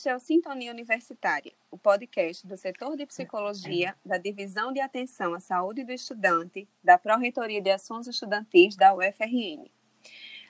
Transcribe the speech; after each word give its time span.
Este 0.00 0.08
é 0.08 0.14
o 0.14 0.20
Sintonia 0.20 0.70
Universitária, 0.70 1.52
o 1.70 1.76
podcast 1.76 2.46
do 2.46 2.56
setor 2.56 2.96
de 2.96 3.04
psicologia 3.04 3.96
da 4.06 4.18
Divisão 4.18 4.72
de 4.72 4.80
Atenção 4.80 5.34
à 5.34 5.40
Saúde 5.40 5.84
do 5.84 5.90
Estudante 5.90 6.68
da 6.82 6.96
Pró-Reitoria 6.96 7.60
de 7.60 7.70
Assuntos 7.70 8.06
Estudantis 8.06 8.76
da 8.76 8.94
UFRN. 8.94 9.68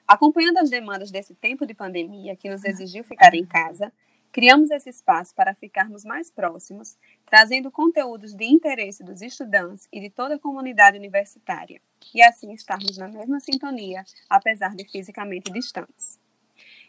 Acompanhando 0.07 0.59
as 0.59 0.69
demandas 0.69 1.11
desse 1.11 1.35
tempo 1.35 1.67
de 1.67 1.73
pandemia 1.73 2.37
que 2.37 2.51
nos 2.51 2.65
exigiu 2.65 3.03
ficar 3.03 3.35
em 3.35 3.47
casa, 3.47 3.93
criamos 4.33 4.71
esse 4.71 4.89
espaço 4.91 5.35
para 5.35 5.55
ficarmos 5.55 6.05
mais 6.05 6.31
próximos, 6.31 6.97
trazendo 7.27 7.71
conteúdos 7.71 8.35
de 8.35 8.45
interesse 8.45 9.03
dos 9.03 9.23
estudantes 9.23 9.89
e 9.93 10.01
de 10.01 10.11
toda 10.11 10.37
a 10.37 10.39
comunidade 10.39 10.97
universitária, 10.97 11.81
e 12.15 12.23
assim 12.23 12.53
estarmos 12.53 12.97
na 12.97 13.09
mesma 13.09 13.41
sintonia, 13.41 14.05
apesar 14.29 14.75
de 14.75 14.85
fisicamente 14.85 15.53
distantes. 15.53 16.19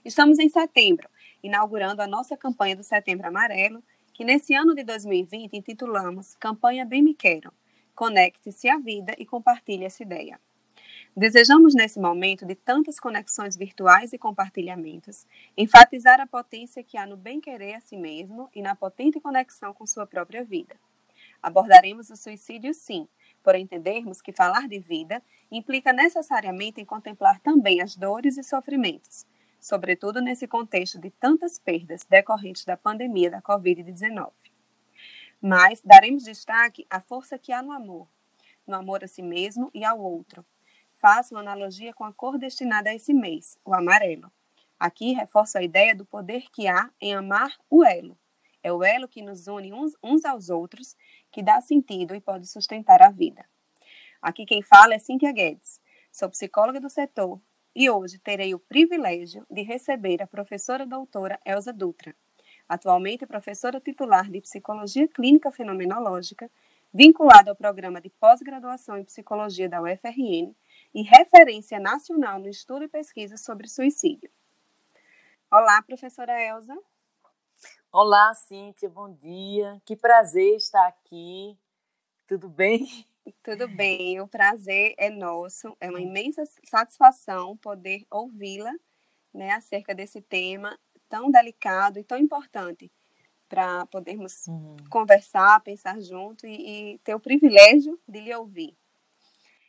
Estamos 0.03 0.39
em 0.39 0.49
setembro 0.49 1.09
inaugurando 1.43 2.01
a 2.01 2.07
nossa 2.07 2.37
campanha 2.37 2.75
do 2.75 2.83
Setembro 2.83 3.27
Amarelo, 3.27 3.83
que 4.13 4.23
nesse 4.23 4.53
ano 4.53 4.75
de 4.75 4.83
2020 4.83 5.53
intitulamos 5.53 6.35
Campanha 6.35 6.85
Bem 6.85 7.01
Me 7.01 7.13
Quero. 7.13 7.51
Conecte-se 7.95 8.69
à 8.69 8.77
vida 8.77 9.13
e 9.17 9.25
compartilhe 9.25 9.85
essa 9.85 10.03
ideia. 10.03 10.39
Desejamos, 11.15 11.75
nesse 11.75 11.99
momento 11.99 12.45
de 12.45 12.55
tantas 12.55 12.97
conexões 12.97 13.57
virtuais 13.57 14.13
e 14.13 14.17
compartilhamentos, 14.17 15.27
enfatizar 15.57 16.21
a 16.21 16.25
potência 16.25 16.81
que 16.81 16.97
há 16.97 17.05
no 17.05 17.17
bem-querer 17.17 17.75
a 17.75 17.81
si 17.81 17.97
mesmo 17.97 18.49
e 18.55 18.61
na 18.61 18.75
potente 18.75 19.19
conexão 19.19 19.73
com 19.73 19.85
sua 19.85 20.07
própria 20.07 20.41
vida. 20.41 20.79
Abordaremos 21.43 22.09
o 22.09 22.15
suicídio, 22.15 22.73
sim, 22.73 23.09
por 23.43 23.55
entendermos 23.55 24.21
que 24.21 24.31
falar 24.31 24.69
de 24.69 24.79
vida 24.79 25.21
implica 25.51 25.91
necessariamente 25.91 26.79
em 26.79 26.85
contemplar 26.85 27.41
também 27.41 27.81
as 27.81 27.93
dores 27.97 28.37
e 28.37 28.43
sofrimentos, 28.43 29.25
sobretudo 29.59 30.21
nesse 30.21 30.47
contexto 30.47 30.97
de 30.97 31.09
tantas 31.09 31.59
perdas 31.59 32.05
decorrentes 32.09 32.63
da 32.63 32.77
pandemia 32.77 33.29
da 33.29 33.41
Covid-19. 33.41 34.31
Mas 35.41 35.81
daremos 35.83 36.23
destaque 36.23 36.87
à 36.89 37.01
força 37.01 37.37
que 37.37 37.51
há 37.51 37.61
no 37.61 37.73
amor, 37.73 38.07
no 38.65 38.75
amor 38.75 39.03
a 39.03 39.07
si 39.07 39.21
mesmo 39.21 39.69
e 39.73 39.83
ao 39.83 39.99
outro. 39.99 40.45
Faço 41.01 41.33
uma 41.33 41.41
analogia 41.41 41.95
com 41.95 42.03
a 42.03 42.13
cor 42.13 42.37
destinada 42.37 42.91
a 42.91 42.93
esse 42.93 43.11
mês, 43.11 43.57
o 43.65 43.73
amarelo. 43.73 44.31
Aqui 44.79 45.13
reforço 45.13 45.57
a 45.57 45.63
ideia 45.63 45.95
do 45.95 46.05
poder 46.05 46.43
que 46.51 46.67
há 46.67 46.91
em 47.01 47.15
amar 47.15 47.57
o 47.71 47.83
elo. 47.83 48.15
É 48.61 48.71
o 48.71 48.83
elo 48.83 49.07
que 49.07 49.23
nos 49.23 49.47
une 49.47 49.73
uns, 49.73 49.93
uns 50.03 50.23
aos 50.25 50.51
outros, 50.51 50.95
que 51.31 51.41
dá 51.41 51.59
sentido 51.59 52.13
e 52.13 52.21
pode 52.21 52.45
sustentar 52.45 53.01
a 53.01 53.09
vida. 53.09 53.43
Aqui 54.21 54.45
quem 54.45 54.61
fala 54.61 54.93
é 54.93 54.99
Cíntia 54.99 55.31
Guedes. 55.31 55.81
Sou 56.11 56.29
psicóloga 56.29 56.79
do 56.79 56.87
setor 56.87 57.41
e 57.75 57.89
hoje 57.89 58.19
terei 58.19 58.53
o 58.53 58.59
privilégio 58.59 59.43
de 59.49 59.63
receber 59.63 60.21
a 60.21 60.27
professora 60.27 60.85
doutora 60.85 61.39
Elza 61.43 61.73
Dutra, 61.73 62.15
atualmente 62.69 63.25
professora 63.25 63.81
titular 63.81 64.29
de 64.29 64.39
Psicologia 64.39 65.07
Clínica 65.07 65.51
Fenomenológica, 65.51 66.47
vinculada 66.93 67.49
ao 67.49 67.55
programa 67.55 67.99
de 67.99 68.11
pós-graduação 68.11 68.99
em 68.99 69.03
Psicologia 69.03 69.67
da 69.67 69.81
UFRN 69.81 70.53
e 70.93 71.01
referência 71.01 71.79
nacional 71.79 72.39
no 72.39 72.49
estudo 72.49 72.83
e 72.83 72.87
pesquisa 72.87 73.37
sobre 73.37 73.67
suicídio. 73.67 74.29
Olá, 75.51 75.81
professora 75.81 76.41
Elza. 76.41 76.77
Olá, 77.91 78.33
Cíntia, 78.33 78.89
bom 78.89 79.13
dia. 79.13 79.81
Que 79.85 79.95
prazer 79.95 80.55
estar 80.55 80.87
aqui. 80.87 81.57
Tudo 82.27 82.47
bem? 82.49 83.05
Tudo 83.43 83.67
bem, 83.67 84.19
o 84.19 84.27
prazer 84.27 84.95
é 84.97 85.09
nosso, 85.09 85.75
é 85.79 85.89
uma 85.89 86.01
imensa 86.01 86.43
satisfação 86.63 87.55
poder 87.57 88.05
ouvi-la 88.09 88.73
né, 89.33 89.51
acerca 89.51 89.93
desse 89.93 90.21
tema 90.21 90.77
tão 91.07 91.29
delicado 91.29 91.99
e 91.99 92.03
tão 92.03 92.17
importante 92.17 92.91
para 93.47 93.85
podermos 93.87 94.47
uhum. 94.47 94.77
conversar, 94.89 95.59
pensar 95.61 95.99
junto 95.99 96.47
e, 96.47 96.93
e, 96.93 96.99
ter 96.99 97.13
o 97.13 97.19
privilégio 97.19 97.99
de 98.07 98.21
lhe 98.21 98.33
ouvir. 98.33 98.75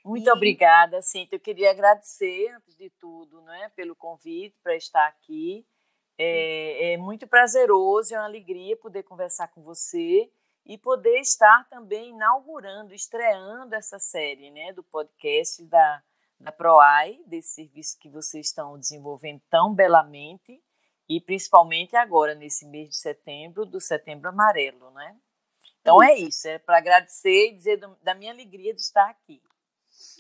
Muito 0.05 0.29
e... 0.29 0.33
obrigada, 0.33 1.01
Cintia. 1.01 1.37
Eu 1.37 1.41
queria 1.41 1.71
agradecer, 1.71 2.49
antes 2.57 2.77
de 2.77 2.91
tudo, 2.91 3.41
né, 3.43 3.71
pelo 3.77 3.95
convite 3.95 4.57
para 4.63 4.75
estar 4.75 5.07
aqui. 5.07 5.67
É, 6.19 6.93
é 6.93 6.97
muito 6.97 7.27
prazeroso, 7.27 8.15
é 8.15 8.19
uma 8.19 8.27
alegria 8.27 8.77
poder 8.77 9.03
conversar 9.03 9.49
com 9.49 9.63
você 9.63 10.31
e 10.65 10.79
poder 10.79 11.19
estar 11.21 11.67
também 11.69 12.11
inaugurando, 12.11 12.95
estreando 12.95 13.75
essa 13.75 13.99
série 13.99 14.51
né, 14.51 14.73
do 14.73 14.83
podcast 14.83 15.65
da, 15.65 16.03
da 16.39 16.53
PROAI, 16.53 17.21
desse 17.27 17.55
serviço 17.55 17.99
que 17.99 18.09
vocês 18.09 18.47
estão 18.47 18.79
desenvolvendo 18.79 19.41
tão 19.51 19.75
belamente, 19.75 20.63
e 21.09 21.21
principalmente 21.21 21.97
agora, 21.97 22.35
nesse 22.35 22.67
mês 22.67 22.91
de 22.91 22.97
setembro, 22.97 23.67
do 23.67 23.81
Setembro 23.81 24.29
Amarelo. 24.29 24.91
Né? 24.93 25.17
Então 25.81 26.03
é 26.03 26.15
isso, 26.15 26.47
é 26.47 26.59
para 26.59 26.79
agradecer 26.79 27.49
e 27.49 27.57
dizer 27.57 27.79
do, 27.79 27.97
da 28.03 28.15
minha 28.15 28.33
alegria 28.33 28.73
de 28.73 28.81
estar 28.81 29.09
aqui. 29.11 29.43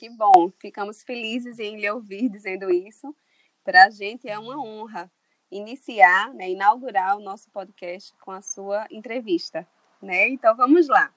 Que 0.03 0.11
bom, 0.11 0.51
ficamos 0.59 1.05
felizes 1.05 1.61
em 1.61 1.77
lhe 1.79 1.89
ouvir 1.89 2.29
dizendo 2.29 2.69
isso. 2.69 3.15
Para 3.63 3.85
a 3.85 3.91
gente 3.91 4.29
é 4.29 4.37
uma 4.37 4.61
honra 4.61 5.09
iniciar, 5.49 6.35
né, 6.35 6.51
inaugurar 6.51 7.17
o 7.17 7.21
nosso 7.21 7.49
podcast 7.51 8.13
com 8.21 8.33
a 8.33 8.43
sua 8.43 8.85
entrevista 8.91 9.65
né? 10.03 10.29
Então 10.29 10.55
vamos 10.57 10.89
lá. 10.89 11.15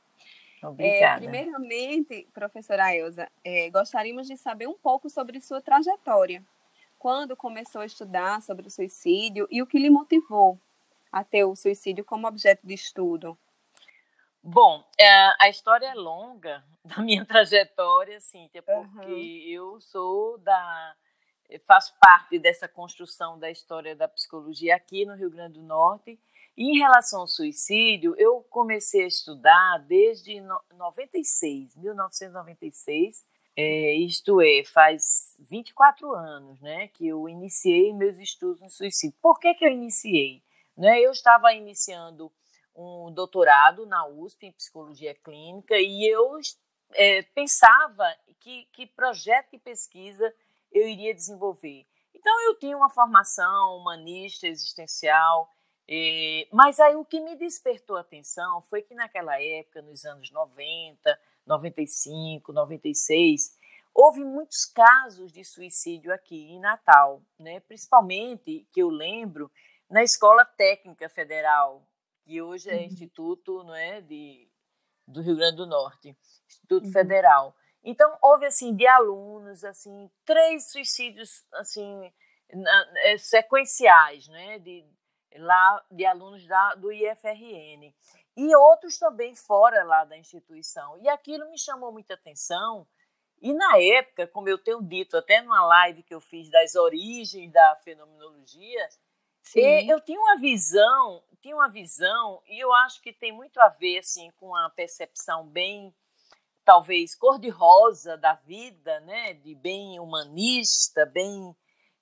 Obrigada. 0.63 1.25
É, 1.25 1.29
primeiramente, 1.29 2.28
professora 2.34 2.96
Elza, 2.96 3.28
é, 3.44 3.69
gostaríamos 3.69 4.28
de 4.28 4.38
saber 4.38 4.68
um 4.68 4.78
pouco 4.78 5.09
sobre 5.09 5.41
sua 5.41 5.62
trajetória. 5.62 6.44
Quando 6.97 7.35
começou 7.35 7.81
a 7.81 7.85
estudar 7.85 8.41
sobre 8.41 8.67
o 8.67 8.72
suicídio 8.72 9.47
e 9.52 9.62
o 9.62 9.67
que 9.67 9.78
lhe 9.78 9.90
motivou 9.90 10.59
a 11.12 11.23
ter 11.23 11.44
o 11.44 11.56
suicídio 11.56 12.06
como 12.06 12.28
objeto 12.28 12.66
de 12.66 12.73
estudo? 12.73 13.38
Bom, 14.48 14.84
é, 15.00 15.44
a 15.44 15.50
história 15.50 15.88
é 15.88 15.96
longa 15.96 16.64
da 16.86 17.02
minha 17.02 17.26
trajetória, 17.26 18.20
Cíntia, 18.20 18.62
porque 18.62 19.12
uhum. 19.12 19.48
eu 19.48 19.82
sou 19.82 20.38
da. 20.38 20.96
faço 21.66 21.94
parte 22.00 22.38
dessa 22.38 22.68
construção 22.68 23.40
da 23.40 23.50
história 23.50 23.96
da 23.96 24.08
psicologia 24.08 24.76
aqui 24.76 25.06
no 25.06 25.16
Rio 25.16 25.32
Grande 25.32 25.56
do 25.56 25.64
Norte 25.64 26.20
em 26.58 26.78
relação 26.78 27.22
ao 27.22 27.28
suicídio, 27.28 28.16
eu 28.18 28.42
comecei 28.50 29.04
a 29.04 29.08
estudar 29.08 29.78
desde 29.80 30.42
96, 30.78 31.76
1996, 31.76 33.26
é, 33.58 33.94
isto 33.94 34.40
é, 34.40 34.64
faz 34.64 35.36
24 35.40 36.14
anos 36.14 36.62
né, 36.62 36.88
que 36.90 37.08
eu 37.08 37.28
iniciei 37.28 37.94
meus 37.94 38.18
estudos 38.20 38.62
em 38.62 38.70
suicídio. 38.70 39.18
Por 39.22 39.38
que, 39.38 39.54
que 39.54 39.66
eu 39.66 39.72
iniciei? 39.72 40.42
Né, 40.78 41.02
eu 41.02 41.12
estava 41.12 41.54
iniciando 41.54 42.32
um 42.75 43.12
doutorado 43.12 43.86
na 43.86 44.06
USP 44.08 44.47
em 44.47 44.52
psicologia 44.52 45.16
clínica 45.16 45.75
e 45.78 46.12
eu 46.12 46.40
é, 46.94 47.22
pensava 47.22 48.06
que, 48.40 48.68
que 48.74 48.86
projeto 48.86 49.52
de 49.52 49.59
pesquisa 49.59 50.34
eu 50.72 50.88
iria 50.88 51.14
desenvolver. 51.14 51.85
Então, 52.14 52.41
eu 52.44 52.56
tinha 52.56 52.75
uma 52.75 52.90
formação 52.90 53.78
humanista, 53.78 54.47
existencial, 54.47 55.50
e, 55.88 56.47
mas 56.52 56.80
aí 56.80 56.96
o 56.96 57.06
que 57.06 57.19
me 57.19 57.35
despertou 57.35 57.97
a 57.97 58.02
atenção 58.02 58.62
foi 58.62 58.81
que 58.81 58.96
naquela 58.96 59.41
época, 59.41 59.81
nos 59.81 60.03
anos 60.06 60.31
90, 60.31 61.19
95, 61.46 62.52
96, 62.52 63.58
houve 63.94 64.24
muitos 64.24 64.66
casos 64.66 65.31
de 65.31 65.44
suicídio 65.44 66.12
aqui 66.12 66.52
em 66.52 66.59
Natal, 66.59 67.22
né? 67.40 67.59
principalmente, 67.62 68.68
que 68.72 68.81
eu 68.81 68.90
lembro, 68.90 69.52
na 69.90 70.03
Escola 70.03 70.44
Técnica 70.44 71.08
Federal, 71.08 71.85
que 72.26 72.42
hoje 72.42 72.70
é 72.70 72.76
uhum. 72.76 72.82
Instituto 72.82 73.64
não 73.64 73.76
é, 73.76 74.02
de, 74.02 74.50
do 75.08 75.22
Rio 75.22 75.36
Grande 75.36 75.58
do 75.58 75.68
Norte, 75.68 76.18
Instituto 76.50 76.86
uhum. 76.86 76.92
Federal. 76.92 77.56
Então, 77.84 78.18
houve, 78.22 78.48
assim, 78.48 78.76
de 78.76 78.88
alunos, 78.88 79.64
assim, 79.64 80.10
três 80.26 80.72
suicídios, 80.72 81.46
assim, 81.54 82.12
na, 82.52 82.94
é, 83.04 83.18
sequenciais, 83.18 84.28
né, 84.28 84.58
de, 84.58 84.84
lá 85.38 85.86
de 85.92 86.04
alunos 86.06 86.46
da, 86.48 86.76
do 86.76 86.92
IFRN 86.92 87.94
e 88.36 88.56
outros 88.56 88.98
também 88.98 89.36
fora 89.36 89.84
lá 89.84 90.04
da 90.04 90.18
instituição. 90.18 90.98
E 90.98 91.08
aquilo 91.08 91.50
me 91.50 91.58
chamou 91.58 91.92
muita 91.92 92.16
atenção. 92.16 92.88
E 93.42 93.54
na 93.54 93.78
época, 93.78 94.28
como 94.28 94.50
eu 94.50 94.58
tenho 94.58 94.82
dito 94.82 95.16
até 95.16 95.42
numa 95.42 95.66
live 95.66 96.04
que 96.04 96.14
eu 96.14 96.20
fiz 96.20 96.50
das 96.50 96.76
origens 96.76 97.52
da 97.52 97.76
fenomenologia, 97.84 98.90
eu 99.92 100.02
tinha 100.02 100.20
uma 100.20 100.38
visão, 100.38 101.24
tinha 101.42 101.56
uma 101.56 101.70
visão 101.70 102.42
e 102.47 102.59
eu 102.59 102.74
acho 102.74 103.02
que 103.02 103.14
tem 103.14 103.32
muito 103.32 103.59
a 103.59 103.70
ver 103.70 104.00
assim 104.00 104.32
com 104.38 104.56
a 104.56 104.70
percepção 104.70 105.46
bem 105.46 105.94
talvez 106.64 107.14
cor-de-rosa 107.14 108.18
da 108.18 108.34
vida, 108.34 109.00
né, 109.02 109.36
de 109.36 109.53
bem 109.53 110.00
humanista, 110.00 111.06
bem 111.06 111.56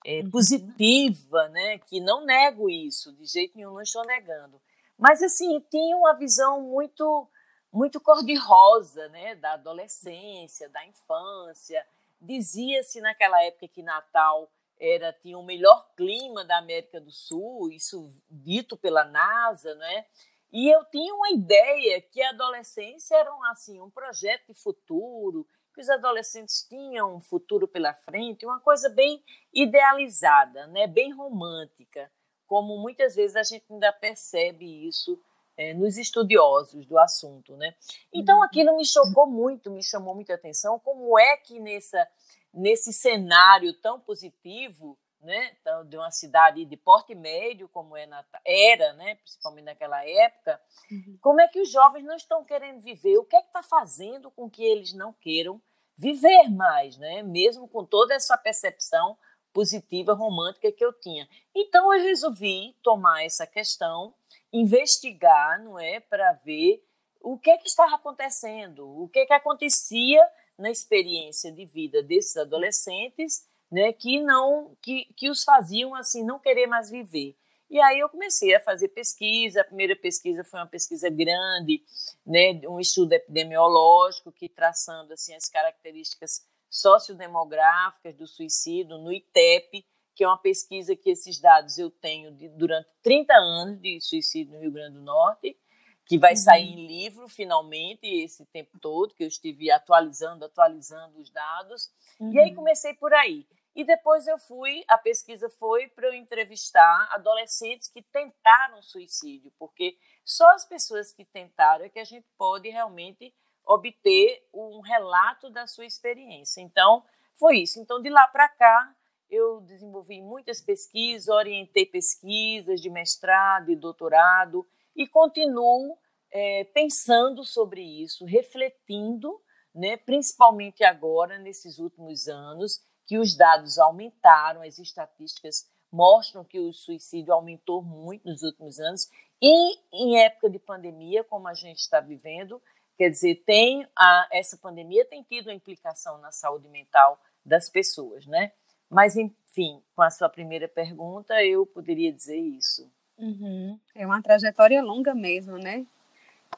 é, 0.05 0.21
positiva, 0.29 1.47
né? 1.49 1.77
Que 1.79 1.99
não 1.99 2.25
nego 2.25 2.69
isso, 2.69 3.11
de 3.13 3.25
jeito 3.25 3.57
nenhum, 3.57 3.73
não 3.73 3.81
estou 3.81 4.05
negando. 4.05 4.61
Mas, 4.97 5.21
assim, 5.23 5.59
tinha 5.69 5.97
uma 5.97 6.13
visão 6.13 6.61
muito 6.61 7.27
muito 7.71 7.99
cor-de-rosa, 7.99 9.09
né, 9.09 9.33
da 9.33 9.53
adolescência, 9.53 10.69
da 10.69 10.85
infância. 10.85 11.83
Dizia-se 12.21 13.01
naquela 13.01 13.43
época 13.43 13.67
que 13.67 13.81
Natal 13.81 14.47
era 14.83 15.13
tinha 15.13 15.37
o 15.37 15.45
melhor 15.45 15.87
clima 15.95 16.43
da 16.43 16.57
América 16.57 16.99
do 16.99 17.09
Sul, 17.09 17.71
isso 17.71 18.09
dito 18.29 18.75
pela 18.75 19.05
NASA, 19.05 19.73
né? 19.75 20.05
E 20.51 20.69
eu 20.69 20.83
tinha 20.85 21.15
uma 21.15 21.31
ideia 21.31 22.01
que 22.01 22.21
a 22.21 22.31
adolescência 22.31 23.15
era 23.15 23.31
assim 23.49 23.79
um 23.79 23.89
projeto 23.89 24.47
de 24.51 24.61
futuro, 24.61 25.47
que 25.73 25.79
os 25.79 25.89
adolescentes 25.89 26.67
tinham 26.67 27.15
um 27.15 27.21
futuro 27.21 27.65
pela 27.65 27.93
frente, 27.93 28.45
uma 28.45 28.59
coisa 28.59 28.89
bem 28.89 29.23
idealizada, 29.53 30.67
né? 30.67 30.85
Bem 30.85 31.13
romântica, 31.13 32.11
como 32.45 32.77
muitas 32.77 33.15
vezes 33.15 33.37
a 33.37 33.43
gente 33.43 33.65
ainda 33.71 33.91
percebe 33.93 34.85
isso 34.85 35.17
é, 35.55 35.73
nos 35.73 35.97
estudiosos 35.97 36.85
do 36.85 36.99
assunto, 36.99 37.55
né? 37.55 37.73
Então 38.13 38.39
uhum. 38.39 38.43
aquilo 38.43 38.75
me 38.75 38.85
chocou 38.85 39.25
muito, 39.25 39.71
me 39.71 39.81
chamou 39.81 40.13
muita 40.13 40.33
atenção. 40.33 40.77
Como 40.77 41.17
é 41.17 41.37
que 41.37 41.57
nessa 41.57 42.05
nesse 42.53 42.93
cenário 42.93 43.73
tão 43.73 43.99
positivo, 43.99 44.97
né, 45.21 45.55
de 45.87 45.97
uma 45.97 46.11
cidade 46.11 46.65
de 46.65 46.75
porte 46.75 47.15
médio 47.15 47.69
como 47.69 47.95
é 47.95 48.07
era, 48.45 48.93
né, 48.93 49.15
principalmente 49.15 49.65
naquela 49.65 50.05
época, 50.05 50.61
uhum. 50.91 51.17
como 51.21 51.41
é 51.41 51.47
que 51.47 51.61
os 51.61 51.71
jovens 51.71 52.03
não 52.03 52.15
estão 52.15 52.43
querendo 52.43 52.81
viver? 52.81 53.17
O 53.17 53.23
que 53.23 53.35
é 53.35 53.41
que 53.41 53.47
está 53.47 53.63
fazendo 53.63 54.29
com 54.29 54.49
que 54.49 54.63
eles 54.63 54.93
não 54.93 55.13
queiram 55.13 55.61
viver 55.95 56.49
mais, 56.49 56.97
né? 56.97 57.21
Mesmo 57.23 57.67
com 57.67 57.85
toda 57.85 58.13
essa 58.13 58.37
percepção 58.37 59.17
positiva 59.53 60.13
romântica 60.13 60.71
que 60.71 60.83
eu 60.83 60.91
tinha. 60.91 61.27
Então 61.55 61.93
eu 61.93 62.01
resolvi 62.01 62.75
tomar 62.81 63.23
essa 63.23 63.45
questão 63.45 64.13
investigar, 64.51 65.63
não 65.63 65.79
é, 65.79 65.99
para 65.99 66.33
ver 66.43 66.83
o 67.21 67.37
que 67.37 67.51
é 67.51 67.57
que 67.57 67.67
estava 67.67 67.95
acontecendo, 67.95 68.85
o 68.85 69.07
que 69.07 69.19
é 69.19 69.25
que 69.25 69.33
acontecia 69.33 70.21
na 70.57 70.71
experiência 70.71 71.51
de 71.51 71.65
vida 71.65 72.01
desses 72.01 72.37
adolescentes, 72.37 73.47
né, 73.71 73.91
que 73.91 74.21
não 74.21 74.75
que, 74.81 75.05
que 75.15 75.29
os 75.29 75.43
faziam 75.43 75.95
assim 75.95 76.23
não 76.23 76.39
querer 76.39 76.67
mais 76.67 76.89
viver. 76.89 77.35
E 77.69 77.79
aí 77.79 77.99
eu 77.99 78.07
comecei 78.07 78.53
a 78.53 78.59
fazer 78.59 78.89
pesquisa. 78.89 79.61
A 79.61 79.63
primeira 79.63 79.95
pesquisa 79.95 80.43
foi 80.43 80.59
uma 80.59 80.67
pesquisa 80.67 81.09
grande, 81.09 81.83
né, 82.23 82.61
um 82.67 82.79
estudo 82.79 83.13
epidemiológico 83.13 84.31
que 84.31 84.47
traçando 84.47 85.13
assim 85.13 85.33
as 85.33 85.49
características 85.49 86.45
sociodemográficas 86.69 88.15
do 88.15 88.27
suicídio 88.27 88.97
no 88.97 89.11
ITEP, 89.11 89.85
que 90.15 90.23
é 90.23 90.27
uma 90.27 90.37
pesquisa 90.37 90.95
que 90.95 91.09
esses 91.09 91.39
dados 91.39 91.77
eu 91.79 91.89
tenho 91.89 92.31
de, 92.31 92.47
durante 92.49 92.87
30 93.01 93.33
anos 93.33 93.81
de 93.81 93.99
suicídio 94.01 94.53
no 94.53 94.59
Rio 94.59 94.71
Grande 94.71 94.97
do 94.97 95.01
Norte, 95.01 95.57
que 96.05 96.17
vai 96.17 96.31
uhum. 96.31 96.37
sair 96.37 96.69
em 96.69 96.87
livro 96.87 97.27
finalmente 97.27 98.05
esse 98.05 98.45
tempo 98.45 98.77
todo, 98.79 99.13
que 99.13 99.23
eu 99.23 99.27
estive 99.27 99.71
atualizando, 99.71 100.45
atualizando 100.45 101.19
os 101.19 101.29
dados. 101.29 101.91
Uhum. 102.19 102.33
E 102.33 102.39
aí 102.39 102.49
uhum. 102.49 102.55
comecei 102.55 102.93
por 102.93 103.13
aí. 103.13 103.47
E 103.75 103.83
depois 103.83 104.27
eu 104.27 104.37
fui, 104.37 104.83
a 104.87 104.97
pesquisa 104.97 105.49
foi 105.49 105.87
para 105.87 106.07
eu 106.07 106.13
entrevistar 106.13 107.09
adolescentes 107.11 107.87
que 107.87 108.03
tentaram 108.03 108.81
suicídio, 108.83 109.51
porque 109.57 109.97
só 110.23 110.47
as 110.51 110.63
pessoas 110.63 111.11
que 111.11 111.25
tentaram 111.25 111.85
é 111.85 111.89
que 111.89 111.99
a 111.99 112.03
gente 112.03 112.27
pode 112.37 112.69
realmente 112.69 113.33
obter 113.65 114.47
um 114.53 114.79
relato 114.81 115.49
da 115.49 115.65
sua 115.65 115.85
experiência. 115.85 116.61
Então, 116.61 117.03
foi 117.33 117.59
isso. 117.59 117.79
Então, 117.79 118.01
de 118.01 118.09
lá 118.09 118.27
para 118.27 118.47
cá, 118.47 118.95
eu 119.29 119.61
desenvolvi 119.61 120.21
muitas 120.21 120.61
pesquisas, 120.61 121.27
orientei 121.27 121.85
pesquisas 121.85 122.79
de 122.79 122.89
mestrado 122.89 123.71
e 123.71 123.75
doutorado 123.75 124.67
e 124.95 125.07
continuo 125.07 125.97
é, 126.31 126.63
pensando 126.65 127.43
sobre 127.43 127.81
isso, 127.81 128.25
refletindo, 128.25 129.39
né, 129.73 129.97
principalmente 129.97 130.83
agora, 130.83 131.37
nesses 131.37 131.79
últimos 131.79 132.27
anos, 132.27 132.81
que 133.05 133.17
os 133.17 133.35
dados 133.35 133.77
aumentaram, 133.77 134.61
as 134.61 134.79
estatísticas 134.79 135.69
mostram 135.91 136.43
que 136.43 136.59
o 136.59 136.73
suicídio 136.73 137.33
aumentou 137.33 137.83
muito 137.83 138.27
nos 138.27 138.41
últimos 138.41 138.79
anos, 138.79 139.07
e 139.41 139.77
em 139.91 140.19
época 140.23 140.49
de 140.49 140.57
pandemia, 140.57 141.23
como 141.23 141.47
a 141.47 141.53
gente 141.53 141.79
está 141.79 141.99
vivendo, 141.99 142.61
quer 142.97 143.09
dizer, 143.09 143.43
tem 143.45 143.87
a, 143.95 144.27
essa 144.31 144.57
pandemia 144.57 145.05
tem 145.05 145.21
tido 145.23 145.47
uma 145.47 145.53
implicação 145.53 146.17
na 146.19 146.31
saúde 146.31 146.67
mental 146.69 147.19
das 147.45 147.69
pessoas, 147.69 148.25
né? 148.25 148.53
Mas, 148.89 149.17
enfim, 149.17 149.83
com 149.95 150.01
a 150.01 150.09
sua 150.09 150.29
primeira 150.29 150.67
pergunta, 150.67 151.43
eu 151.43 151.65
poderia 151.65 152.11
dizer 152.11 152.37
isso. 152.37 152.89
Uhum. 153.17 153.79
É 153.95 154.05
uma 154.05 154.21
trajetória 154.21 154.81
longa 154.81 155.13
mesmo, 155.13 155.57
né? 155.57 155.85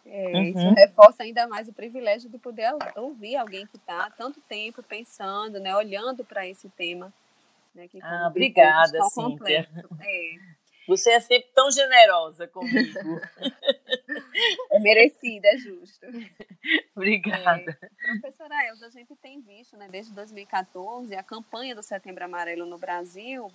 É, 0.06 0.28
uhum. 0.28 0.44
Isso 0.44 0.70
reforça 0.76 1.24
ainda 1.24 1.48
mais 1.48 1.68
o 1.68 1.74
privilégio 1.74 2.30
de 2.30 2.38
poder 2.38 2.72
ouvir 2.96 3.36
alguém 3.36 3.66
que 3.68 3.78
está 3.78 4.10
tanto 4.12 4.42
tempo 4.42 4.84
pensando, 4.84 5.60
né, 5.60 5.76
olhando 5.76 6.24
para 6.24 6.48
esse 6.48 6.70
tema. 6.70 7.14
Né, 7.74 7.88
que, 7.88 8.00
ah, 8.02 8.28
obrigada, 8.30 9.02
Cíntia. 9.10 9.70
É. 10.02 10.56
Você 10.88 11.12
é 11.12 11.20
sempre 11.20 11.50
tão 11.54 11.72
generosa 11.72 12.48
comigo. 12.48 13.00
é 14.72 14.80
merecida, 14.80 15.48
é 15.48 15.58
justo. 15.58 16.06
Obrigada. 16.96 17.78
É, 17.82 18.20
professora 18.20 18.68
Elza, 18.68 18.88
a 18.88 18.92
gente 18.92 19.16
tem 19.16 19.42
visto, 19.42 19.76
né, 19.78 19.88
desde 19.90 20.14
2014, 20.14 21.16
a 21.16 21.24
campanha 21.24 21.74
do 21.74 21.82
Setembro 21.82 22.24
Amarelo 22.24 22.66
no 22.66 22.78
Brasil 22.78 23.52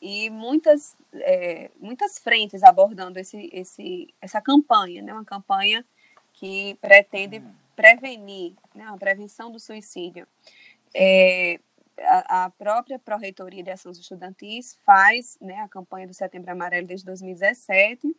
e 0.00 0.30
muitas, 0.30 0.96
é, 1.14 1.70
muitas 1.78 2.18
frentes 2.18 2.62
abordando 2.62 3.18
esse, 3.18 3.50
esse, 3.52 4.14
essa 4.20 4.40
campanha, 4.40 5.02
né, 5.02 5.12
uma 5.12 5.24
campanha 5.24 5.84
que 6.32 6.76
pretende 6.80 7.38
hum. 7.38 7.52
prevenir, 7.74 8.54
né, 8.74 8.84
a 8.86 8.96
prevenção 8.96 9.50
do 9.50 9.58
suicídio. 9.58 10.26
É, 10.94 11.60
a, 12.00 12.50
própria 12.50 12.98
Pró-Reitoria 12.98 13.62
de 13.62 13.70
Ações 13.70 13.98
Estudantis 13.98 14.78
faz 14.84 15.36
né, 15.40 15.60
a 15.60 15.68
campanha 15.68 16.06
do 16.06 16.14
Setembro 16.14 16.50
Amarelo 16.50 16.86
desde 16.86 17.04
2017. 17.06 18.14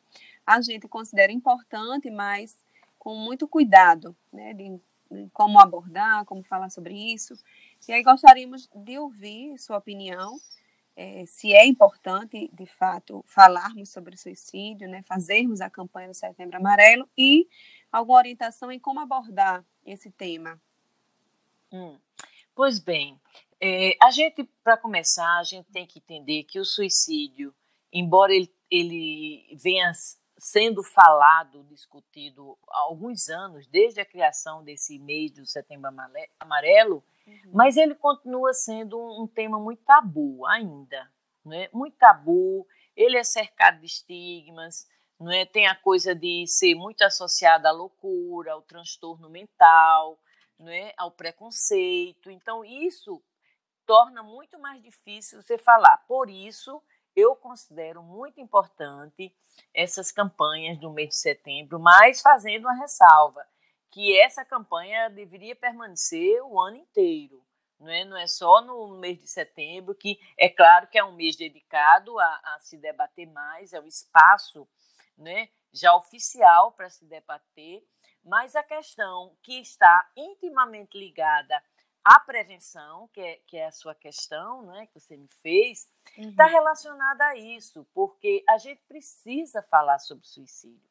A 0.45 0.61
gente 0.61 0.87
considera 0.87 1.31
importante, 1.31 2.09
mas 2.09 2.57
com 2.97 3.15
muito 3.15 3.47
cuidado 3.47 4.15
né, 4.31 4.53
de, 4.53 4.79
de 5.09 5.29
como 5.31 5.59
abordar, 5.59 6.25
como 6.25 6.43
falar 6.43 6.69
sobre 6.69 6.93
isso. 6.93 7.33
E 7.87 7.93
aí 7.93 8.03
gostaríamos 8.03 8.69
de 8.75 8.97
ouvir 8.99 9.57
sua 9.57 9.77
opinião, 9.77 10.37
é, 11.01 11.25
se 11.25 11.53
é 11.53 11.65
importante, 11.65 12.49
de 12.51 12.65
fato, 12.65 13.23
falarmos 13.25 13.89
sobre 13.89 14.15
o 14.15 14.17
suicídio, 14.17 14.85
né, 14.89 15.01
fazermos 15.03 15.61
a 15.61 15.69
campanha 15.69 16.09
do 16.09 16.13
Setembro 16.13 16.57
Amarelo 16.57 17.07
e 17.17 17.47
alguma 17.89 18.17
orientação 18.17 18.69
em 18.69 18.77
como 18.77 18.99
abordar 18.99 19.63
esse 19.85 20.11
tema. 20.11 20.61
Hum. 21.71 21.97
Pois 22.53 22.79
bem, 22.79 23.17
é, 23.61 23.95
a 24.03 24.11
gente, 24.11 24.43
para 24.61 24.75
começar, 24.75 25.39
a 25.39 25.43
gente 25.43 25.71
tem 25.71 25.87
que 25.87 25.99
entender 25.99 26.43
que 26.43 26.59
o 26.59 26.65
suicídio, 26.65 27.55
embora 27.93 28.33
ele, 28.33 28.53
ele 28.69 29.57
venha 29.63 29.93
sendo 30.37 30.83
falado, 30.83 31.63
discutido 31.63 32.57
há 32.67 32.79
alguns 32.79 33.29
anos, 33.29 33.65
desde 33.67 34.01
a 34.01 34.05
criação 34.05 34.65
desse 34.65 34.99
mês 34.99 35.31
do 35.31 35.45
Setembro 35.45 35.89
Amarelo, 36.37 37.01
uhum. 37.45 37.51
mas 37.53 37.77
ele 37.77 37.95
continua 37.95 38.53
sendo 38.53 38.99
um, 38.99 39.23
um 39.23 39.27
tema 39.27 39.59
muito 39.59 39.83
tabu 39.83 40.45
ainda, 40.45 41.11
né? 41.45 41.69
muito 41.73 41.97
tabu, 41.97 42.67
ele 42.95 43.17
é 43.17 43.23
cercado 43.23 43.79
de 43.79 43.85
estigmas, 43.85 44.87
não 45.19 45.31
é? 45.31 45.45
tem 45.45 45.67
a 45.67 45.75
coisa 45.75 46.15
de 46.15 46.45
ser 46.47 46.75
muito 46.75 47.01
associado 47.03 47.67
à 47.67 47.71
loucura, 47.71 48.53
ao 48.53 48.61
transtorno 48.61 49.29
mental, 49.29 50.19
não 50.57 50.69
é? 50.69 50.93
ao 50.97 51.11
preconceito. 51.11 52.29
Então, 52.29 52.63
isso 52.63 53.21
torna 53.85 54.21
muito 54.21 54.59
mais 54.59 54.81
difícil 54.81 55.41
você 55.41 55.57
falar. 55.57 55.97
Por 56.07 56.29
isso, 56.29 56.81
eu 57.15 57.35
considero 57.35 58.03
muito 58.03 58.39
importante 58.39 59.35
essas 59.73 60.11
campanhas 60.11 60.77
do 60.77 60.91
mês 60.91 61.09
de 61.09 61.15
setembro, 61.15 61.79
mas 61.79 62.21
fazendo 62.21 62.65
uma 62.65 62.75
ressalva, 62.75 63.45
que 63.91 64.17
essa 64.19 64.45
campanha 64.45 65.09
deveria 65.09 65.55
permanecer 65.55 66.41
o 66.43 66.59
ano 66.59 66.77
inteiro. 66.77 67.43
Não 67.79 67.89
é, 67.89 68.03
não 68.03 68.17
é 68.17 68.27
só 68.27 68.61
no 68.61 68.99
mês 68.99 69.19
de 69.19 69.27
setembro, 69.27 69.95
que 69.95 70.19
é 70.37 70.49
claro 70.49 70.87
que 70.87 70.97
é 70.97 71.03
um 71.03 71.13
mês 71.13 71.35
dedicado 71.37 72.19
a, 72.19 72.41
a 72.43 72.59
se 72.59 72.77
debater 72.77 73.25
mais, 73.27 73.71
é 73.71 73.79
o 73.79 73.83
um 73.83 73.87
espaço 73.87 74.67
né, 75.17 75.49
já 75.71 75.95
oficial 75.95 76.73
para 76.73 76.89
se 76.89 77.05
debater, 77.05 77.81
mas 78.23 78.55
a 78.55 78.63
questão 78.63 79.35
que 79.41 79.59
está 79.61 80.09
intimamente 80.15 80.97
ligada 80.97 81.61
a 82.03 82.19
prevenção, 82.19 83.07
que 83.09 83.21
é, 83.21 83.35
que 83.45 83.57
é 83.57 83.67
a 83.67 83.71
sua 83.71 83.93
questão, 83.93 84.63
né, 84.63 84.87
que 84.87 84.99
você 84.99 85.15
me 85.15 85.27
fez, 85.27 85.87
está 86.17 86.45
uhum. 86.45 86.51
relacionada 86.51 87.23
a 87.25 87.35
isso, 87.35 87.85
porque 87.93 88.43
a 88.49 88.57
gente 88.57 88.81
precisa 88.87 89.61
falar 89.61 89.99
sobre 89.99 90.25
suicídio, 90.25 90.88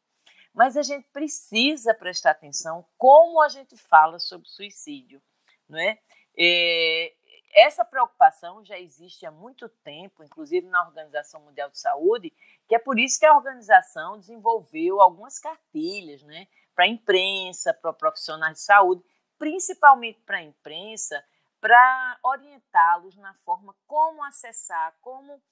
mas 0.55 0.77
a 0.77 0.83
gente 0.83 1.07
precisa 1.09 1.95
prestar 1.95 2.33
atenção 2.33 2.85
como 2.97 3.41
a 3.41 3.49
gente 3.49 3.77
fala 3.77 4.19
sobre 4.19 4.49
suicídio, 4.49 5.23
não 5.69 5.79
é? 5.79 5.99
é 6.37 7.15
essa 7.55 7.85
preocupação 7.85 8.65
já 8.65 8.79
existe 8.79 9.25
há 9.27 9.31
muito 9.31 9.69
tempo, 9.69 10.23
inclusive 10.23 10.67
na 10.67 10.85
Organização 10.87 11.41
Mundial 11.41 11.71
de 11.71 11.79
Saúde, 11.79 12.33
que 12.69 12.75
é 12.75 12.79
por 12.79 12.99
isso 12.99 13.19
que 13.19 13.27
a 13.27 13.35
organização 13.35 14.19
desenvolveu 14.19 15.01
algumas 15.01 15.39
cartilhas 15.39 16.23
né, 16.23 16.47
para 16.75 16.85
a 16.85 16.89
imprensa, 16.89 17.73
para 17.75 17.93
profissionais 17.93 18.55
de 18.55 18.61
saúde, 18.61 19.03
principalmente 19.39 20.21
para 20.21 20.39
a 20.39 20.43
imprensa, 20.43 21.25
para 21.61 22.19
orientá-los 22.23 23.17
na 23.17 23.35
forma 23.35 23.75
como 23.87 24.23
acessar, 24.23 24.95
como 25.01 25.43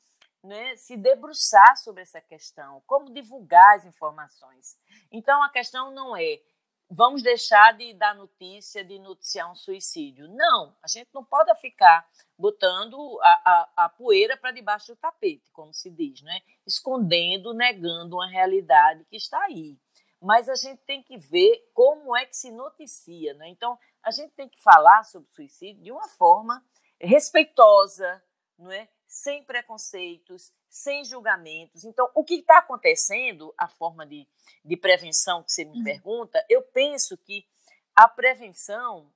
né, 0.47 0.77
se 0.77 0.97
debruçar 0.97 1.77
sobre 1.77 2.03
essa 2.03 2.21
questão, 2.21 2.83
como 2.87 3.13
divulgar 3.13 3.77
as 3.77 3.85
informações. 3.85 4.79
Então, 5.11 5.43
a 5.43 5.51
questão 5.51 5.91
não 5.91 6.17
é 6.17 6.41
vamos 6.89 7.23
deixar 7.23 7.77
de 7.77 7.93
dar 7.95 8.15
notícia, 8.15 8.85
de 8.85 8.99
noticiar 8.99 9.51
um 9.51 9.55
suicídio. 9.55 10.29
Não, 10.29 10.77
a 10.83 10.89
gente 10.89 11.09
não 11.13 11.25
pode 11.25 11.53
ficar 11.57 12.09
botando 12.39 13.19
a, 13.23 13.31
a, 13.77 13.85
a 13.85 13.89
poeira 13.89 14.37
para 14.37 14.53
debaixo 14.53 14.89
do 14.89 14.97
tapete, 14.97 15.51
como 15.53 15.73
se 15.75 15.91
diz, 15.91 16.23
né? 16.23 16.41
escondendo, 16.67 17.53
negando 17.53 18.17
uma 18.17 18.29
realidade 18.29 19.05
que 19.07 19.17
está 19.17 19.43
aí. 19.45 19.77
Mas 20.21 20.49
a 20.49 20.55
gente 20.55 20.81
tem 20.83 21.03
que 21.03 21.19
ver 21.19 21.71
como 21.75 22.17
é 22.17 22.25
que 22.25 22.37
se 22.37 22.51
noticia. 22.51 23.35
Né? 23.35 23.49
Então, 23.49 23.79
a 24.03 24.11
gente 24.11 24.33
tem 24.33 24.49
que 24.49 24.61
falar 24.63 25.05
sobre 25.05 25.31
suicídio 25.31 25.83
de 25.83 25.93
uma 25.93 26.09
forma 26.09 26.65
respeitosa, 27.01 28.23
não 28.59 28.71
é? 28.73 28.89
Sem 29.07 29.45
preconceitos, 29.45 30.53
sem 30.69 31.05
julgamentos. 31.05 31.85
Então, 31.85 32.11
o 32.15 32.25
que 32.25 32.35
está 32.37 32.59
acontecendo, 32.59 33.55
a 33.57 33.69
forma 33.69 34.07
de, 34.07 34.27
de 34.65 34.77
prevenção 34.77 35.43
que 35.43 35.53
você 35.53 35.65
me 35.65 35.79
uhum. 35.79 35.85
pergunta, 35.85 36.45
eu 36.49 36.63
penso 36.63 37.17
que 37.19 37.47
a 37.95 38.09
prevenção 38.09 39.13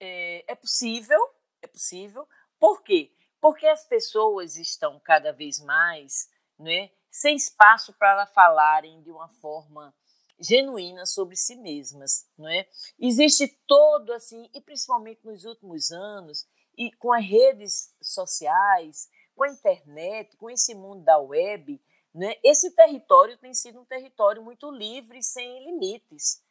é, 0.00 0.44
é 0.50 0.54
possível, 0.54 1.20
é 1.60 1.66
possível. 1.66 2.26
Por 2.58 2.82
quê? 2.82 3.12
Porque 3.40 3.66
as 3.66 3.84
pessoas 3.84 4.56
estão 4.56 4.98
cada 5.00 5.32
vez 5.32 5.60
mais 5.60 6.28
né, 6.58 6.90
sem 7.10 7.36
espaço 7.36 7.92
para 7.94 8.26
falarem 8.26 9.02
de 9.02 9.10
uma 9.10 9.28
forma 9.28 9.94
genuína 10.38 11.06
sobre 11.06 11.36
si 11.36 11.56
mesmas, 11.56 12.28
não 12.36 12.48
é? 12.48 12.68
Existe 12.98 13.48
todo 13.66 14.12
assim, 14.12 14.50
e 14.52 14.60
principalmente 14.60 15.24
nos 15.24 15.44
últimos 15.44 15.90
anos, 15.90 16.46
e 16.76 16.92
com 16.92 17.12
as 17.12 17.24
redes 17.24 17.94
sociais, 18.02 19.08
com 19.36 19.44
a 19.44 19.50
internet, 19.50 20.36
com 20.36 20.50
esse 20.50 20.74
mundo 20.74 21.04
da 21.04 21.18
web, 21.18 21.80
né, 22.14 22.34
esse 22.42 22.74
território 22.74 23.36
tem 23.36 23.52
sido 23.52 23.78
um 23.78 23.84
território 23.84 24.42
muito 24.42 24.70
livre, 24.70 25.22
sem 25.22 25.64
limites. 25.64 26.42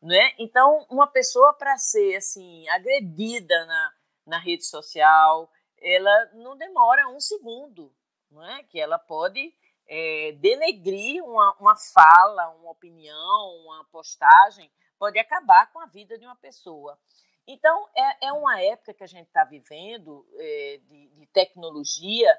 Né? 0.00 0.34
Então, 0.38 0.86
uma 0.90 1.06
pessoa 1.06 1.54
para 1.54 1.78
ser 1.78 2.16
assim 2.16 2.68
agredida 2.68 3.64
na, 3.64 3.92
na 4.26 4.38
rede 4.38 4.66
social, 4.66 5.50
ela 5.80 6.30
não 6.34 6.56
demora 6.56 7.08
um 7.08 7.18
segundo, 7.18 7.90
não 8.30 8.44
é? 8.44 8.62
que 8.64 8.78
ela 8.78 8.98
pode 8.98 9.54
é, 9.86 10.32
denegrir 10.32 11.24
uma, 11.24 11.56
uma 11.58 11.76
fala, 11.76 12.50
uma 12.50 12.70
opinião, 12.70 13.56
uma 13.64 13.84
postagem, 13.86 14.70
pode 14.98 15.18
acabar 15.18 15.72
com 15.72 15.80
a 15.80 15.86
vida 15.86 16.18
de 16.18 16.26
uma 16.26 16.36
pessoa. 16.36 16.98
Então, 17.46 17.88
é, 17.94 18.28
é 18.28 18.32
uma 18.32 18.60
época 18.62 18.94
que 18.94 19.04
a 19.04 19.06
gente 19.06 19.26
está 19.26 19.44
vivendo 19.44 20.26
é, 20.36 20.80
de, 20.88 21.08
de, 21.08 21.26
tecnologia, 21.26 22.30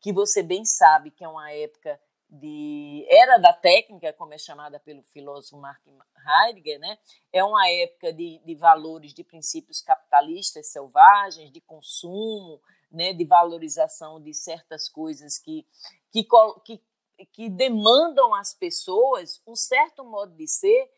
que 0.00 0.12
você 0.12 0.42
bem 0.42 0.64
sabe 0.64 1.10
que 1.10 1.24
é 1.24 1.28
uma 1.28 1.50
época 1.52 2.00
de 2.28 3.04
era 3.08 3.38
da 3.38 3.52
técnica, 3.52 4.12
como 4.12 4.34
é 4.34 4.38
chamada 4.38 4.78
pelo 4.78 5.02
filósofo 5.02 5.56
Mark 5.56 5.82
Heidegger, 6.46 6.78
né? 6.78 6.98
é 7.32 7.42
uma 7.42 7.68
época 7.68 8.12
de, 8.12 8.38
de 8.44 8.54
valores, 8.54 9.12
de 9.12 9.24
princípios 9.24 9.80
capitalistas 9.80 10.68
selvagens, 10.68 11.50
de 11.50 11.60
consumo, 11.60 12.60
né? 12.90 13.12
de 13.12 13.24
valorização 13.24 14.20
de 14.20 14.32
certas 14.32 14.88
coisas 14.88 15.38
que, 15.38 15.66
que, 16.12 16.26
que, 16.64 16.80
que 17.32 17.48
demandam 17.48 18.32
às 18.34 18.54
pessoas 18.54 19.42
um 19.46 19.56
certo 19.56 20.04
modo 20.04 20.34
de 20.36 20.46
ser 20.46 20.88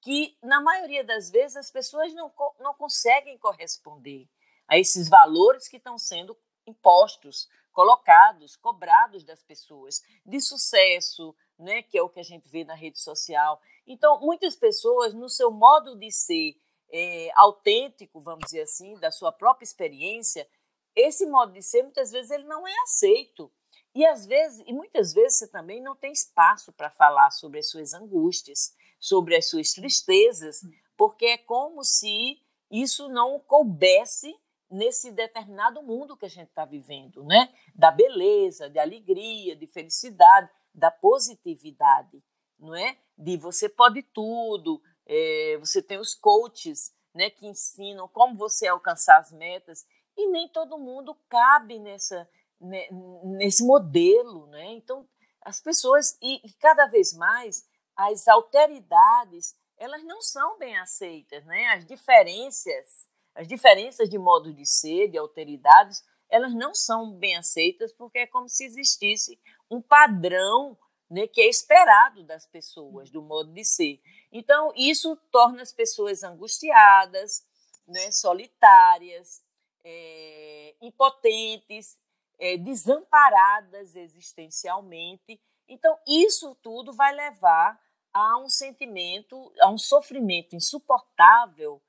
que, 0.00 0.36
na 0.42 0.60
maioria 0.60 1.04
das 1.04 1.30
vezes, 1.30 1.56
as 1.56 1.70
pessoas 1.70 2.12
não, 2.14 2.32
não 2.58 2.74
conseguem 2.74 3.38
corresponder 3.38 4.28
a 4.66 4.78
esses 4.78 5.08
valores 5.08 5.68
que 5.68 5.76
estão 5.76 5.98
sendo 5.98 6.36
impostos, 6.66 7.48
colocados, 7.72 8.56
cobrados 8.56 9.24
das 9.24 9.42
pessoas, 9.42 10.02
de 10.24 10.40
sucesso, 10.40 11.34
né, 11.58 11.82
que 11.82 11.98
é 11.98 12.02
o 12.02 12.08
que 12.08 12.20
a 12.20 12.24
gente 12.24 12.48
vê 12.48 12.64
na 12.64 12.74
rede 12.74 12.98
social. 12.98 13.60
Então, 13.86 14.20
muitas 14.20 14.56
pessoas, 14.56 15.12
no 15.14 15.28
seu 15.28 15.50
modo 15.50 15.96
de 15.96 16.10
ser 16.10 16.56
é, 16.92 17.30
autêntico, 17.34 18.20
vamos 18.20 18.44
dizer 18.44 18.62
assim, 18.62 18.94
da 18.98 19.10
sua 19.10 19.32
própria 19.32 19.64
experiência, 19.64 20.48
esse 20.94 21.26
modo 21.26 21.52
de 21.52 21.62
ser, 21.62 21.82
muitas 21.82 22.10
vezes, 22.10 22.30
ele 22.30 22.44
não 22.44 22.66
é 22.66 22.74
aceito. 22.82 23.52
E 23.94 24.04
às 24.06 24.26
vezes, 24.26 24.62
e 24.66 24.72
muitas 24.72 25.12
vezes 25.12 25.38
você 25.38 25.48
também 25.48 25.82
não 25.82 25.96
tem 25.96 26.12
espaço 26.12 26.72
para 26.72 26.90
falar 26.90 27.30
sobre 27.30 27.58
as 27.58 27.68
suas 27.68 27.92
angústias, 27.92 28.72
sobre 29.00 29.34
as 29.34 29.48
suas 29.48 29.72
tristezas, 29.72 30.60
porque 30.96 31.24
é 31.24 31.38
como 31.38 31.82
se 31.82 32.38
isso 32.70 33.08
não 33.08 33.40
coubesse 33.40 34.38
nesse 34.70 35.10
determinado 35.10 35.82
mundo 35.82 36.16
que 36.16 36.26
a 36.26 36.28
gente 36.28 36.48
está 36.48 36.64
vivendo, 36.64 37.24
né? 37.24 37.52
Da 37.74 37.90
beleza, 37.90 38.70
de 38.70 38.78
alegria, 38.78 39.56
de 39.56 39.66
felicidade, 39.66 40.48
da 40.72 40.90
positividade, 40.90 42.22
não 42.58 42.76
é? 42.76 42.96
De 43.18 43.36
você 43.36 43.68
pode 43.68 44.02
tudo, 44.02 44.80
é, 45.06 45.56
você 45.58 45.82
tem 45.82 45.98
os 45.98 46.14
coaches, 46.14 46.94
né? 47.12 47.30
Que 47.30 47.46
ensinam 47.46 48.06
como 48.06 48.36
você 48.36 48.68
alcançar 48.68 49.18
as 49.18 49.32
metas 49.32 49.84
e 50.16 50.28
nem 50.28 50.48
todo 50.48 50.78
mundo 50.78 51.16
cabe 51.28 51.78
nessa 51.78 52.28
né, 52.60 52.86
nesse 53.24 53.64
modelo, 53.64 54.46
né? 54.48 54.74
Então 54.74 55.08
as 55.40 55.60
pessoas 55.60 56.16
e, 56.20 56.46
e 56.46 56.52
cada 56.60 56.86
vez 56.86 57.14
mais 57.14 57.66
as 58.08 58.26
alteridades 58.28 59.54
elas 59.80 60.04
não 60.04 60.20
são 60.20 60.58
bem 60.58 60.76
aceitas, 60.76 61.42
né? 61.46 61.68
As 61.68 61.86
diferenças, 61.86 63.08
as 63.34 63.48
diferenças 63.48 64.10
de 64.10 64.18
modo 64.18 64.52
de 64.52 64.66
ser, 64.66 65.08
de 65.08 65.16
alteridades, 65.16 66.04
elas 66.28 66.54
não 66.54 66.74
são 66.74 67.12
bem 67.12 67.36
aceitas 67.36 67.90
porque 67.90 68.18
é 68.18 68.26
como 68.26 68.46
se 68.46 68.64
existisse 68.64 69.40
um 69.70 69.80
padrão 69.80 70.76
né, 71.08 71.26
que 71.26 71.40
é 71.40 71.48
esperado 71.48 72.22
das 72.24 72.46
pessoas, 72.46 73.10
do 73.10 73.22
modo 73.22 73.52
de 73.52 73.64
ser. 73.64 74.00
Então, 74.30 74.72
isso 74.76 75.16
torna 75.32 75.62
as 75.62 75.72
pessoas 75.72 76.22
angustiadas, 76.22 77.44
né, 77.88 78.12
solitárias, 78.12 79.42
é, 79.82 80.74
impotentes, 80.80 81.98
é, 82.38 82.56
desamparadas 82.58 83.96
existencialmente. 83.96 85.40
Então, 85.66 85.98
isso 86.06 86.54
tudo 86.62 86.92
vai 86.92 87.12
levar 87.14 87.80
a 88.12 88.38
um 88.38 88.48
sentimento, 88.48 89.52
a 89.60 89.70
um 89.70 89.78
sofrimento 89.78 90.56
insuportável 90.56 91.80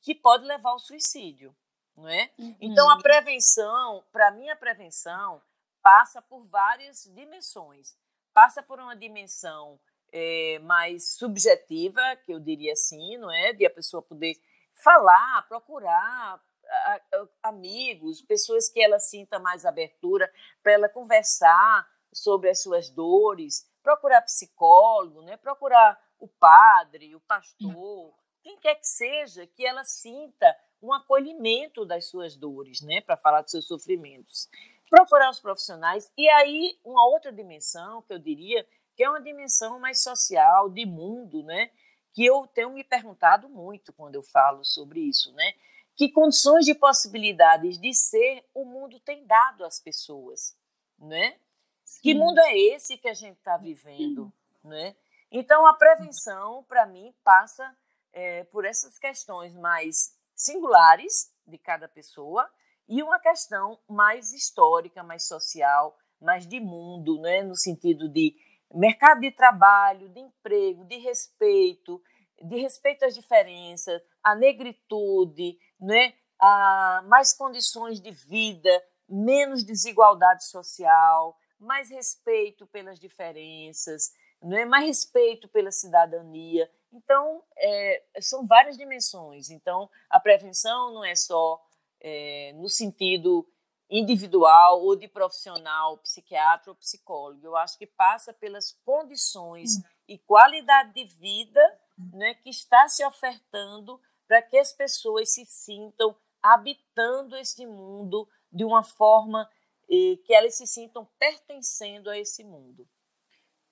que 0.00 0.14
pode 0.14 0.44
levar 0.44 0.70
ao 0.70 0.78
suicídio, 0.78 1.54
não 1.96 2.08
é? 2.08 2.30
Uhum. 2.38 2.56
Então 2.60 2.90
a 2.90 3.00
prevenção, 3.00 4.04
para 4.12 4.30
mim 4.30 4.48
a 4.48 4.56
prevenção 4.56 5.40
passa 5.82 6.20
por 6.22 6.46
várias 6.46 7.04
dimensões. 7.14 7.96
Passa 8.32 8.62
por 8.62 8.80
uma 8.80 8.96
dimensão 8.96 9.78
é, 10.12 10.58
mais 10.60 11.10
subjetiva, 11.10 12.00
que 12.24 12.32
eu 12.32 12.40
diria 12.40 12.72
assim, 12.72 13.16
não 13.18 13.30
é? 13.30 13.52
De 13.52 13.66
a 13.66 13.70
pessoa 13.70 14.02
poder 14.02 14.34
falar, 14.72 15.46
procurar 15.48 16.42
a, 16.68 17.00
a, 17.42 17.48
amigos, 17.48 18.22
pessoas 18.22 18.68
que 18.68 18.82
ela 18.82 18.98
sinta 18.98 19.38
mais 19.38 19.64
abertura 19.64 20.30
para 20.62 20.72
ela 20.72 20.88
conversar 20.88 21.88
sobre 22.12 22.48
as 22.48 22.62
suas 22.62 22.88
dores, 22.88 23.68
procurar 23.84 24.22
psicólogo, 24.22 25.22
né? 25.22 25.36
procurar 25.36 26.02
o 26.18 26.26
padre, 26.26 27.14
o 27.14 27.20
pastor, 27.20 28.14
quem 28.42 28.58
quer 28.58 28.76
que 28.76 28.86
seja, 28.86 29.46
que 29.46 29.64
ela 29.64 29.84
sinta 29.84 30.56
um 30.82 30.92
acolhimento 30.92 31.84
das 31.84 32.08
suas 32.08 32.34
dores, 32.34 32.80
né? 32.80 33.02
para 33.02 33.16
falar 33.16 33.42
dos 33.42 33.50
seus 33.50 33.66
sofrimentos. 33.66 34.48
Procurar 34.88 35.30
os 35.30 35.38
profissionais. 35.38 36.10
E 36.16 36.28
aí, 36.30 36.78
uma 36.82 37.06
outra 37.06 37.30
dimensão 37.30 38.02
que 38.02 38.12
eu 38.12 38.18
diria 38.18 38.66
que 38.96 39.02
é 39.02 39.10
uma 39.10 39.20
dimensão 39.20 39.78
mais 39.80 40.02
social, 40.02 40.70
de 40.70 40.86
mundo, 40.86 41.42
né? 41.42 41.70
que 42.14 42.24
eu 42.24 42.46
tenho 42.46 42.70
me 42.70 42.84
perguntado 42.84 43.48
muito 43.48 43.92
quando 43.92 44.14
eu 44.14 44.22
falo 44.22 44.64
sobre 44.64 45.00
isso, 45.00 45.32
né? 45.32 45.52
Que 45.96 46.08
condições 46.08 46.64
de 46.64 46.74
possibilidades 46.74 47.76
de 47.76 47.92
ser 47.92 48.44
o 48.54 48.64
mundo 48.64 49.00
tem 49.00 49.26
dado 49.26 49.64
às 49.64 49.80
pessoas, 49.80 50.56
né? 50.96 51.36
Sim. 51.84 52.00
Que 52.02 52.14
mundo 52.14 52.38
é 52.38 52.56
esse 52.56 52.96
que 52.96 53.08
a 53.08 53.14
gente 53.14 53.36
está 53.36 53.56
vivendo, 53.56 54.32
né? 54.62 54.96
Então, 55.30 55.66
a 55.66 55.74
prevenção, 55.74 56.64
para 56.64 56.86
mim, 56.86 57.14
passa 57.22 57.76
é, 58.12 58.44
por 58.44 58.64
essas 58.64 58.98
questões 58.98 59.54
mais 59.54 60.16
singulares 60.34 61.32
de 61.46 61.58
cada 61.58 61.88
pessoa 61.88 62.48
e 62.88 63.02
uma 63.02 63.18
questão 63.18 63.78
mais 63.88 64.32
histórica, 64.32 65.02
mais 65.02 65.26
social, 65.26 65.96
mais 66.20 66.46
de 66.46 66.60
mundo, 66.60 67.20
né? 67.20 67.42
no 67.42 67.56
sentido 67.56 68.08
de 68.08 68.34
mercado 68.72 69.20
de 69.20 69.30
trabalho, 69.30 70.08
de 70.08 70.20
emprego, 70.20 70.84
de 70.84 70.98
respeito, 70.98 72.02
de 72.42 72.60
respeito 72.60 73.04
às 73.04 73.14
diferenças, 73.14 74.02
à 74.22 74.34
negritude, 74.34 75.58
né? 75.80 76.14
a 76.40 77.02
mais 77.06 77.32
condições 77.32 78.00
de 78.00 78.10
vida, 78.10 78.70
menos 79.08 79.64
desigualdade 79.64 80.46
social, 80.46 81.36
mais 81.64 81.90
respeito 81.90 82.66
pelas 82.66 83.00
diferenças, 83.00 84.12
não 84.42 84.56
é 84.56 84.64
mais 84.64 84.86
respeito 84.86 85.48
pela 85.48 85.70
cidadania. 85.70 86.70
Então, 86.92 87.42
é, 87.56 88.02
são 88.20 88.46
várias 88.46 88.76
dimensões. 88.76 89.50
Então, 89.50 89.90
a 90.08 90.20
prevenção 90.20 90.92
não 90.92 91.04
é 91.04 91.14
só 91.14 91.60
é, 92.00 92.52
no 92.54 92.68
sentido 92.68 93.48
individual 93.90 94.82
ou 94.82 94.96
de 94.96 95.08
profissional, 95.08 95.98
psiquiatra 95.98 96.70
ou 96.70 96.76
psicólogo. 96.76 97.46
Eu 97.46 97.56
acho 97.56 97.78
que 97.78 97.86
passa 97.86 98.32
pelas 98.32 98.72
condições 98.84 99.82
e 100.06 100.18
qualidade 100.18 100.92
de 100.92 101.04
vida 101.04 101.80
né, 102.12 102.34
que 102.34 102.50
está 102.50 102.88
se 102.88 103.04
ofertando 103.04 104.00
para 104.26 104.42
que 104.42 104.58
as 104.58 104.72
pessoas 104.72 105.32
se 105.32 105.44
sintam 105.46 106.16
habitando 106.42 107.36
esse 107.36 107.64
mundo 107.66 108.28
de 108.52 108.64
uma 108.64 108.82
forma 108.82 109.48
eh, 109.90 110.16
que 110.24 110.32
elas 110.32 110.56
se 110.56 110.66
sintam 110.66 111.06
pertencendo 111.18 112.10
a 112.10 112.18
esse 112.18 112.44
mundo. 112.44 112.86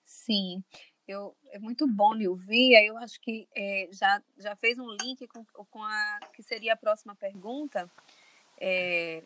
Sim, 0.04 0.62
eu, 1.07 1.35
é 1.50 1.59
muito 1.59 1.87
bom 1.87 2.14
lhe 2.14 2.28
ouvir. 2.28 2.75
Eu 2.85 2.97
acho 2.99 3.21
que 3.21 3.49
é, 3.54 3.88
já, 3.92 4.23
já 4.38 4.54
fez 4.57 4.78
um 4.78 4.88
link 5.02 5.26
com, 5.26 5.45
com 5.45 5.83
a 5.83 6.21
que 6.33 6.42
seria 6.42 6.75
a 6.75 6.76
próxima 6.76 7.14
pergunta, 7.14 7.90
é, 8.61 9.23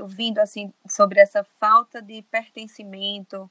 ouvindo 0.00 0.38
assim 0.38 0.72
sobre 0.88 1.20
essa 1.20 1.44
falta 1.44 2.02
de 2.02 2.22
pertencimento, 2.22 3.50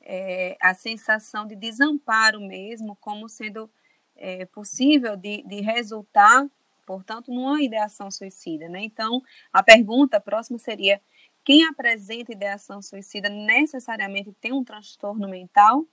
é, 0.00 0.56
a 0.60 0.74
sensação 0.74 1.46
de 1.46 1.54
desamparo 1.54 2.40
mesmo, 2.40 2.96
como 2.96 3.28
sendo 3.28 3.70
é, 4.16 4.44
possível 4.46 5.16
de, 5.16 5.42
de 5.42 5.60
resultar, 5.60 6.46
portanto, 6.84 7.32
numa 7.32 7.62
ideação 7.62 8.10
suicida. 8.10 8.68
Né? 8.68 8.82
Então, 8.82 9.22
a 9.52 9.62
pergunta 9.62 10.20
próxima 10.20 10.58
seria: 10.58 11.00
quem 11.44 11.66
apresenta 11.66 12.32
ideação 12.32 12.80
suicida 12.80 13.28
necessariamente 13.28 14.32
tem 14.40 14.52
um 14.52 14.64
transtorno 14.64 15.28
mental? 15.28 15.84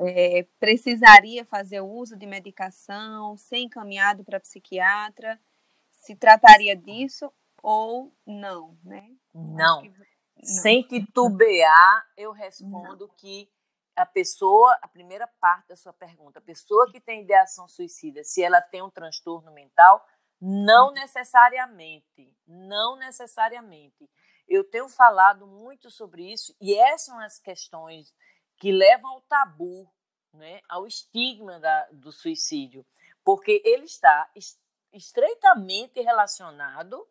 É, 0.00 0.44
precisaria 0.58 1.44
fazer 1.44 1.80
uso 1.80 2.16
de 2.16 2.26
medicação, 2.26 3.36
ser 3.36 3.58
encaminhado 3.58 4.24
para 4.24 4.40
psiquiatra? 4.40 5.38
Se 5.92 6.16
trataria 6.16 6.74
disso 6.74 7.32
ou 7.62 8.12
não, 8.26 8.76
né? 8.84 9.10
Não. 9.32 9.82
Que, 9.82 9.88
não. 9.88 10.06
Sem 10.42 10.82
titubear, 10.82 12.06
eu 12.16 12.32
respondo 12.32 13.06
não. 13.06 13.14
que 13.16 13.48
a 13.94 14.04
pessoa, 14.04 14.76
a 14.82 14.88
primeira 14.88 15.26
parte 15.40 15.68
da 15.68 15.76
sua 15.76 15.92
pergunta, 15.92 16.38
a 16.38 16.42
pessoa 16.42 16.90
que 16.90 17.00
tem 17.00 17.22
ideação 17.22 17.66
suicida, 17.66 18.22
se 18.22 18.42
ela 18.42 18.60
tem 18.60 18.82
um 18.82 18.90
transtorno 18.90 19.50
mental, 19.52 20.06
não 20.40 20.92
necessariamente, 20.92 22.36
não 22.46 22.96
necessariamente. 22.96 24.08
Eu 24.48 24.64
tenho 24.64 24.88
falado 24.88 25.46
muito 25.46 25.90
sobre 25.90 26.32
isso 26.32 26.54
e 26.60 26.74
essas 26.74 27.02
são 27.02 27.18
as 27.20 27.38
questões 27.38 28.14
que 28.56 28.72
levam 28.72 29.10
ao 29.10 29.20
tabu, 29.22 29.90
né, 30.32 30.60
ao 30.68 30.86
estigma 30.86 31.58
da, 31.58 31.88
do 31.92 32.12
suicídio, 32.12 32.86
porque 33.24 33.60
ele 33.64 33.84
está 33.84 34.30
estreitamente 34.92 36.00
relacionado 36.00 37.06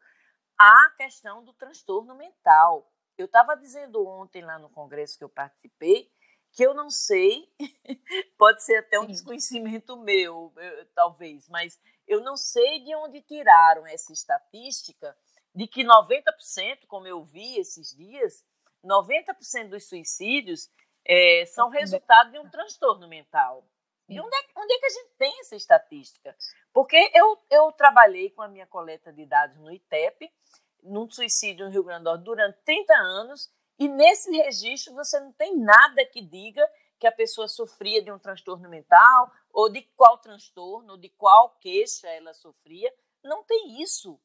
à 0.58 0.90
questão 0.98 1.44
do 1.44 1.54
transtorno 1.54 2.16
mental. 2.16 2.92
Eu 3.18 3.26
estava 3.26 3.56
dizendo 3.56 4.06
ontem 4.06 4.42
lá 4.42 4.58
no 4.58 4.70
congresso 4.70 5.18
que 5.18 5.24
eu 5.24 5.30
participei 5.30 6.12
que 6.56 6.66
eu 6.66 6.74
não 6.74 6.90
sei, 6.90 7.54
pode 8.38 8.64
ser 8.64 8.78
até 8.78 8.98
um 8.98 9.06
desconhecimento 9.06 9.98
meu, 9.98 10.54
talvez, 10.96 11.50
mas 11.50 11.78
eu 12.08 12.22
não 12.22 12.38
sei 12.38 12.80
de 12.80 12.96
onde 12.96 13.22
tiraram 13.22 13.86
essa 13.86 14.14
estatística 14.14 15.16
de 15.56 15.68
que 15.68 15.84
90%, 15.84 16.86
como 16.88 17.08
eu 17.08 17.24
vi 17.24 17.58
esses 17.58 17.96
dias, 17.96 18.44
90% 18.84 19.70
dos 19.70 19.88
suicídios 19.88 20.70
é, 21.06 21.46
são 21.46 21.70
resultado 21.70 22.32
de 22.32 22.40
um 22.40 22.50
transtorno 22.50 23.08
mental. 23.08 23.66
E 24.08 24.20
onde 24.20 24.36
é, 24.36 24.40
onde 24.56 24.74
é, 24.74 24.80
que 24.80 24.86
a 24.86 24.90
gente 24.90 25.12
tem 25.18 25.40
essa 25.40 25.56
estatística? 25.56 26.36
Porque 26.72 26.98
eu, 27.14 27.40
eu 27.50 27.72
trabalhei 27.72 28.30
com 28.30 28.42
a 28.42 28.48
minha 28.48 28.68
coleta 28.68 29.12
de 29.12 29.26
dados 29.26 29.58
no 29.58 29.72
ITEP, 29.72 30.32
num 30.84 31.10
suicídio 31.10 31.66
no 31.66 31.72
Rio 31.72 31.84
Grande 31.84 32.04
do 32.04 32.10
Norte 32.12 32.24
durante 32.24 32.60
30 32.64 32.94
anos, 32.94 33.52
e 33.80 33.88
nesse 33.88 34.30
registro 34.32 34.94
você 34.94 35.20
não 35.20 35.32
tem 35.34 35.58
nada 35.58 36.06
que 36.06 36.22
diga 36.22 36.70
que 37.00 37.08
a 37.08 37.12
pessoa 37.12 37.48
sofria 37.48 38.02
de 38.02 38.12
um 38.12 38.20
transtorno 38.20 38.70
mental, 38.70 39.32
ou 39.52 39.70
de 39.70 39.82
qual 39.96 40.18
transtorno, 40.18 40.94
ou 40.94 40.98
de 40.98 41.10
qual 41.10 41.58
queixa 41.60 42.08
ela 42.10 42.34
sofria. 42.34 42.94
Não 43.24 43.44
tem 43.44 43.82
isso. 43.82 44.20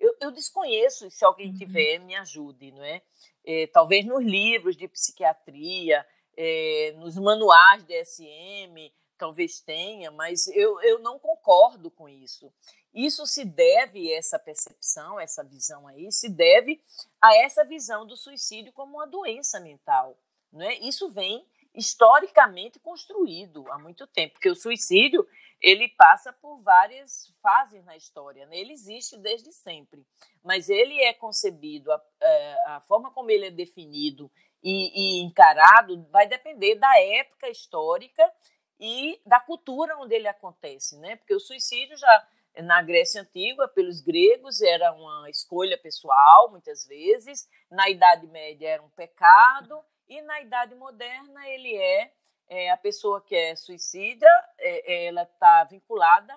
Eu, 0.00 0.16
eu 0.20 0.30
desconheço, 0.30 1.10
se 1.10 1.24
alguém 1.24 1.50
uhum. 1.50 1.58
tiver, 1.58 1.98
me 1.98 2.16
ajude, 2.16 2.72
não 2.72 2.82
é? 2.82 3.02
é 3.44 3.66
talvez 3.66 4.04
nos 4.06 4.24
livros 4.24 4.76
de 4.76 4.88
psiquiatria, 4.88 6.04
é, 6.36 6.94
nos 6.96 7.16
manuais 7.16 7.84
de 7.84 8.04
SM, 8.04 8.90
talvez 9.18 9.60
tenha, 9.60 10.10
mas 10.10 10.48
eu, 10.48 10.80
eu 10.80 10.98
não 11.00 11.18
concordo 11.18 11.90
com 11.90 12.08
isso. 12.08 12.50
Isso 12.94 13.26
se 13.26 13.44
deve, 13.44 14.10
essa 14.10 14.38
percepção, 14.38 15.20
essa 15.20 15.44
visão 15.44 15.86
aí, 15.86 16.10
se 16.10 16.28
deve 16.28 16.82
a 17.20 17.36
essa 17.36 17.62
visão 17.62 18.06
do 18.06 18.16
suicídio 18.16 18.72
como 18.72 18.96
uma 18.96 19.06
doença 19.06 19.60
mental. 19.60 20.16
Não 20.50 20.62
é? 20.62 20.74
Isso 20.78 21.10
vem 21.10 21.46
historicamente 21.74 22.80
construído 22.80 23.70
há 23.70 23.78
muito 23.78 24.06
tempo, 24.06 24.34
porque 24.34 24.50
o 24.50 24.56
suicídio 24.56 25.26
ele 25.60 25.88
passa 25.88 26.32
por 26.32 26.58
várias 26.62 27.32
fases 27.42 27.84
na 27.84 27.96
história, 27.96 28.46
né? 28.46 28.56
ele 28.56 28.72
existe 28.72 29.18
desde 29.18 29.52
sempre, 29.52 30.06
mas 30.42 30.68
ele 30.68 31.02
é 31.02 31.12
concebido, 31.12 31.92
a, 31.92 32.02
é, 32.20 32.56
a 32.66 32.80
forma 32.80 33.10
como 33.10 33.30
ele 33.30 33.46
é 33.46 33.50
definido 33.50 34.30
e, 34.62 35.20
e 35.20 35.22
encarado 35.22 36.06
vai 36.10 36.26
depender 36.26 36.76
da 36.76 37.00
época 37.00 37.48
histórica 37.48 38.30
e 38.78 39.20
da 39.26 39.38
cultura 39.38 39.98
onde 39.98 40.14
ele 40.14 40.28
acontece, 40.28 40.96
né? 40.98 41.16
Porque 41.16 41.34
o 41.34 41.40
suicídio 41.40 41.96
já 41.98 42.28
na 42.62 42.82
Grécia 42.82 43.22
Antiga, 43.22 43.68
pelos 43.68 44.00
gregos, 44.00 44.60
era 44.60 44.92
uma 44.92 45.28
escolha 45.30 45.78
pessoal, 45.78 46.50
muitas 46.50 46.86
vezes. 46.86 47.48
Na 47.70 47.88
Idade 47.88 48.26
Média 48.26 48.68
era 48.68 48.82
um 48.82 48.90
pecado. 48.90 49.80
E 50.08 50.20
na 50.22 50.40
Idade 50.40 50.74
Moderna, 50.74 51.48
ele 51.48 51.76
é, 51.76 52.12
é 52.50 52.68
a 52.68 52.76
pessoa 52.76 53.22
que 53.22 53.34
é 53.34 53.54
suicida, 53.54 54.26
é, 54.58 55.06
ela 55.06 55.22
está 55.22 55.64
vinculada 55.64 56.36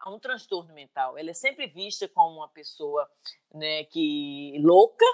a 0.00 0.10
um 0.10 0.18
transtorno 0.18 0.74
mental. 0.74 1.16
Ela 1.16 1.30
é 1.30 1.34
sempre 1.34 1.68
vista 1.68 2.08
como 2.08 2.38
uma 2.38 2.48
pessoa 2.48 3.08
né, 3.54 3.84
que 3.84 4.58
louca, 4.60 5.06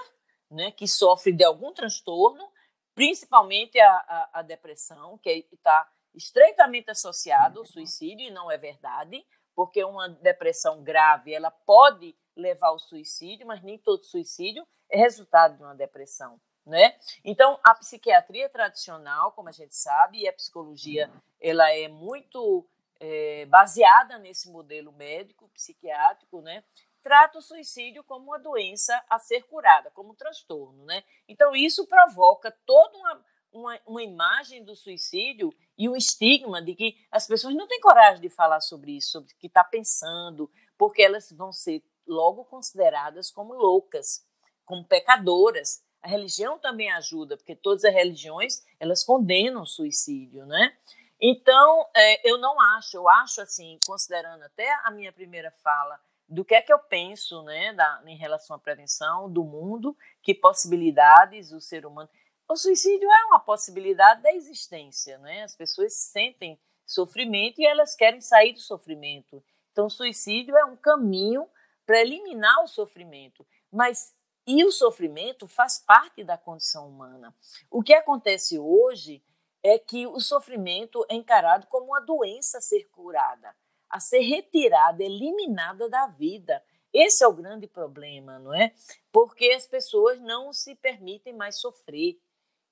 né, 0.49 0.71
que 0.71 0.87
sofre 0.87 1.31
de 1.31 1.43
algum 1.43 1.71
transtorno, 1.71 2.51
principalmente 2.95 3.79
a, 3.79 3.93
a, 3.95 4.29
a 4.39 4.41
depressão, 4.41 5.17
que 5.19 5.47
está 5.51 5.87
estreitamente 6.15 6.89
associado 6.89 7.59
ao 7.59 7.65
suicídio, 7.65 8.27
e 8.27 8.31
não 8.31 8.51
é 8.51 8.57
verdade 8.57 9.25
porque 9.55 9.83
uma 9.83 10.09
depressão 10.09 10.83
grave 10.83 11.33
ela 11.33 11.51
pode 11.51 12.15
levar 12.35 12.69
ao 12.69 12.79
suicídio, 12.79 13.45
mas 13.45 13.61
nem 13.61 13.77
todo 13.77 14.03
suicídio 14.03 14.65
é 14.89 14.97
resultado 14.97 15.57
de 15.57 15.63
uma 15.63 15.75
depressão. 15.75 16.39
Né? 16.65 16.95
Então, 17.23 17.59
a 17.63 17.73
psiquiatria 17.73 18.47
tradicional, 18.47 19.31
como 19.31 19.49
a 19.49 19.51
gente 19.51 19.75
sabe, 19.75 20.19
e 20.19 20.27
a 20.27 20.33
psicologia, 20.33 21.11
ela 21.39 21.69
é 21.71 21.87
muito 21.87 22.65
é, 22.99 23.45
baseada 23.47 24.19
nesse 24.19 24.49
modelo 24.49 24.91
médico, 24.91 25.49
psiquiátrico, 25.49 26.39
né? 26.41 26.63
trata 27.01 27.39
o 27.39 27.41
suicídio 27.41 28.03
como 28.03 28.25
uma 28.25 28.39
doença 28.39 29.03
a 29.09 29.17
ser 29.19 29.43
curada, 29.43 29.91
como 29.91 30.11
um 30.11 30.15
transtorno. 30.15 30.85
Né? 30.85 31.03
Então, 31.27 31.55
isso 31.55 31.87
provoca 31.87 32.55
toda 32.65 32.97
uma, 32.97 33.25
uma, 33.51 33.79
uma 33.85 34.03
imagem 34.03 34.63
do 34.63 34.75
suicídio 34.75 35.53
e 35.77 35.89
um 35.89 35.95
estigma 35.95 36.61
de 36.61 36.75
que 36.75 36.95
as 37.11 37.27
pessoas 37.27 37.55
não 37.55 37.67
têm 37.67 37.81
coragem 37.81 38.21
de 38.21 38.29
falar 38.29 38.61
sobre 38.61 38.91
isso, 38.91 39.11
sobre 39.11 39.33
o 39.33 39.37
que 39.37 39.47
está 39.47 39.63
pensando, 39.63 40.49
porque 40.77 41.01
elas 41.01 41.31
vão 41.31 41.51
ser 41.51 41.83
logo 42.07 42.45
consideradas 42.45 43.31
como 43.31 43.53
loucas, 43.53 44.25
como 44.65 44.85
pecadoras. 44.85 45.83
A 46.01 46.07
religião 46.07 46.57
também 46.57 46.91
ajuda, 46.91 47.37
porque 47.37 47.55
todas 47.55 47.85
as 47.85 47.93
religiões 47.93 48.65
elas 48.79 49.03
condenam 49.03 49.61
o 49.61 49.67
suicídio, 49.67 50.45
né? 50.45 50.75
Então, 51.21 51.87
é, 51.95 52.29
eu 52.29 52.39
não 52.39 52.59
acho, 52.59 52.97
eu 52.97 53.07
acho 53.07 53.41
assim, 53.41 53.79
considerando 53.85 54.41
até 54.43 54.67
a 54.83 54.89
minha 54.89 55.13
primeira 55.13 55.51
fala, 55.63 55.99
do 56.27 56.43
que 56.43 56.55
é 56.55 56.61
que 56.61 56.73
eu 56.73 56.79
penso 56.79 57.43
né, 57.43 57.73
da, 57.73 58.01
em 58.07 58.15
relação 58.15 58.55
à 58.55 58.59
prevenção 58.59 59.31
do 59.31 59.43
mundo, 59.43 59.95
que 60.23 60.33
possibilidades 60.33 61.51
o 61.51 61.61
ser 61.61 61.85
humano. 61.85 62.09
O 62.49 62.55
suicídio 62.55 63.07
é 63.09 63.25
uma 63.25 63.39
possibilidade 63.39 64.21
da 64.21 64.33
existência, 64.33 65.17
né? 65.19 65.43
As 65.43 65.55
pessoas 65.55 65.93
sentem 65.93 66.59
sofrimento 66.85 67.61
e 67.61 67.65
elas 67.65 67.95
querem 67.95 68.19
sair 68.19 68.53
do 68.53 68.59
sofrimento. 68.59 69.43
Então, 69.71 69.85
o 69.85 69.89
suicídio 69.89 70.57
é 70.57 70.65
um 70.65 70.75
caminho 70.75 71.47
para 71.85 72.01
eliminar 72.01 72.63
o 72.63 72.67
sofrimento. 72.67 73.45
Mas 73.71 74.13
e 74.45 74.63
o 74.65 74.71
sofrimento 74.71 75.47
faz 75.47 75.79
parte 75.79 76.23
da 76.23 76.37
condição 76.37 76.87
humana. 76.87 77.35
O 77.69 77.83
que 77.83 77.93
acontece 77.93 78.57
hoje 78.57 79.23
é 79.63 79.77
que 79.77 80.07
o 80.07 80.19
sofrimento 80.19 81.05
é 81.09 81.15
encarado 81.15 81.67
como 81.67 81.87
uma 81.87 82.01
doença 82.01 82.57
a 82.57 82.61
ser 82.61 82.89
curada, 82.89 83.55
a 83.89 83.99
ser 83.99 84.19
retirada, 84.21 85.03
eliminada 85.03 85.89
da 85.89 86.07
vida. 86.07 86.63
Esse 86.91 87.23
é 87.23 87.27
o 87.27 87.33
grande 87.33 87.67
problema, 87.67 88.39
não 88.39 88.53
é? 88.53 88.73
Porque 89.11 89.51
as 89.51 89.67
pessoas 89.67 90.19
não 90.19 90.51
se 90.51 90.75
permitem 90.75 91.33
mais 91.33 91.59
sofrer. 91.59 92.19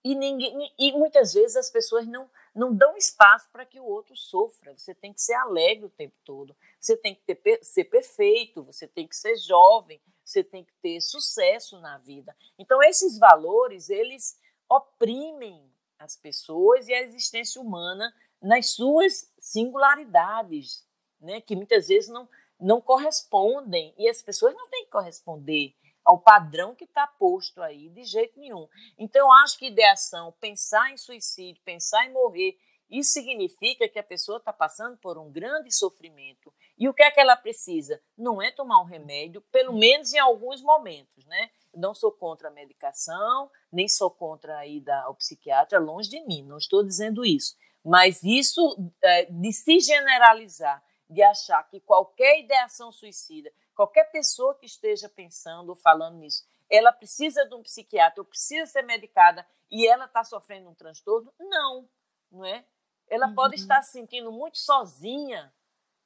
E, 0.04 0.16
ninguém, 0.16 0.74
e 0.78 0.92
muitas 0.94 1.34
vezes 1.34 1.56
as 1.56 1.70
pessoas 1.70 2.08
não, 2.08 2.30
não 2.56 2.76
dão 2.76 2.98
espaço 2.98 3.48
para 3.52 3.66
que 3.66 3.80
o 3.80 3.86
outro 3.86 4.16
sofra. 4.16 4.78
Você 4.78 4.94
tem 4.94 5.14
que 5.14 5.22
ser 5.22 5.34
alegre 5.34 5.86
o 5.86 5.90
tempo 5.90 6.16
todo. 6.24 6.56
Você 6.80 6.96
tem 6.98 7.16
que 7.16 7.36
ter, 7.36 7.64
ser 7.64 7.86
perfeito, 7.86 8.64
você 8.64 8.88
tem 8.88 9.08
que 9.08 9.16
ser 9.16 9.38
jovem, 9.38 10.02
você 10.24 10.44
tem 10.44 10.64
que 10.64 10.74
ter 10.82 11.02
sucesso 11.02 11.80
na 11.80 11.98
vida. 11.98 12.36
Então, 12.58 12.82
esses 12.84 13.18
valores, 13.18 13.90
eles 13.90 14.40
oprimem 14.70 15.72
as 15.98 16.16
pessoas 16.16 16.88
e 16.88 16.94
a 16.94 17.02
existência 17.02 17.62
humana 17.62 18.14
nas 18.42 18.70
suas 18.70 19.32
singularidades, 19.38 20.88
né? 21.20 21.42
que 21.42 21.56
muitas 21.56 21.88
vezes 21.88 22.10
não, 22.10 22.30
não 22.60 22.80
correspondem 22.80 23.94
e 23.98 24.08
as 24.08 24.22
pessoas 24.22 24.54
não 24.56 24.70
têm 24.70 24.86
que 24.86 24.92
corresponder 24.92 25.76
ao 26.10 26.18
padrão 26.18 26.74
que 26.74 26.86
está 26.86 27.06
posto 27.06 27.62
aí 27.62 27.88
de 27.90 28.04
jeito 28.04 28.40
nenhum. 28.40 28.68
Então, 28.98 29.28
eu 29.28 29.32
acho 29.44 29.60
que 29.60 29.68
ideação, 29.68 30.34
pensar 30.40 30.92
em 30.92 30.98
suicídio, 30.98 31.62
pensar 31.64 32.04
em 32.08 32.12
morrer, 32.12 32.58
isso 32.90 33.12
significa 33.12 33.88
que 33.88 34.00
a 34.00 34.04
pessoa 34.04 34.40
está 34.40 34.52
passando 34.52 34.98
por 34.98 35.20
um 35.20 35.32
grande 35.32 35.72
sofrimento. 35.72 36.52
E 36.76 36.90
o 36.90 36.94
que 36.96 37.04
é 37.04 37.12
que 37.12 37.20
ela 37.20 37.36
precisa? 37.36 38.02
Não 38.18 38.42
é 38.42 38.50
tomar 38.50 38.82
um 38.82 38.86
remédio, 38.86 39.40
pelo 39.52 39.72
menos 39.72 40.12
em 40.12 40.18
alguns 40.18 40.64
momentos, 40.64 41.24
né? 41.28 41.52
Não 41.76 41.94
sou 41.94 42.12
contra 42.12 42.48
a 42.48 42.52
medicação, 42.52 43.52
nem 43.72 43.88
sou 43.88 44.10
contra 44.10 44.58
a 44.58 44.66
ida 44.66 45.00
ao 45.02 45.14
psiquiatra, 45.14 45.78
longe 45.78 46.10
de 46.10 46.22
mim, 46.22 46.42
não 46.42 46.58
estou 46.58 46.84
dizendo 46.84 47.24
isso. 47.24 47.56
Mas 47.86 48.24
isso 48.24 48.92
é, 49.04 49.26
de 49.26 49.54
se 49.54 49.80
generalizar, 49.80 50.84
de 51.08 51.22
achar 51.22 51.62
que 51.70 51.80
qualquer 51.80 52.40
ideação 52.40 52.92
suicida, 52.92 53.52
qualquer 53.80 54.12
pessoa 54.12 54.56
que 54.56 54.66
esteja 54.66 55.08
pensando 55.08 55.70
ou 55.70 55.76
falando 55.76 56.18
nisso, 56.18 56.46
ela 56.70 56.92
precisa 56.92 57.46
de 57.46 57.56
um 57.56 57.64
psiquiatra, 57.64 58.20
ou 58.20 58.26
precisa 58.26 58.70
ser 58.70 58.82
medicada 58.82 59.48
e 59.72 59.88
ela 59.88 60.04
está 60.04 60.22
sofrendo 60.22 60.68
um 60.68 60.76
transtorno, 60.76 61.34
não, 61.40 61.88
não 62.30 62.44
é? 62.44 62.66
Ela 63.08 63.28
uhum. 63.28 63.36
pode 63.36 63.56
estar 63.56 63.82
se 63.82 63.94
sentindo 63.94 64.34
muito 64.34 64.58
sozinha, 64.58 65.54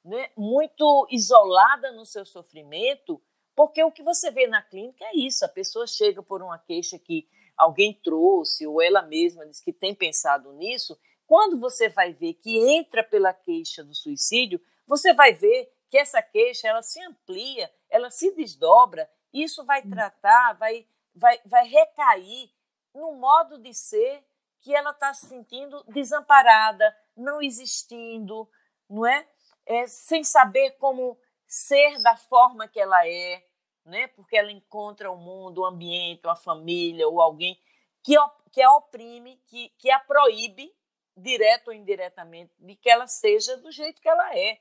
né? 0.04 0.30
muito 0.36 1.08
isolada 1.10 1.90
no 1.90 2.06
seu 2.06 2.24
sofrimento, 2.24 3.20
porque 3.56 3.82
o 3.82 3.90
que 3.90 4.04
você 4.04 4.30
vê 4.30 4.46
na 4.46 4.62
clínica 4.62 5.04
é 5.06 5.16
isso: 5.16 5.44
a 5.44 5.48
pessoa 5.48 5.84
chega 5.84 6.22
por 6.22 6.42
uma 6.42 6.60
queixa 6.60 6.96
que 6.96 7.28
alguém 7.56 7.92
trouxe, 7.92 8.68
ou 8.68 8.80
ela 8.80 9.02
mesma 9.02 9.44
diz 9.46 9.58
que 9.58 9.72
tem 9.72 9.92
pensado 9.92 10.52
nisso. 10.52 10.96
Quando 11.26 11.58
você 11.58 11.88
vai 11.88 12.12
ver 12.12 12.34
que 12.34 12.56
entra 12.56 13.02
pela 13.02 13.34
queixa 13.34 13.82
do 13.82 13.96
suicídio, 13.96 14.60
você 14.86 15.12
vai 15.12 15.32
ver 15.32 15.73
que 15.94 15.98
essa 15.98 16.20
queixa 16.20 16.66
ela 16.66 16.82
se 16.82 17.00
amplia, 17.04 17.72
ela 17.88 18.10
se 18.10 18.34
desdobra, 18.34 19.08
isso 19.32 19.64
vai 19.64 19.80
hum. 19.80 19.90
tratar, 19.90 20.54
vai, 20.54 20.84
vai, 21.14 21.40
vai 21.44 21.68
recair 21.68 22.50
no 22.92 23.12
modo 23.12 23.58
de 23.58 23.72
ser 23.72 24.26
que 24.58 24.74
ela 24.74 24.90
está 24.90 25.14
se 25.14 25.28
sentindo 25.28 25.84
desamparada, 25.84 26.84
não 27.16 27.40
existindo, 27.40 28.50
não 28.90 29.06
é? 29.06 29.24
é? 29.64 29.86
Sem 29.86 30.24
saber 30.24 30.72
como 30.78 31.16
ser 31.46 32.02
da 32.02 32.16
forma 32.16 32.66
que 32.66 32.80
ela 32.80 33.06
é, 33.06 33.46
né? 33.84 34.08
Porque 34.08 34.36
ela 34.36 34.50
encontra 34.50 35.12
o 35.12 35.16
mundo, 35.16 35.60
o 35.60 35.64
ambiente, 35.64 36.26
a 36.26 36.34
família 36.34 37.06
ou 37.06 37.20
alguém 37.20 37.56
que, 38.02 38.16
que 38.50 38.60
a 38.60 38.72
oprime, 38.72 39.40
que, 39.46 39.68
que 39.78 39.92
a 39.92 40.00
proíbe, 40.00 40.74
direto 41.16 41.68
ou 41.68 41.72
indiretamente, 41.72 42.52
de 42.58 42.74
que 42.74 42.90
ela 42.90 43.06
seja 43.06 43.56
do 43.58 43.70
jeito 43.70 44.02
que 44.02 44.08
ela 44.08 44.36
é, 44.36 44.60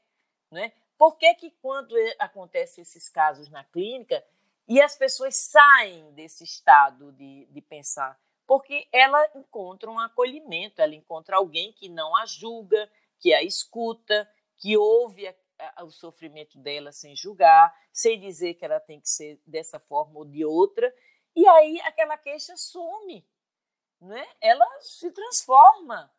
né? 0.52 0.72
Por 1.04 1.18
que, 1.18 1.36
que 1.36 1.52
quando 1.62 1.94
acontecem 2.18 2.82
esses 2.82 3.10
casos 3.10 3.50
na 3.50 3.62
clínica 3.62 4.26
e 4.66 4.82
as 4.82 4.96
pessoas 4.96 5.36
saem 5.36 6.10
desse 6.13 6.46
estado 6.46 7.12
de, 7.12 7.46
de 7.48 7.60
pensar? 7.60 8.18
Porque 8.48 8.88
ela 8.89 9.22
encontra 9.36 9.92
um 9.92 10.00
acolhimento, 10.00 10.82
ela 10.82 10.96
encontra 10.96 11.36
alguém 11.36 11.74
que 11.74 11.89
não 11.89 12.16
a 12.16 12.26
julga, 12.26 12.89
que 13.20 13.34
a 13.34 13.44
escuta, 13.44 14.26
que 14.56 14.78
ouve 14.78 15.28
a, 15.28 15.36
a, 15.76 15.84
o 15.84 15.92
sofrimento 15.92 16.58
dela 16.58 16.94
sem 16.94 17.13
julgar, 17.18 17.78
sem 17.92 18.18
dizer 18.18 18.54
que 18.54 18.63
ela 18.63 18.80
tem 18.80 19.02
que 19.02 19.10
ser 19.10 19.42
dessa 19.46 19.82
forma 19.82 20.20
ou 20.20 20.24
de 20.24 20.46
outra, 20.46 20.96
e 21.36 21.46
aí 21.46 21.82
aquela 21.82 22.18
queixa 22.18 22.56
some, 22.56 23.28
né? 24.00 24.26
ela 24.39 24.66
se 24.80 25.12
transforma 25.12 26.10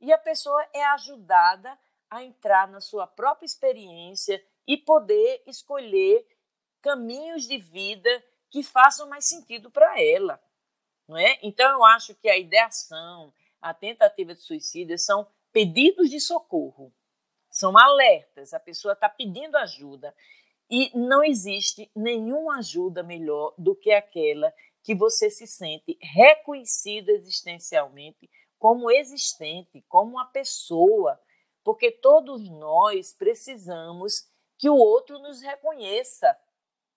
e 0.00 0.12
a 0.12 0.18
pessoa 0.18 0.68
é 0.72 0.84
ajudada 0.86 1.78
a 2.10 2.22
entrar 2.22 2.68
na 2.68 2.80
sua 2.80 3.06
própria 3.06 3.46
experiência 3.46 4.44
e 4.66 4.76
poder 4.76 5.42
escolher 5.46 6.26
caminhos 6.80 7.46
de 7.46 7.58
vida 7.58 8.24
que 8.50 8.62
façam 8.62 9.08
mais 9.08 9.26
sentido 9.26 9.70
para 9.70 10.00
ela, 10.00 10.40
não 11.08 11.16
é? 11.16 11.38
Então 11.42 11.70
eu 11.72 11.84
acho 11.84 12.14
que 12.14 12.28
a 12.28 12.38
ideação, 12.38 13.32
a 13.60 13.74
tentativa 13.74 14.34
de 14.34 14.40
suicídio 14.40 14.98
são 14.98 15.26
pedidos 15.52 16.10
de 16.10 16.20
socorro, 16.20 16.92
são 17.50 17.76
alertas. 17.78 18.52
A 18.52 18.60
pessoa 18.60 18.92
está 18.92 19.08
pedindo 19.08 19.56
ajuda 19.56 20.14
e 20.70 20.90
não 20.94 21.22
existe 21.22 21.90
nenhuma 21.94 22.58
ajuda 22.58 23.02
melhor 23.02 23.54
do 23.56 23.74
que 23.74 23.92
aquela 23.92 24.52
que 24.82 24.94
você 24.94 25.30
se 25.30 25.46
sente 25.46 25.96
reconhecido 26.00 27.08
existencialmente 27.08 28.30
como 28.58 28.90
existente, 28.90 29.84
como 29.88 30.12
uma 30.12 30.26
pessoa, 30.26 31.20
porque 31.64 31.90
todos 31.90 32.48
nós 32.48 33.14
precisamos 33.14 34.28
que 34.58 34.68
o 34.68 34.76
outro 34.76 35.18
nos 35.18 35.40
reconheça 35.40 36.38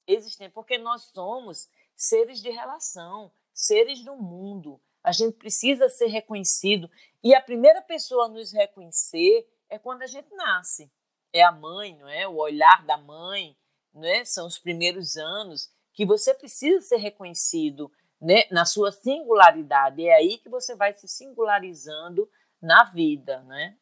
existente, 0.05 0.53
porque 0.53 0.77
nós 0.77 1.03
somos 1.13 1.69
seres 1.95 2.41
de 2.41 2.49
relação, 2.49 3.31
seres 3.53 4.03
do 4.03 4.15
mundo. 4.15 4.79
A 5.01 5.11
gente 5.11 5.37
precisa 5.37 5.89
ser 5.89 6.07
reconhecido 6.07 6.91
e 7.23 7.33
a 7.33 7.41
primeira 7.41 7.81
pessoa 7.81 8.25
a 8.25 8.29
nos 8.29 8.51
reconhecer 8.51 9.49
é 9.69 9.79
quando 9.79 10.03
a 10.03 10.07
gente 10.07 10.33
nasce. 10.35 10.91
É 11.31 11.41
a 11.41 11.51
mãe, 11.51 11.95
não 11.97 12.07
é? 12.07 12.27
O 12.27 12.35
olhar 12.35 12.85
da 12.85 12.97
mãe, 12.97 13.57
não 13.93 14.07
é? 14.07 14.25
São 14.25 14.45
os 14.47 14.59
primeiros 14.59 15.17
anos 15.17 15.71
que 15.93 16.05
você 16.05 16.33
precisa 16.33 16.81
ser 16.81 16.97
reconhecido, 16.97 17.91
né, 18.19 18.43
na 18.51 18.65
sua 18.65 18.91
singularidade. 18.91 20.05
É 20.05 20.13
aí 20.13 20.37
que 20.37 20.49
você 20.49 20.75
vai 20.75 20.93
se 20.93 21.07
singularizando 21.07 22.29
na 22.61 22.83
vida, 22.83 23.41
né? 23.43 23.77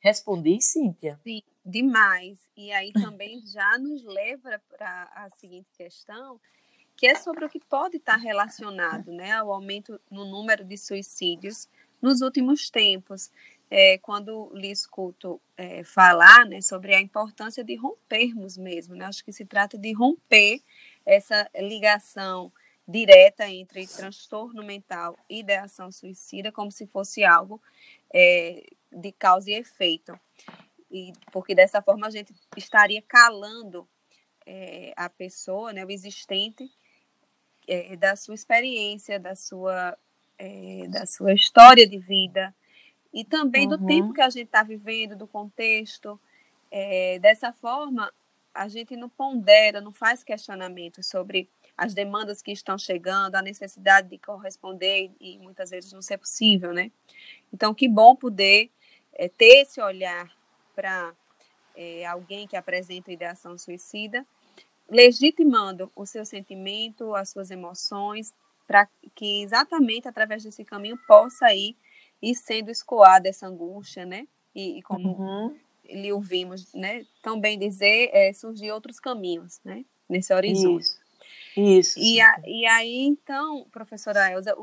Respondi, 0.00 0.60
Cíntia? 0.60 1.18
Sim, 1.24 1.42
demais. 1.64 2.38
E 2.56 2.72
aí 2.72 2.92
também 2.92 3.42
já 3.46 3.78
nos 3.78 4.04
leva 4.04 4.60
para 4.68 5.10
a 5.14 5.28
seguinte 5.30 5.68
questão, 5.76 6.40
que 6.96 7.06
é 7.06 7.14
sobre 7.14 7.44
o 7.44 7.48
que 7.48 7.60
pode 7.60 7.96
estar 7.96 8.16
relacionado 8.16 9.12
né, 9.12 9.32
ao 9.32 9.52
aumento 9.52 10.00
no 10.10 10.24
número 10.24 10.64
de 10.64 10.76
suicídios 10.76 11.68
nos 12.00 12.20
últimos 12.20 12.70
tempos. 12.70 13.30
É, 13.70 13.98
quando 13.98 14.50
lhe 14.54 14.70
escuto 14.70 15.38
é, 15.54 15.84
falar 15.84 16.46
né, 16.46 16.62
sobre 16.62 16.94
a 16.94 17.00
importância 17.00 17.62
de 17.62 17.76
rompermos 17.76 18.56
mesmo, 18.56 18.94
né? 18.94 19.04
acho 19.04 19.22
que 19.22 19.32
se 19.32 19.44
trata 19.44 19.76
de 19.76 19.92
romper 19.92 20.62
essa 21.04 21.50
ligação 21.54 22.50
direta 22.88 23.46
entre 23.46 23.86
transtorno 23.86 24.64
mental 24.64 25.18
e 25.28 25.40
ideação 25.40 25.92
suicida, 25.92 26.50
como 26.50 26.72
se 26.72 26.86
fosse 26.86 27.22
algo 27.22 27.60
é, 28.10 28.64
de 28.90 29.12
causa 29.12 29.50
e 29.50 29.54
efeito. 29.54 30.18
E, 30.90 31.12
porque 31.32 31.54
dessa 31.54 31.82
forma 31.82 32.06
a 32.06 32.10
gente 32.10 32.32
estaria 32.56 33.02
calando 33.02 33.88
é, 34.46 34.92
a 34.96 35.08
pessoa, 35.08 35.72
né, 35.72 35.84
o 35.84 35.90
existente, 35.90 36.70
é, 37.66 37.96
da 37.96 38.16
sua 38.16 38.34
experiência, 38.34 39.20
da 39.20 39.34
sua, 39.34 39.96
é, 40.38 40.86
da 40.88 41.04
sua 41.04 41.34
história 41.34 41.86
de 41.86 41.98
vida 41.98 42.54
e 43.12 43.24
também 43.24 43.66
uhum. 43.66 43.76
do 43.76 43.86
tempo 43.86 44.12
que 44.12 44.20
a 44.20 44.30
gente 44.30 44.46
está 44.46 44.62
vivendo, 44.62 45.16
do 45.16 45.26
contexto. 45.26 46.18
É, 46.70 47.18
dessa 47.18 47.52
forma, 47.52 48.12
a 48.54 48.68
gente 48.68 48.96
não 48.96 49.08
pondera, 49.08 49.80
não 49.80 49.92
faz 49.92 50.24
questionamentos 50.24 51.06
sobre 51.06 51.48
as 51.76 51.94
demandas 51.94 52.42
que 52.42 52.50
estão 52.50 52.76
chegando, 52.76 53.36
a 53.36 53.42
necessidade 53.42 54.08
de 54.08 54.18
corresponder 54.18 55.12
e 55.20 55.38
muitas 55.38 55.70
vezes 55.70 55.92
não 55.92 56.02
ser 56.02 56.18
possível, 56.18 56.72
né? 56.72 56.90
Então, 57.52 57.72
que 57.72 57.88
bom 57.88 58.16
poder 58.16 58.70
é, 59.18 59.28
ter 59.28 59.62
esse 59.62 59.80
olhar 59.80 60.32
para 60.74 61.12
é, 61.76 62.06
alguém 62.06 62.46
que 62.46 62.56
apresenta 62.56 63.12
ideação 63.12 63.58
suicida, 63.58 64.24
legitimando 64.88 65.90
o 65.94 66.06
seu 66.06 66.24
sentimento, 66.24 67.14
as 67.14 67.28
suas 67.28 67.50
emoções, 67.50 68.32
para 68.66 68.88
que 69.14 69.42
exatamente 69.42 70.06
através 70.06 70.44
desse 70.44 70.64
caminho 70.64 70.96
possa 71.06 71.52
ir, 71.52 71.76
ir 72.22 72.34
sendo 72.34 72.70
escoada 72.70 73.28
essa 73.28 73.46
angústia, 73.46 74.06
né? 74.06 74.26
E, 74.54 74.78
e 74.78 74.82
como 74.82 75.10
uhum. 75.10 75.56
lhe 75.84 76.12
ouvimos, 76.12 76.72
né? 76.72 77.04
Também 77.22 77.58
dizer, 77.58 78.10
é, 78.12 78.32
surgir 78.32 78.70
outros 78.70 79.00
caminhos, 79.00 79.60
né? 79.64 79.84
Nesse 80.08 80.32
horizonte. 80.32 80.84
Isso. 80.84 81.08
Isso. 81.56 81.98
E, 81.98 82.20
a, 82.20 82.40
e 82.46 82.66
aí, 82.66 83.04
então, 83.04 83.66
professora 83.72 84.30
Elza, 84.30 84.54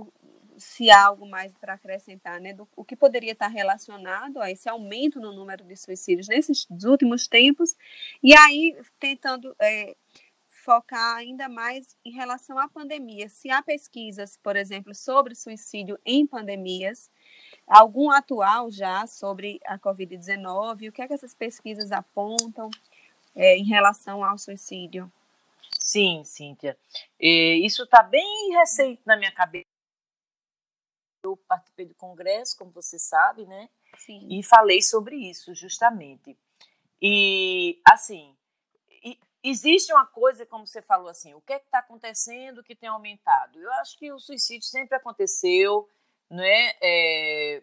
se 0.58 0.90
há 0.90 1.06
algo 1.06 1.26
mais 1.26 1.54
para 1.54 1.74
acrescentar, 1.74 2.40
né, 2.40 2.54
do, 2.54 2.68
o 2.76 2.84
que 2.84 2.96
poderia 2.96 3.32
estar 3.32 3.48
relacionado 3.48 4.42
a 4.42 4.52
esse 4.52 4.70
aumento 4.70 5.20
no 5.20 5.34
número 5.34 5.64
de 5.64 5.76
suicídios 5.76 6.28
nesses 6.28 6.68
últimos 6.84 7.28
tempos, 7.28 7.76
e 8.24 8.36
aí 8.36 8.78
tentando 9.00 9.56
é, 9.60 9.96
focar 10.66 11.18
ainda 11.18 11.48
mais 11.48 11.96
em 12.04 12.12
relação 12.12 12.58
à 12.58 12.68
pandemia. 12.68 13.30
Se 13.30 13.52
há 13.52 13.62
pesquisas, 13.62 14.38
por 14.42 14.56
exemplo, 14.56 14.96
sobre 14.96 15.36
suicídio 15.36 16.00
em 16.04 16.26
pandemias, 16.26 17.10
algum 17.68 18.10
atual 18.10 18.72
já 18.72 19.06
sobre 19.06 19.60
a 19.66 19.78
Covid-19, 19.78 20.90
o 20.90 20.92
que 20.92 21.04
é 21.04 21.08
que 21.08 21.14
essas 21.14 21.36
pesquisas 21.36 21.92
apontam 21.92 22.72
é, 23.36 23.56
em 23.58 23.66
relação 23.66 24.24
ao 24.24 24.38
suicídio? 24.40 25.12
Sim, 25.80 26.24
Cíntia. 26.24 26.76
Isso 27.20 27.84
está 27.84 28.02
bem 28.02 28.52
recente 28.58 29.02
na 29.06 29.16
minha 29.16 29.32
cabeça. 29.32 29.75
Eu 31.26 31.38
participei 31.38 31.86
do 31.86 31.96
congresso, 31.96 32.58
como 32.58 32.72
você 32.72 32.98
sabe, 33.00 33.46
né? 33.46 33.70
Sim. 33.98 34.28
E 34.30 34.44
falei 34.44 34.82
sobre 34.82 35.16
isso, 35.16 35.54
justamente. 35.54 36.38
E, 37.02 37.80
assim, 37.86 38.36
existe 39.44 39.94
uma 39.94 40.06
coisa, 40.06 40.46
como 40.46 40.66
você 40.66 40.82
falou 40.82 41.08
assim, 41.08 41.34
o 41.36 41.42
que 41.42 41.54
é 41.54 41.58
está 41.58 41.80
acontecendo 41.80 42.64
que 42.64 42.76
tem 42.76 42.90
aumentado? 42.90 43.60
Eu 43.60 43.72
acho 43.74 43.98
que 43.98 44.12
o 44.12 44.20
suicídio 44.20 44.68
sempre 44.68 44.98
aconteceu, 44.98 45.88
né? 46.30 46.74
É, 46.82 47.62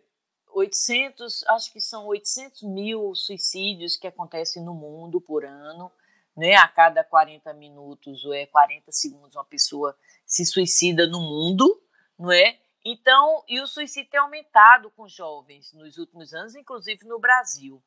800, 0.53 1.44
acho 1.48 1.72
que 1.72 1.81
são 1.81 2.07
800 2.07 2.62
mil 2.62 3.14
suicídios 3.14 3.96
que 3.96 4.07
acontecem 4.07 4.62
no 4.62 4.75
mundo 4.75 5.20
por 5.20 5.44
ano, 5.44 5.90
né? 6.37 6.55
A 6.55 6.68
cada 6.68 7.03
40 7.03 7.53
minutos 7.55 8.25
ou 8.25 8.33
é 8.33 8.46
40 8.46 8.92
segundos 8.92 9.35
uma 9.35 9.44
pessoa 9.44 9.96
se 10.25 10.46
suicida 10.46 11.07
no 11.07 11.20
mundo, 11.20 11.83
não 12.18 12.31
é? 12.31 12.59
Então, 12.84 13.44
e 13.46 13.60
o 13.60 13.66
suicídio 13.66 14.10
tem 14.10 14.20
aumentado 14.20 14.90
com 14.90 15.06
jovens 15.06 15.72
nos 15.72 15.98
últimos 15.98 16.34
anos, 16.34 16.56
inclusive 16.56 17.06
no 17.06 17.18
Brasil. 17.18 17.80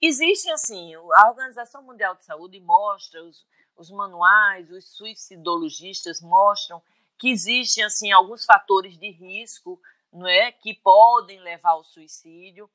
Existem, 0.00 0.52
assim, 0.52 0.94
a 0.94 1.28
Organização 1.28 1.82
Mundial 1.82 2.14
de 2.14 2.24
Saúde 2.24 2.60
mostra, 2.60 3.22
os, 3.24 3.46
os 3.76 3.90
manuais, 3.90 4.70
os 4.70 4.84
suicidologistas 4.94 6.20
mostram 6.20 6.82
que 7.18 7.30
existem, 7.30 7.84
assim, 7.84 8.12
alguns 8.12 8.44
fatores 8.44 8.98
de 8.98 9.10
risco, 9.10 9.80
não 10.12 10.26
é, 10.26 10.52
que 10.52 10.74
podem 10.74 11.40
levar 11.40 11.70
ao 11.70 11.84
suicídio. 11.84 12.68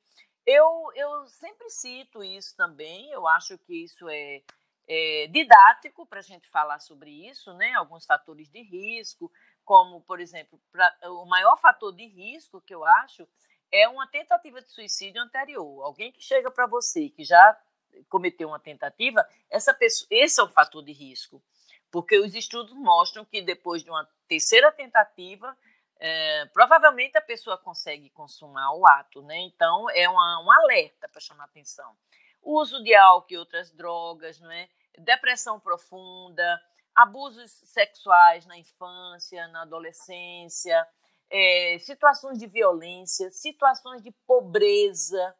Eu, 0.44 0.90
eu 0.94 1.26
sempre 1.28 1.68
cito 1.70 2.24
isso 2.24 2.56
também, 2.56 3.10
eu 3.10 3.28
acho 3.28 3.56
que 3.58 3.84
isso 3.84 4.08
é, 4.08 4.42
é 4.88 5.26
didático 5.26 6.06
para 6.06 6.20
a 6.20 6.22
gente 6.22 6.48
falar 6.48 6.80
sobre 6.80 7.10
isso, 7.28 7.52
né? 7.52 7.74
Alguns 7.74 8.06
fatores 8.06 8.48
de 8.48 8.62
risco, 8.62 9.30
como, 9.68 10.00
por 10.00 10.18
exemplo, 10.18 10.58
pra, 10.72 10.96
o 11.10 11.26
maior 11.26 11.54
fator 11.58 11.94
de 11.94 12.06
risco 12.06 12.58
que 12.58 12.74
eu 12.74 12.86
acho 12.86 13.28
é 13.70 13.86
uma 13.86 14.06
tentativa 14.06 14.62
de 14.62 14.72
suicídio 14.72 15.20
anterior. 15.20 15.84
Alguém 15.84 16.10
que 16.10 16.22
chega 16.22 16.50
para 16.50 16.66
você 16.66 17.10
que 17.10 17.22
já 17.22 17.54
cometeu 18.08 18.48
uma 18.48 18.58
tentativa, 18.58 19.22
essa 19.50 19.74
pessoa, 19.74 20.08
esse 20.10 20.40
é 20.40 20.42
o 20.42 20.48
fator 20.48 20.82
de 20.82 20.92
risco, 20.92 21.42
porque 21.90 22.18
os 22.18 22.34
estudos 22.34 22.72
mostram 22.72 23.26
que 23.26 23.42
depois 23.42 23.84
de 23.84 23.90
uma 23.90 24.08
terceira 24.26 24.72
tentativa, 24.72 25.54
é, 26.00 26.46
provavelmente 26.46 27.18
a 27.18 27.20
pessoa 27.20 27.58
consegue 27.58 28.08
consumar 28.08 28.72
o 28.72 28.86
ato, 28.86 29.20
né? 29.20 29.36
Então 29.40 29.90
é 29.90 30.08
uma, 30.08 30.42
um 30.46 30.50
alerta 30.50 31.06
para 31.10 31.20
chamar 31.20 31.44
atenção. 31.44 31.94
O 32.40 32.58
uso 32.58 32.82
de 32.82 32.94
álcool 32.94 33.34
e 33.34 33.36
outras 33.36 33.70
drogas, 33.70 34.40
né? 34.40 34.70
Depressão 34.96 35.60
profunda, 35.60 36.58
abusos 36.98 37.52
sexuais 37.52 38.44
na 38.44 38.58
infância, 38.58 39.46
na 39.48 39.62
adolescência, 39.62 40.84
é, 41.30 41.78
situações 41.78 42.38
de 42.38 42.46
violência, 42.48 43.30
situações 43.30 44.02
de 44.02 44.10
pobreza, 44.26 45.36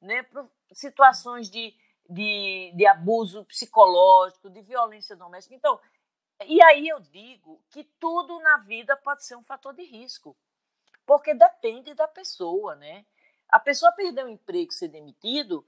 né, 0.00 0.24
situações 0.72 1.50
de, 1.50 1.74
de, 2.08 2.72
de 2.76 2.86
abuso 2.86 3.44
psicológico, 3.46 4.48
de 4.48 4.62
violência 4.62 5.16
doméstica. 5.16 5.56
Então, 5.56 5.80
e 6.46 6.62
aí 6.62 6.86
eu 6.86 7.00
digo 7.00 7.60
que 7.70 7.82
tudo 7.98 8.38
na 8.38 8.58
vida 8.58 8.96
pode 8.96 9.24
ser 9.24 9.34
um 9.34 9.42
fator 9.42 9.74
de 9.74 9.82
risco, 9.82 10.36
porque 11.04 11.34
depende 11.34 11.92
da 11.92 12.06
pessoa, 12.06 12.76
né? 12.76 13.04
A 13.48 13.58
pessoa 13.58 13.90
perder 13.90 14.24
o 14.24 14.28
emprego, 14.28 14.70
ser 14.70 14.86
demitido, 14.86 15.66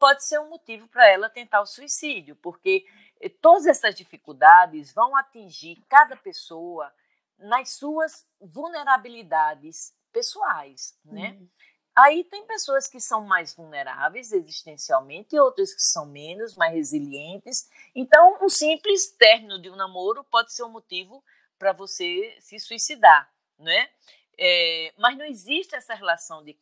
pode 0.00 0.24
ser 0.24 0.40
um 0.40 0.48
motivo 0.48 0.88
para 0.88 1.08
ela 1.08 1.30
tentar 1.30 1.60
o 1.60 1.66
suicídio, 1.66 2.34
porque 2.34 2.84
todas 3.28 3.66
essas 3.66 3.94
dificuldades 3.94 4.92
vão 4.92 5.16
atingir 5.16 5.82
cada 5.88 6.16
pessoa 6.16 6.92
nas 7.38 7.70
suas 7.70 8.26
vulnerabilidades 8.40 9.94
pessoais, 10.12 10.98
né? 11.04 11.36
Uhum. 11.38 11.48
Aí 11.96 12.24
tem 12.24 12.46
pessoas 12.46 12.86
que 12.86 13.00
são 13.00 13.24
mais 13.26 13.54
vulneráveis 13.54 14.32
existencialmente 14.32 15.34
e 15.34 15.40
outras 15.40 15.74
que 15.74 15.82
são 15.82 16.06
menos, 16.06 16.56
mais 16.56 16.72
resilientes. 16.72 17.68
Então, 17.94 18.38
um 18.40 18.48
simples 18.48 19.10
término 19.12 19.60
de 19.60 19.68
um 19.68 19.76
namoro 19.76 20.24
pode 20.24 20.52
ser 20.52 20.62
um 20.62 20.70
motivo 20.70 21.22
para 21.58 21.72
você 21.72 22.36
se 22.40 22.58
suicidar, 22.58 23.30
né? 23.58 23.90
É, 24.38 24.94
mas 24.96 25.18
não 25.18 25.24
existe 25.26 25.74
essa 25.74 25.94
relação 25.94 26.42
de 26.42 26.56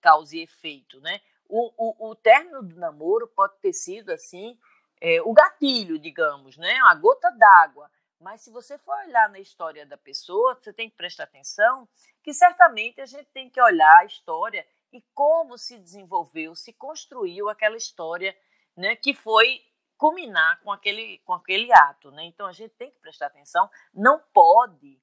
causa 0.00 0.36
e 0.36 0.42
efeito, 0.42 1.00
né? 1.00 1.20
O, 1.48 1.72
o, 1.76 2.10
o 2.10 2.14
término 2.14 2.62
do 2.62 2.76
namoro 2.76 3.26
pode 3.26 3.58
ter 3.60 3.72
sido 3.72 4.10
assim 4.10 4.56
é, 5.00 5.20
o 5.22 5.32
gatilho, 5.32 5.98
digamos, 5.98 6.56
né? 6.56 6.78
a 6.86 6.94
gota 6.94 7.30
d'água. 7.30 7.90
Mas 8.20 8.40
se 8.40 8.50
você 8.50 8.78
for 8.78 8.96
olhar 9.06 9.28
na 9.28 9.38
história 9.38 9.84
da 9.84 9.98
pessoa, 9.98 10.54
você 10.54 10.72
tem 10.72 10.88
que 10.88 10.96
prestar 10.96 11.24
atenção 11.24 11.88
que 12.22 12.32
certamente 12.32 13.00
a 13.00 13.06
gente 13.06 13.26
tem 13.26 13.50
que 13.50 13.60
olhar 13.60 13.98
a 13.98 14.04
história 14.06 14.66
e 14.92 15.02
como 15.12 15.58
se 15.58 15.78
desenvolveu, 15.78 16.54
se 16.54 16.72
construiu 16.72 17.48
aquela 17.48 17.76
história 17.76 18.34
né, 18.76 18.96
que 18.96 19.12
foi 19.12 19.60
culminar 19.98 20.60
com 20.62 20.72
aquele, 20.72 21.18
com 21.18 21.34
aquele 21.34 21.72
ato. 21.72 22.10
Né? 22.12 22.24
Então 22.24 22.46
a 22.46 22.52
gente 22.52 22.72
tem 22.74 22.90
que 22.90 22.98
prestar 22.98 23.26
atenção, 23.26 23.68
não 23.92 24.18
pode 24.32 24.98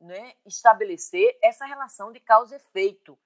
né, 0.00 0.34
estabelecer 0.44 1.38
essa 1.42 1.64
relação 1.64 2.12
de 2.12 2.20
causa 2.20 2.54
e 2.54 2.58
efeito. 2.58 3.18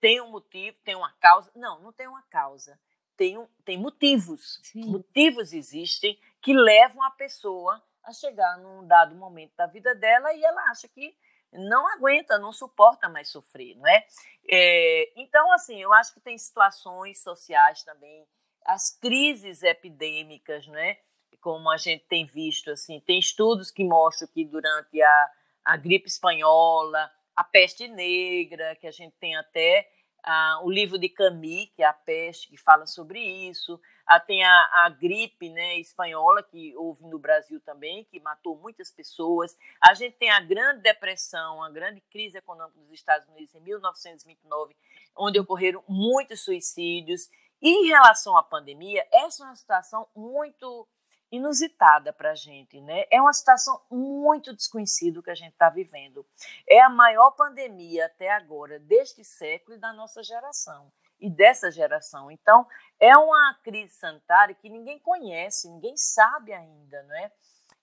Tem 0.00 0.20
um 0.20 0.30
motivo, 0.30 0.76
tem 0.84 0.94
uma 0.94 1.12
causa. 1.20 1.50
Não, 1.54 1.80
não 1.80 1.92
tem 1.92 2.08
uma 2.08 2.22
causa 2.22 2.78
tem, 3.16 3.46
tem 3.64 3.78
motivos. 3.78 4.60
Sim. 4.62 4.86
Motivos 4.86 5.52
existem 5.52 6.18
que 6.40 6.52
levam 6.52 7.02
a 7.02 7.10
pessoa 7.10 7.82
a 8.02 8.12
chegar 8.12 8.58
num 8.58 8.86
dado 8.86 9.14
momento 9.14 9.52
da 9.56 9.66
vida 9.66 9.94
dela 9.94 10.32
e 10.34 10.44
ela 10.44 10.62
acha 10.70 10.88
que 10.88 11.16
não 11.52 11.86
aguenta, 11.88 12.38
não 12.38 12.52
suporta 12.52 13.08
mais 13.08 13.28
sofrer, 13.28 13.76
não 13.76 13.88
é? 13.88 14.04
é? 14.48 15.12
Então, 15.16 15.52
assim, 15.52 15.80
eu 15.80 15.92
acho 15.92 16.12
que 16.12 16.20
tem 16.20 16.36
situações 16.36 17.22
sociais 17.22 17.82
também, 17.84 18.26
as 18.64 18.90
crises 18.98 19.62
epidêmicas, 19.62 20.66
não 20.66 20.78
é? 20.78 20.98
Como 21.40 21.70
a 21.70 21.76
gente 21.76 22.04
tem 22.06 22.24
visto, 22.24 22.70
assim, 22.70 23.00
tem 23.00 23.18
estudos 23.18 23.70
que 23.70 23.84
mostram 23.84 24.28
que 24.28 24.44
durante 24.44 25.00
a, 25.00 25.30
a 25.64 25.76
gripe 25.76 26.08
espanhola, 26.08 27.10
a 27.36 27.44
peste 27.44 27.86
negra, 27.86 28.74
que 28.76 28.86
a 28.86 28.90
gente 28.90 29.14
tem 29.18 29.36
até 29.36 29.88
ah, 30.26 30.60
o 30.62 30.70
livro 30.70 30.98
de 30.98 31.08
Camus, 31.10 31.68
que 31.76 31.82
é 31.82 31.86
a 31.86 31.92
peste, 31.92 32.48
que 32.48 32.56
fala 32.56 32.86
sobre 32.86 33.20
isso. 33.20 33.78
Ah, 34.06 34.18
tem 34.18 34.42
a, 34.42 34.70
a, 34.84 34.88
gripe 34.88 35.50
né, 35.50 35.78
espanhola, 35.78 36.42
que 36.42 36.74
houve 36.76 37.04
no 37.04 37.18
Brasil 37.18 37.60
também, 37.60 38.04
que 38.04 38.18
matou 38.20 38.56
muitas 38.56 38.90
pessoas. 38.90 39.54
A 39.86 39.92
gente 39.92 40.16
tem 40.16 40.30
a 40.30 40.40
grande 40.40 40.80
depressão, 40.80 41.62
a 41.62 41.70
grande 41.70 42.00
crise 42.10 42.38
econômica 42.38 42.80
dos 42.80 42.92
Estados 42.92 43.28
Unidos 43.28 43.54
em 43.54 43.60
1929, 43.60 44.74
onde 45.14 45.38
ocorreram 45.38 45.84
muitos 45.86 46.40
suicídios. 46.40 47.28
E 47.60 47.68
em 47.68 47.86
relação 47.88 48.36
à 48.36 48.42
pandemia, 48.42 49.06
essa 49.12 49.42
é 49.42 49.46
uma 49.46 49.54
situação 49.54 50.08
muito 50.16 50.88
inusitada 51.34 52.12
para 52.12 52.32
a 52.32 52.34
gente, 52.34 52.80
né? 52.80 53.04
É 53.10 53.20
uma 53.20 53.32
situação 53.32 53.80
muito 53.90 54.54
desconhecida 54.54 55.22
que 55.22 55.30
a 55.30 55.34
gente 55.34 55.52
está 55.52 55.68
vivendo. 55.68 56.26
É 56.68 56.80
a 56.80 56.88
maior 56.88 57.32
pandemia 57.32 58.06
até 58.06 58.30
agora 58.30 58.78
deste 58.78 59.24
século 59.24 59.76
e 59.76 59.80
da 59.80 59.92
nossa 59.92 60.22
geração 60.22 60.90
e 61.20 61.30
dessa 61.30 61.70
geração. 61.70 62.30
Então, 62.30 62.66
é 63.00 63.16
uma 63.16 63.58
crise 63.62 63.94
sanitária 63.94 64.54
que 64.54 64.68
ninguém 64.68 64.98
conhece, 64.98 65.68
ninguém 65.68 65.96
sabe 65.96 66.52
ainda, 66.52 67.02
não 67.04 67.16
é? 67.16 67.32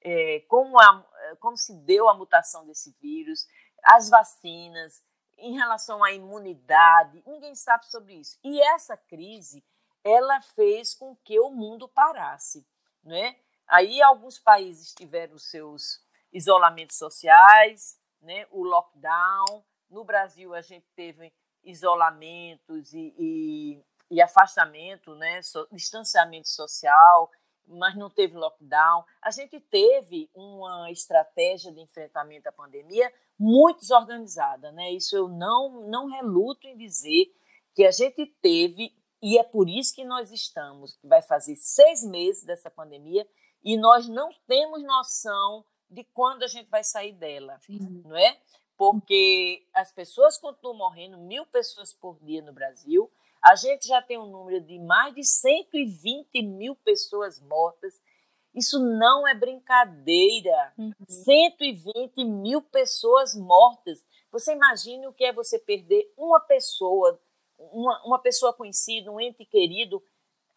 é 0.01 0.39
como, 0.47 0.79
a, 0.79 1.05
como 1.39 1.57
se 1.57 1.73
deu 1.73 2.09
a 2.09 2.13
mutação 2.13 2.65
desse 2.65 2.95
vírus, 3.01 3.47
as 3.83 4.09
vacinas, 4.09 5.03
em 5.37 5.55
relação 5.55 6.03
à 6.03 6.11
imunidade, 6.11 7.23
ninguém 7.25 7.55
sabe 7.55 7.87
sobre 7.87 8.13
isso. 8.13 8.37
E 8.43 8.61
essa 8.61 8.95
crise, 8.95 9.63
ela 10.03 10.39
fez 10.41 10.93
com 10.93 11.15
que 11.15 11.39
o 11.39 11.49
mundo 11.49 11.89
parasse 11.89 12.65
né? 13.03 13.35
Aí 13.67 14.01
alguns 14.01 14.37
países 14.37 14.93
tiveram 14.93 15.37
seus 15.37 16.03
isolamentos 16.31 16.97
sociais, 16.97 17.99
né? 18.21 18.45
o 18.51 18.63
lockdown. 18.63 19.63
No 19.89 20.03
Brasil 20.03 20.53
a 20.53 20.61
gente 20.61 20.85
teve 20.95 21.33
isolamentos 21.63 22.93
e, 22.93 23.13
e, 23.17 23.83
e 24.09 24.21
afastamento, 24.21 25.15
né? 25.15 25.41
So, 25.41 25.67
distanciamento 25.71 26.49
social, 26.49 27.29
mas 27.67 27.95
não 27.95 28.09
teve 28.09 28.35
lockdown. 28.35 29.05
A 29.21 29.31
gente 29.31 29.59
teve 29.59 30.29
uma 30.33 30.89
estratégia 30.91 31.71
de 31.71 31.79
enfrentamento 31.79 32.49
à 32.49 32.51
pandemia 32.51 33.11
muito 33.37 33.79
desorganizada, 33.79 34.71
né? 34.71 34.91
Isso 34.91 35.15
eu 35.15 35.27
não 35.27 35.87
não 35.87 36.07
reluto 36.07 36.67
em 36.67 36.77
dizer 36.77 37.33
que 37.73 37.85
a 37.85 37.91
gente 37.91 38.25
teve 38.41 38.93
e 39.21 39.37
é 39.37 39.43
por 39.43 39.69
isso 39.69 39.93
que 39.93 40.03
nós 40.03 40.31
estamos, 40.31 40.97
vai 41.03 41.21
fazer 41.21 41.55
seis 41.55 42.03
meses 42.03 42.43
dessa 42.43 42.69
pandemia, 42.69 43.27
e 43.63 43.77
nós 43.77 44.07
não 44.07 44.29
temos 44.47 44.81
noção 44.83 45.63
de 45.89 46.03
quando 46.05 46.43
a 46.43 46.47
gente 46.47 46.69
vai 46.69 46.83
sair 46.83 47.13
dela, 47.13 47.59
Sim. 47.61 48.01
não 48.03 48.17
é? 48.17 48.39
Porque 48.77 49.67
as 49.73 49.91
pessoas 49.91 50.37
continuam 50.37 50.77
morrendo, 50.77 51.17
mil 51.17 51.45
pessoas 51.45 51.93
por 51.93 52.17
dia 52.23 52.41
no 52.41 52.53
Brasil. 52.53 53.11
A 53.43 53.55
gente 53.55 53.87
já 53.87 54.01
tem 54.01 54.17
um 54.17 54.25
número 54.25 54.61
de 54.61 54.79
mais 54.79 55.13
de 55.13 55.23
120 55.23 56.41
mil 56.41 56.75
pessoas 56.77 57.39
mortas. 57.41 57.99
Isso 58.55 58.79
não 58.79 59.27
é 59.27 59.35
brincadeira. 59.35 60.73
Uhum. 60.77 60.93
120 61.07 62.23
mil 62.23 62.61
pessoas 62.61 63.35
mortas. 63.35 64.03
Você 64.31 64.53
imagine 64.53 65.05
o 65.07 65.13
que 65.13 65.25
é 65.25 65.33
você 65.33 65.59
perder 65.59 66.11
uma 66.17 66.39
pessoa, 66.39 67.19
uma, 67.71 68.01
uma 68.05 68.19
pessoa 68.19 68.53
conhecida, 68.53 69.11
um 69.11 69.19
ente 69.19 69.45
querido, 69.45 70.03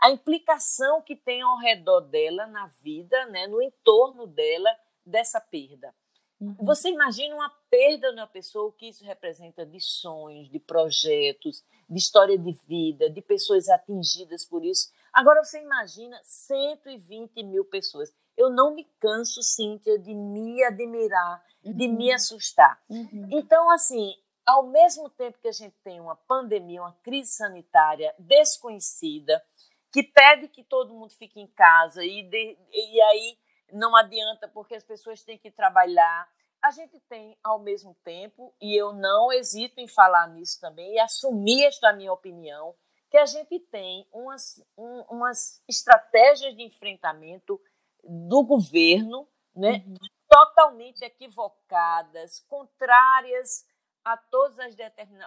a 0.01 0.11
implicação 0.11 1.01
que 1.03 1.17
tem 1.17 1.43
ao 1.43 1.59
redor 1.59 2.01
dela, 2.01 2.47
na 2.47 2.67
vida, 2.83 3.27
né, 3.27 3.47
no 3.47 3.63
entorno 3.63 4.27
dela, 4.27 4.71
dessa 5.05 5.41
perda. 5.41 5.95
Uhum. 6.41 6.57
Você 6.61 6.91
imagina 6.91 7.35
uma 7.35 7.51
perda 7.71 8.13
de 8.13 8.21
uma 8.21 8.27
pessoa, 8.27 8.69
o 8.69 8.73
que 8.73 8.89
isso 8.89 9.05
representa 9.05 9.65
de 9.65 9.81
sonhos, 9.81 10.51
de 10.51 10.59
projetos, 10.59 11.65
de 11.89 11.99
história 11.99 12.37
de 12.37 12.53
vida, 12.67 13.09
de 13.09 13.23
pessoas 13.23 13.69
atingidas 13.69 14.45
por 14.45 14.65
isso. 14.65 14.91
Agora 15.13 15.43
você 15.43 15.61
imagina 15.63 16.21
120 16.23 17.43
mil 17.45 17.65
pessoas. 17.65 18.13
Eu 18.37 18.51
não 18.51 18.75
me 18.75 18.85
canso, 18.99 19.43
Cíntia, 19.43 19.99
de 19.99 20.13
me 20.13 20.63
admirar, 20.65 21.43
uhum. 21.65 21.73
de 21.73 21.89
me 21.89 22.09
uhum. 22.09 22.15
assustar. 22.15 22.83
Uhum. 22.89 23.29
Então, 23.31 23.71
assim, 23.71 24.15
ao 24.47 24.65
mesmo 24.65 25.09
tempo 25.09 25.39
que 25.41 25.49
a 25.49 25.53
gente 25.53 25.75
tem 25.83 26.01
uma 26.01 26.17
pandemia, 26.17 26.83
uma 26.83 26.97
crise 27.03 27.33
sanitária 27.33 28.15
desconhecida, 28.19 29.43
que 29.91 30.03
pede 30.03 30.49
que 30.49 30.63
todo 30.63 30.93
mundo 30.93 31.15
fique 31.15 31.41
em 31.41 31.47
casa 31.47 32.05
e, 32.05 32.23
de, 32.23 32.59
e 32.73 33.01
aí 33.01 33.39
não 33.73 33.97
adianta 33.97 34.49
porque 34.49 34.75
as 34.75 34.85
pessoas 34.85 35.23
têm 35.23 35.39
que 35.39 35.51
trabalhar. 35.51 36.29
A 36.63 36.71
gente 36.71 36.99
tem, 37.09 37.37
ao 37.43 37.59
mesmo 37.59 37.97
tempo, 38.03 38.53
e 38.61 38.75
eu 38.75 38.93
não 38.93 39.33
hesito 39.33 39.81
em 39.81 39.89
falar 39.89 40.29
nisso 40.29 40.61
também 40.61 40.95
e 40.95 40.99
assumir 40.99 41.65
esta 41.65 41.93
minha 41.93 42.13
opinião, 42.13 42.75
que 43.11 43.17
a 43.17 43.27
gente 43.27 43.61
tem 43.61 44.07
umas, 44.13 44.65
um, 44.77 45.01
umas 45.03 45.63
estratégias 45.69 46.57
de 46.57 46.63
enfrentamento 46.63 47.61
do 48.03 48.43
governo 48.43 49.29
né, 49.55 49.85
uhum. 49.87 49.95
totalmente 50.29 51.05
equivocadas, 51.05 52.41
contrárias 52.49 53.65
a 54.05 54.17
todas 54.17 54.59
as 54.59 54.77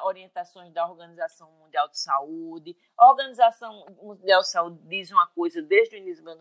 orientações 0.03 0.71
da 0.71 0.87
Organização 0.87 1.51
Mundial 1.53 1.89
de 1.89 1.99
Saúde. 1.99 2.77
A 2.95 3.09
Organização 3.09 3.85
Mundial 4.01 4.41
de 4.41 4.49
Saúde 4.49 4.79
diz 4.83 5.11
uma 5.11 5.27
coisa 5.27 5.61
desde 5.61 5.95
o 5.95 5.97
início 5.97 6.23
do 6.23 6.31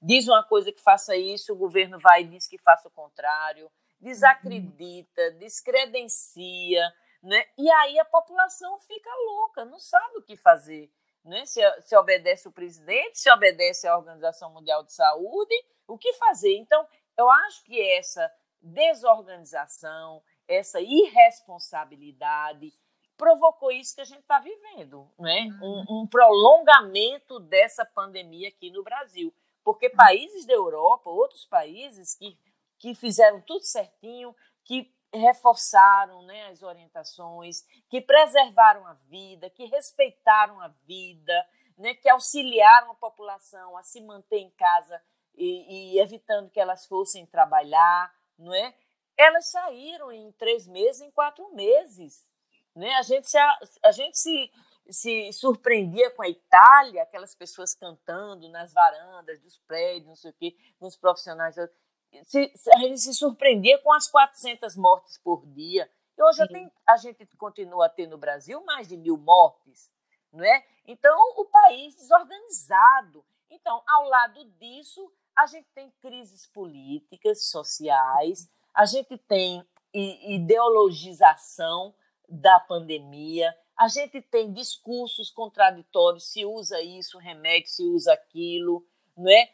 diz 0.00 0.26
uma 0.26 0.42
coisa 0.42 0.72
que 0.72 0.80
faça 0.80 1.14
isso, 1.14 1.52
o 1.52 1.56
governo 1.56 1.98
vai 1.98 2.22
e 2.22 2.28
diz 2.28 2.48
que 2.48 2.58
faça 2.58 2.88
o 2.88 2.90
contrário, 2.90 3.70
desacredita, 4.00 5.30
descredencia, 5.32 6.92
né? 7.22 7.44
E 7.56 7.70
aí 7.70 7.98
a 8.00 8.04
população 8.04 8.78
fica 8.80 9.10
louca, 9.26 9.64
não 9.64 9.78
sabe 9.78 10.18
o 10.18 10.22
que 10.22 10.36
fazer. 10.36 10.90
Né? 11.24 11.44
Se, 11.46 11.60
se 11.82 11.96
obedece 11.96 12.48
o 12.48 12.52
presidente, 12.52 13.18
se 13.18 13.30
obedece 13.30 13.86
a 13.86 13.96
Organização 13.96 14.52
Mundial 14.52 14.82
de 14.82 14.92
Saúde, 14.92 15.54
o 15.86 15.96
que 15.96 16.12
fazer? 16.14 16.56
Então, 16.56 16.84
eu 17.16 17.30
acho 17.30 17.62
que 17.62 17.80
essa 17.92 18.28
desorganização, 18.60 20.22
essa 20.52 20.80
irresponsabilidade 20.80 22.72
provocou 23.16 23.70
isso 23.70 23.94
que 23.94 24.00
a 24.00 24.04
gente 24.04 24.20
está 24.20 24.38
vivendo, 24.38 25.08
né? 25.18 25.48
Um, 25.62 25.66
uhum. 25.66 26.02
um, 26.02 26.06
prolongamento 26.06 27.38
dessa 27.38 27.84
pandemia 27.84 28.48
aqui 28.48 28.70
no 28.70 28.82
Brasil, 28.82 29.32
porque 29.62 29.86
uhum. 29.86 29.96
países 29.96 30.44
da 30.44 30.54
Europa, 30.54 31.08
outros 31.08 31.44
países 31.44 32.16
que, 32.16 32.36
que 32.78 32.94
fizeram 32.94 33.40
tudo 33.40 33.64
certinho, 33.64 34.34
que 34.64 34.92
reforçaram 35.14 36.22
né, 36.22 36.48
as 36.48 36.62
orientações, 36.62 37.62
que 37.88 38.00
preservaram 38.00 38.86
a 38.86 38.94
vida, 38.94 39.50
que 39.50 39.66
respeitaram 39.66 40.60
a 40.60 40.68
vida, 40.86 41.46
né, 41.76 41.94
que 41.94 42.08
auxiliaram 42.08 42.92
a 42.92 42.94
população 42.94 43.76
a 43.76 43.82
se 43.82 44.00
manter 44.00 44.38
em 44.38 44.50
casa 44.50 45.00
e, 45.34 45.94
e 45.94 46.00
evitando 46.00 46.50
que 46.50 46.60
elas 46.60 46.86
fossem 46.86 47.26
trabalhar, 47.26 48.12
não 48.38 48.54
é? 48.54 48.74
Elas 49.16 49.46
saíram 49.46 50.10
em 50.10 50.32
três 50.32 50.66
meses, 50.66 51.00
em 51.00 51.10
quatro 51.10 51.52
meses. 51.54 52.26
Né? 52.74 52.92
A 52.94 53.02
gente 53.02 53.28
se, 53.28 53.38
a, 53.38 53.92
gente 53.92 54.18
se, 54.18 54.50
se 54.90 55.32
surpreendia 55.32 56.10
com 56.10 56.22
a 56.22 56.28
Itália, 56.28 57.02
aquelas 57.02 57.34
pessoas 57.34 57.74
cantando 57.74 58.48
nas 58.48 58.72
varandas 58.72 59.40
dos 59.40 59.58
prédios, 59.58 60.08
não 60.08 60.16
sei 60.16 60.30
o 60.30 60.34
quê, 60.34 60.56
nos 60.80 60.96
profissionais. 60.96 61.56
Se, 62.24 62.52
a 62.74 62.78
gente 62.78 63.00
se 63.00 63.14
surpreendia 63.14 63.78
com 63.78 63.92
as 63.92 64.08
400 64.08 64.76
mortes 64.76 65.18
por 65.18 65.46
dia. 65.46 65.90
E 66.16 66.22
hoje 66.22 66.46
tem, 66.48 66.70
a 66.86 66.96
gente 66.96 67.26
continua 67.36 67.86
a 67.86 67.88
ter 67.88 68.06
no 68.06 68.18
Brasil 68.18 68.62
mais 68.64 68.88
de 68.88 68.96
mil 68.96 69.16
mortes. 69.16 69.90
Não 70.32 70.44
é? 70.44 70.64
Então, 70.86 71.16
o 71.36 71.44
país 71.44 71.94
desorganizado. 71.94 73.24
Então, 73.50 73.82
ao 73.86 74.08
lado 74.08 74.44
disso, 74.58 75.12
a 75.36 75.46
gente 75.46 75.68
tem 75.74 75.90
crises 76.00 76.46
políticas, 76.46 77.50
sociais, 77.50 78.50
a 78.74 78.86
gente 78.86 79.18
tem 79.18 79.62
ideologização 79.92 81.94
da 82.28 82.58
pandemia, 82.60 83.54
a 83.76 83.88
gente 83.88 84.22
tem 84.22 84.52
discursos 84.52 85.30
contraditórios, 85.30 86.32
se 86.32 86.44
usa 86.44 86.80
isso, 86.80 87.18
remédio, 87.18 87.68
se 87.68 87.84
usa 87.84 88.12
aquilo, 88.12 88.86
não 89.16 89.30
é? 89.30 89.52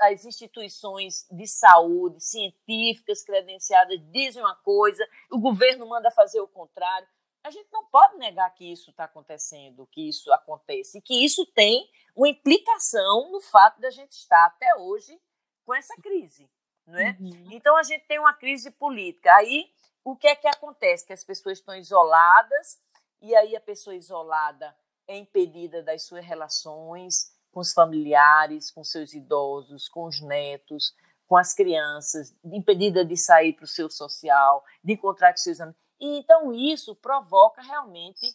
as 0.00 0.24
instituições 0.24 1.24
de 1.30 1.46
saúde, 1.46 2.20
científicas, 2.20 3.22
credenciadas, 3.22 4.00
dizem 4.10 4.42
uma 4.42 4.56
coisa, 4.56 5.06
o 5.30 5.38
governo 5.38 5.86
manda 5.86 6.10
fazer 6.10 6.40
o 6.40 6.48
contrário. 6.48 7.06
A 7.44 7.50
gente 7.50 7.68
não 7.72 7.86
pode 7.86 8.16
negar 8.16 8.52
que 8.54 8.72
isso 8.72 8.90
está 8.90 9.04
acontecendo, 9.04 9.86
que 9.86 10.08
isso 10.08 10.32
acontece, 10.32 11.00
que 11.00 11.24
isso 11.24 11.46
tem 11.46 11.88
uma 12.16 12.28
implicação 12.28 13.30
no 13.30 13.40
fato 13.40 13.78
de 13.78 13.86
a 13.86 13.90
gente 13.90 14.12
estar 14.12 14.46
até 14.46 14.74
hoje 14.76 15.20
com 15.64 15.72
essa 15.72 15.94
crise 16.02 16.50
é? 16.88 17.16
Uhum. 17.20 17.48
Então 17.50 17.76
a 17.76 17.82
gente 17.82 18.04
tem 18.06 18.18
uma 18.18 18.34
crise 18.34 18.70
política. 18.70 19.34
Aí 19.34 19.70
o 20.04 20.14
que 20.14 20.26
é 20.26 20.36
que 20.36 20.46
acontece? 20.46 21.06
Que 21.06 21.12
as 21.12 21.24
pessoas 21.24 21.58
estão 21.58 21.74
isoladas 21.74 22.78
e 23.22 23.34
aí 23.34 23.56
a 23.56 23.60
pessoa 23.60 23.96
isolada 23.96 24.76
é 25.08 25.16
impedida 25.16 25.82
das 25.82 26.02
suas 26.02 26.24
relações 26.24 27.32
com 27.50 27.60
os 27.60 27.72
familiares, 27.72 28.70
com 28.70 28.82
seus 28.82 29.14
idosos, 29.14 29.88
com 29.88 30.04
os 30.04 30.20
netos, 30.20 30.94
com 31.26 31.36
as 31.36 31.54
crianças, 31.54 32.34
impedida 32.44 33.04
de 33.04 33.16
sair 33.16 33.54
para 33.54 33.64
o 33.64 33.68
seu 33.68 33.88
social, 33.88 34.62
de 34.82 34.92
encontrar 34.92 35.32
com 35.32 35.38
seus 35.38 35.60
amigos. 35.60 35.80
E 36.00 36.18
então 36.18 36.52
isso 36.52 36.94
provoca 36.96 37.62
realmente 37.62 38.26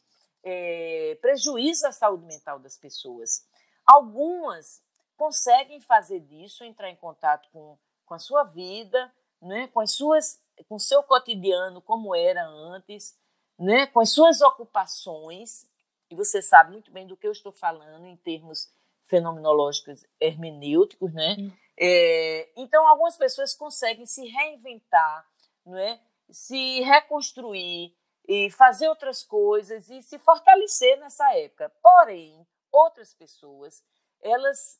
é, 0.43 1.17
prejuízo 1.21 1.85
à 1.85 1.91
saúde 1.91 2.25
mental 2.25 2.59
das 2.59 2.77
pessoas. 2.77 3.45
Algumas 3.85 4.81
conseguem 5.17 5.81
fazer 5.81 6.21
disso, 6.21 6.63
entrar 6.63 6.89
em 6.89 6.95
contato 6.95 7.49
com 7.51 7.77
com 8.09 8.15
a 8.15 8.19
sua 8.19 8.43
vida, 8.43 9.13
né, 9.39 9.67
com 9.67 9.79
as 9.79 9.91
suas, 9.91 10.41
com 10.67 10.75
o 10.75 10.79
seu 10.79 11.03
cotidiano 11.03 11.79
como 11.79 12.15
era 12.15 12.43
antes, 12.45 13.15
né, 13.57 13.85
com 13.85 13.99
as 13.99 14.11
suas 14.11 14.41
ocupações. 14.41 15.69
E 16.09 16.15
você 16.15 16.41
sabe 16.41 16.71
muito 16.71 16.91
bem 16.91 17.05
do 17.05 17.15
que 17.15 17.27
eu 17.27 17.31
estou 17.31 17.51
falando 17.51 18.07
em 18.07 18.17
termos 18.17 18.67
fenomenológicos 19.03 20.03
hermenêuticos, 20.19 21.13
né? 21.13 21.35
É, 21.77 22.49
então 22.57 22.87
algumas 22.87 23.15
pessoas 23.15 23.53
conseguem 23.53 24.07
se 24.07 24.25
reinventar, 24.25 25.25
não 25.63 25.77
é? 25.77 26.01
Se 26.31 26.81
reconstruir 26.81 27.95
e 28.27 28.49
fazer 28.51 28.87
outras 28.89 29.23
coisas 29.23 29.89
e 29.89 30.01
se 30.01 30.17
fortalecer 30.17 30.99
nessa 30.99 31.31
época. 31.35 31.71
Porém, 31.81 32.45
outras 32.71 33.13
pessoas, 33.13 33.83
elas 34.21 34.79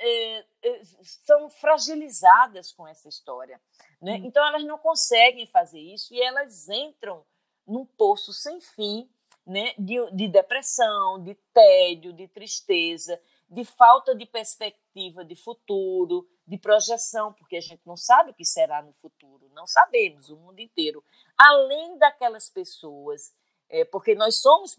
é, 0.00 0.46
é, 0.62 0.82
são 1.02 1.50
fragilizadas 1.50 2.72
com 2.72 2.88
essa 2.88 3.08
história. 3.08 3.60
Né? 4.00 4.14
Hum. 4.14 4.24
Então, 4.24 4.44
elas 4.46 4.64
não 4.64 4.78
conseguem 4.78 5.46
fazer 5.46 5.78
isso 5.78 6.14
e 6.14 6.20
elas 6.20 6.68
entram 6.68 7.24
num 7.66 7.84
poço 7.84 8.32
sem 8.32 8.60
fim 8.60 9.08
né? 9.46 9.74
de, 9.78 9.94
de 10.12 10.28
depressão, 10.28 11.22
de 11.22 11.34
tédio, 11.52 12.12
de 12.12 12.26
tristeza, 12.26 13.20
de 13.48 13.64
falta 13.64 14.14
de 14.14 14.24
perspectiva 14.24 15.24
de 15.24 15.34
futuro, 15.34 16.26
de 16.46 16.56
projeção, 16.56 17.32
porque 17.32 17.56
a 17.56 17.60
gente 17.60 17.82
não 17.84 17.96
sabe 17.96 18.30
o 18.30 18.34
que 18.34 18.44
será 18.44 18.82
no 18.82 18.92
futuro, 18.94 19.50
não 19.52 19.66
sabemos, 19.66 20.30
o 20.30 20.36
mundo 20.36 20.60
inteiro. 20.60 21.04
Além 21.36 21.98
daquelas 21.98 22.48
pessoas, 22.48 23.32
é, 23.68 23.84
porque 23.84 24.14
nós 24.14 24.40
somos 24.40 24.74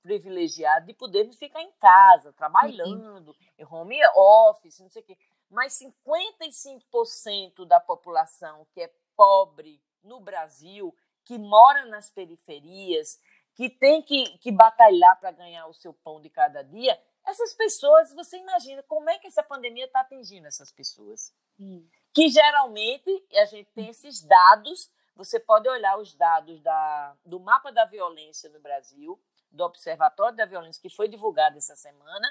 privilegiado 0.00 0.86
de 0.86 0.94
podermos 0.94 1.36
ficar 1.36 1.62
em 1.62 1.72
casa, 1.72 2.32
trabalhando, 2.32 3.34
em 3.58 3.64
home 3.64 3.98
office, 4.16 4.80
não 4.80 4.88
sei 4.88 5.02
o 5.02 5.04
quê. 5.04 5.18
Mas 5.50 5.78
55% 5.78 7.64
da 7.66 7.80
população 7.80 8.66
que 8.72 8.82
é 8.82 8.92
pobre 9.16 9.82
no 10.02 10.20
Brasil, 10.20 10.94
que 11.24 11.38
mora 11.38 11.84
nas 11.86 12.10
periferias, 12.10 13.18
que 13.54 13.68
tem 13.68 14.00
que, 14.02 14.38
que 14.38 14.52
batalhar 14.52 15.18
para 15.18 15.32
ganhar 15.32 15.66
o 15.66 15.74
seu 15.74 15.92
pão 15.92 16.20
de 16.20 16.30
cada 16.30 16.62
dia, 16.62 16.98
essas 17.28 17.52
pessoas, 17.52 18.12
você 18.14 18.38
imagina 18.38 18.82
como 18.84 19.10
é 19.10 19.18
que 19.18 19.26
essa 19.26 19.42
pandemia 19.42 19.84
está 19.84 20.00
atingindo 20.00 20.46
essas 20.46 20.72
pessoas? 20.72 21.34
Hum. 21.60 21.86
que 22.14 22.28
geralmente 22.28 23.10
a 23.34 23.44
gente 23.44 23.70
tem 23.72 23.88
esses 23.88 24.22
dados. 24.22 24.90
Você 25.16 25.40
pode 25.40 25.68
olhar 25.68 25.98
os 25.98 26.14
dados 26.14 26.60
da, 26.62 27.16
do 27.24 27.40
mapa 27.40 27.72
da 27.72 27.84
violência 27.84 28.48
no 28.50 28.60
Brasil, 28.60 29.20
do 29.50 29.64
Observatório 29.64 30.36
da 30.36 30.44
Violência, 30.44 30.80
que 30.80 30.94
foi 30.94 31.08
divulgado 31.08 31.56
essa 31.56 31.76
semana, 31.76 32.28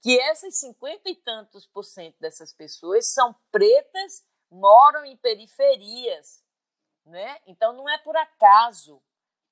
que 0.00 0.18
essas 0.20 0.58
cinquenta 0.58 1.08
e 1.08 1.14
tantos 1.14 1.66
por 1.66 1.84
cento 1.84 2.16
dessas 2.18 2.52
pessoas 2.52 3.06
são 3.12 3.34
pretas, 3.50 4.24
moram 4.50 5.04
em 5.04 5.16
periferias, 5.16 6.42
né? 7.04 7.38
Então 7.46 7.72
não 7.72 7.88
é 7.88 7.98
por 7.98 8.16
acaso 8.16 9.02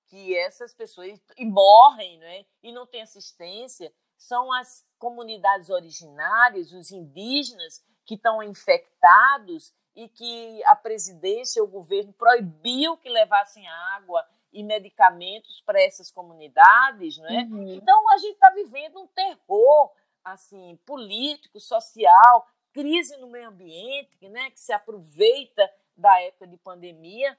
que 0.06 0.36
essas 0.36 0.72
pessoas 0.72 1.20
e 1.36 1.44
morrem, 1.44 2.18
né? 2.18 2.46
E 2.62 2.72
não 2.72 2.86
tem 2.86 3.02
assistência, 3.02 3.92
são 4.16 4.52
as 4.52 4.84
comunidades 4.98 5.70
originárias, 5.70 6.72
os 6.72 6.90
indígenas 6.90 7.84
que 8.04 8.14
estão 8.14 8.42
infectados 8.42 9.72
e 9.94 10.08
que 10.08 10.64
a 10.64 10.74
presidência, 10.74 11.62
o 11.62 11.68
governo 11.68 12.12
proibiu 12.12 12.96
que 12.96 13.08
levassem 13.08 13.68
água 13.68 14.26
e 14.52 14.62
medicamentos 14.62 15.60
para 15.60 15.82
essas 15.82 16.10
comunidades, 16.10 17.18
não 17.18 17.28
é? 17.28 17.42
Uhum. 17.42 17.74
Então 17.74 18.10
a 18.10 18.18
gente 18.18 18.34
está 18.34 18.50
vivendo 18.50 19.00
um 19.00 19.06
terror 19.08 19.92
assim 20.24 20.78
político, 20.84 21.60
social, 21.60 22.46
crise 22.72 23.16
no 23.16 23.28
meio 23.28 23.48
ambiente, 23.48 24.28
né, 24.28 24.50
que 24.50 24.60
se 24.60 24.72
aproveita 24.72 25.70
da 25.96 26.20
época 26.22 26.46
de 26.46 26.56
pandemia 26.58 27.36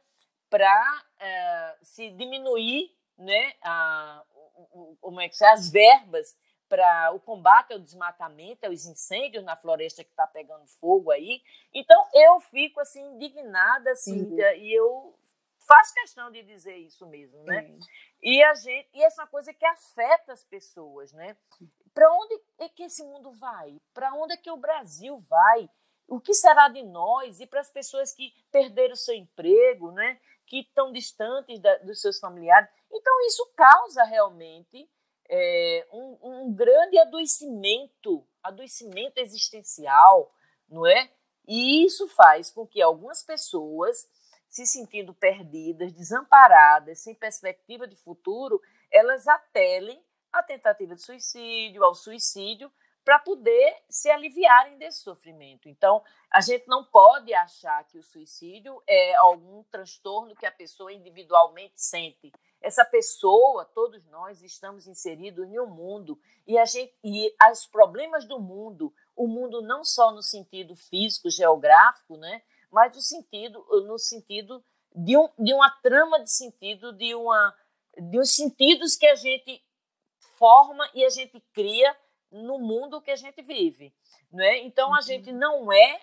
para 0.49 1.03
é, 1.19 1.27
eh, 1.27 1.77
se 1.83 2.09
diminuir, 2.11 2.91
né, 3.17 3.53
a, 3.61 4.23
como 4.99 5.21
é 5.21 5.29
que 5.29 5.43
as 5.45 5.69
verbas 5.69 6.35
para 6.67 7.11
o 7.13 7.19
combate 7.19 7.73
ao 7.73 7.79
desmatamento, 7.79 8.65
aos 8.65 8.85
incêndios 8.85 9.43
na 9.43 9.55
floresta 9.55 10.03
que 10.03 10.11
está 10.11 10.27
pegando 10.27 10.67
fogo 10.67 11.09
aí. 11.09 11.41
Então 11.73 11.99
eu 12.13 12.39
fico 12.39 12.79
assim 12.79 13.01
indignada, 13.13 13.95
Cíntia, 13.95 14.51
uhum. 14.51 14.57
e 14.57 14.73
eu 14.73 15.18
faço 15.69 15.93
questão 15.93 16.31
de 16.31 16.41
dizer 16.41 16.77
isso 16.77 17.05
mesmo, 17.05 17.43
né? 17.43 17.61
Uhum. 17.61 17.79
E 18.23 18.43
a 18.43 18.55
gente, 18.55 18.89
e 18.91 19.03
essa 19.03 19.27
coisa 19.27 19.53
que 19.53 19.65
afeta 19.65 20.33
as 20.33 20.43
pessoas, 20.43 21.13
né? 21.13 21.37
Para 21.93 22.11
onde 22.11 22.41
é 22.57 22.67
que 22.67 22.83
esse 22.83 23.03
mundo 23.03 23.31
vai? 23.33 23.79
Para 23.93 24.11
onde 24.15 24.33
é 24.33 24.37
que 24.37 24.49
o 24.49 24.57
Brasil 24.57 25.19
vai? 25.19 25.69
O 26.07 26.19
que 26.19 26.33
será 26.33 26.69
de 26.69 26.81
nós? 26.81 27.39
E 27.39 27.45
para 27.45 27.59
as 27.59 27.69
pessoas 27.69 28.11
que 28.11 28.33
perderam 28.51 28.95
seu 28.95 29.13
emprego, 29.13 29.91
né? 29.91 30.19
Que 30.47 30.61
estão 30.61 30.91
distantes 30.91 31.59
da, 31.59 31.77
dos 31.77 32.01
seus 32.01 32.19
familiares. 32.19 32.67
Então 32.91 33.13
isso 33.27 33.45
causa 33.55 34.03
realmente 34.03 34.89
é, 35.29 35.87
um, 35.91 36.17
um 36.23 36.53
grande 36.53 36.97
adoecimento, 36.97 38.27
adoecimento 38.41 39.19
existencial, 39.19 40.33
não 40.67 40.87
é? 40.87 41.11
E 41.47 41.85
isso 41.85 42.07
faz 42.07 42.49
com 42.51 42.65
que 42.65 42.81
algumas 42.81 43.23
pessoas, 43.23 44.07
se 44.49 44.65
sentindo 44.65 45.13
perdidas, 45.13 45.93
desamparadas, 45.93 46.99
sem 46.99 47.13
perspectiva 47.13 47.87
de 47.87 47.95
futuro, 47.95 48.61
elas 48.91 49.27
apelem 49.27 50.03
à 50.31 50.41
tentativa 50.41 50.95
de 50.95 51.01
suicídio, 51.01 51.83
ao 51.83 51.93
suicídio, 51.93 52.71
para 53.05 53.19
poder 53.19 53.75
se 53.87 54.09
aliviarem 54.09 54.77
desse 54.77 54.99
sofrimento. 54.99 55.69
Então, 55.69 56.03
a 56.31 56.41
gente 56.41 56.67
não 56.67 56.83
pode 56.83 57.33
achar 57.33 57.83
que 57.85 57.97
o 57.97 58.03
suicídio 58.03 58.81
é 58.87 59.15
algum 59.15 59.63
transtorno 59.63 60.35
que 60.35 60.45
a 60.45 60.51
pessoa 60.51 60.91
individualmente 60.91 61.81
sente 61.81 62.31
essa 62.61 62.83
pessoa, 62.83 63.63
todos 63.65 64.05
nós 64.07 64.41
estamos 64.41 64.85
inseridos 64.85 65.47
em 65.47 65.59
um 65.59 65.67
mundo 65.67 66.19
e 66.45 66.57
a 66.57 66.65
gente 66.65 66.93
e 67.03 67.33
os 67.51 67.65
problemas 67.65 68.25
do 68.25 68.39
mundo, 68.39 68.93
o 69.15 69.27
mundo 69.27 69.61
não 69.61 69.83
só 69.83 70.11
no 70.11 70.21
sentido 70.21 70.75
físico, 70.75 71.29
geográfico, 71.29 72.17
né, 72.17 72.41
mas 72.71 72.95
no 72.95 73.01
sentido 73.01 73.65
no 73.85 73.97
sentido 73.97 74.63
de, 74.95 75.17
um, 75.17 75.29
de 75.37 75.53
uma 75.53 75.69
trama 75.81 76.19
de 76.19 76.31
sentido, 76.31 76.93
de 76.93 77.13
uma 77.15 77.55
de 77.97 78.19
uns 78.19 78.35
sentidos 78.35 78.95
que 78.95 79.07
a 79.07 79.15
gente 79.15 79.63
forma 80.37 80.89
e 80.93 81.03
a 81.03 81.09
gente 81.09 81.39
cria 81.53 81.95
no 82.31 82.59
mundo 82.59 83.01
que 83.01 83.11
a 83.11 83.15
gente 83.15 83.41
vive, 83.41 83.93
né? 84.31 84.59
Então 84.59 84.93
a 84.93 84.97
uhum. 84.97 85.01
gente 85.01 85.31
não 85.31 85.73
é, 85.73 86.01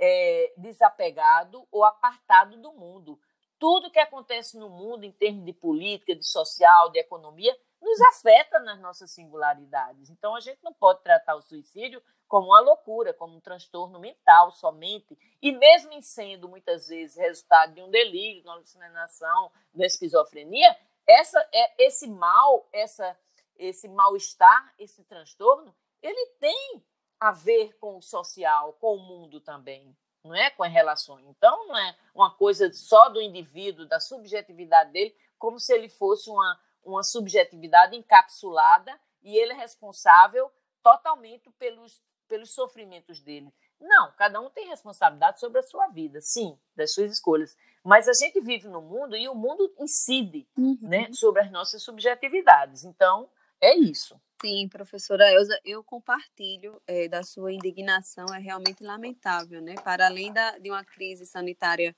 é 0.00 0.54
desapegado 0.56 1.66
ou 1.70 1.84
apartado 1.84 2.56
do 2.56 2.72
mundo 2.72 3.18
tudo 3.58 3.90
que 3.90 3.98
acontece 3.98 4.58
no 4.58 4.68
mundo 4.68 5.04
em 5.04 5.12
termos 5.12 5.44
de 5.44 5.52
política, 5.52 6.14
de 6.14 6.26
social, 6.26 6.90
de 6.90 6.98
economia, 6.98 7.56
nos 7.80 8.00
afeta 8.02 8.58
nas 8.60 8.80
nossas 8.80 9.10
singularidades. 9.10 10.10
Então 10.10 10.34
a 10.34 10.40
gente 10.40 10.58
não 10.62 10.72
pode 10.72 11.02
tratar 11.02 11.36
o 11.36 11.42
suicídio 11.42 12.02
como 12.28 12.48
uma 12.48 12.60
loucura, 12.60 13.14
como 13.14 13.36
um 13.36 13.40
transtorno 13.40 13.98
mental 13.98 14.50
somente, 14.50 15.16
e 15.40 15.52
mesmo 15.52 15.92
em 15.92 16.02
sendo 16.02 16.48
muitas 16.48 16.88
vezes 16.88 17.16
resultado 17.16 17.74
de 17.74 17.82
um 17.82 17.90
delírio, 17.90 18.42
de 18.42 18.48
uma 18.48 18.54
alucinação, 18.54 19.50
de 19.72 19.80
uma 19.80 19.86
esquizofrenia, 19.86 20.76
essa 21.06 21.38
é 21.52 21.84
esse 21.84 22.08
mal, 22.08 22.68
essa 22.72 23.16
esse 23.58 23.88
mal-estar, 23.88 24.74
esse 24.78 25.02
transtorno, 25.04 25.74
ele 26.02 26.26
tem 26.38 26.84
a 27.18 27.32
ver 27.32 27.72
com 27.78 27.96
o 27.96 28.02
social, 28.02 28.74
com 28.74 28.96
o 28.96 28.98
mundo 28.98 29.40
também 29.40 29.96
não 30.26 30.34
é 30.34 30.50
com 30.50 30.62
as 30.62 30.72
relações. 30.72 31.24
Então, 31.26 31.68
não 31.68 31.76
é 31.76 31.96
uma 32.14 32.34
coisa 32.34 32.72
só 32.72 33.08
do 33.08 33.20
indivíduo, 33.20 33.86
da 33.86 34.00
subjetividade 34.00 34.90
dele, 34.90 35.16
como 35.38 35.58
se 35.58 35.72
ele 35.72 35.88
fosse 35.88 36.28
uma, 36.28 36.60
uma 36.84 37.02
subjetividade 37.02 37.96
encapsulada 37.96 38.98
e 39.22 39.36
ele 39.36 39.52
é 39.52 39.56
responsável 39.56 40.50
totalmente 40.86 41.50
pelos, 41.58 42.00
pelos 42.28 42.54
sofrimentos 42.54 43.20
dele. 43.20 43.52
Não, 43.80 44.12
cada 44.12 44.40
um 44.40 44.48
tem 44.48 44.68
responsabilidade 44.68 45.40
sobre 45.40 45.58
a 45.58 45.62
sua 45.64 45.88
vida, 45.88 46.20
sim, 46.20 46.56
das 46.76 46.94
suas 46.94 47.10
escolhas. 47.10 47.56
Mas 47.82 48.06
a 48.08 48.12
gente 48.12 48.40
vive 48.40 48.68
no 48.68 48.80
mundo 48.80 49.16
e 49.16 49.28
o 49.28 49.34
mundo 49.34 49.74
incide 49.80 50.46
uhum. 50.56 50.78
né, 50.80 51.12
sobre 51.12 51.42
as 51.42 51.50
nossas 51.50 51.82
subjetividades. 51.82 52.84
Então, 52.84 53.28
é 53.60 53.74
isso. 53.74 54.14
Sim, 54.40 54.68
professora 54.68 55.28
Elza, 55.32 55.58
eu 55.64 55.82
compartilho 55.82 56.80
é, 56.86 57.08
da 57.08 57.24
sua 57.24 57.52
indignação, 57.52 58.26
é 58.32 58.38
realmente 58.38 58.84
lamentável, 58.84 59.60
né? 59.60 59.74
Para 59.82 60.06
além 60.06 60.32
da, 60.32 60.56
de 60.58 60.70
uma 60.70 60.84
crise 60.84 61.26
sanitária 61.26 61.96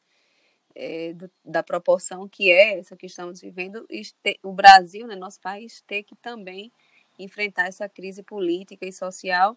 é, 0.75 1.13
do, 1.13 1.31
da 1.45 1.63
proporção 1.63 2.27
que 2.27 2.51
é 2.51 2.79
essa 2.79 2.97
que 2.97 3.05
estamos 3.05 3.43
vivendo, 3.43 3.85
este, 3.91 4.41
o 4.43 4.53
Brasil, 4.53 5.07
né, 5.07 5.15
nosso 5.15 5.41
país, 5.41 5.83
ter 5.87 6.05
que 6.05 6.17
também 6.17 6.73
enfrentar 7.19 7.67
essa 7.67 7.89
crise 7.89 8.23
política 8.23 8.87
e 8.87 8.93
social 8.93 9.57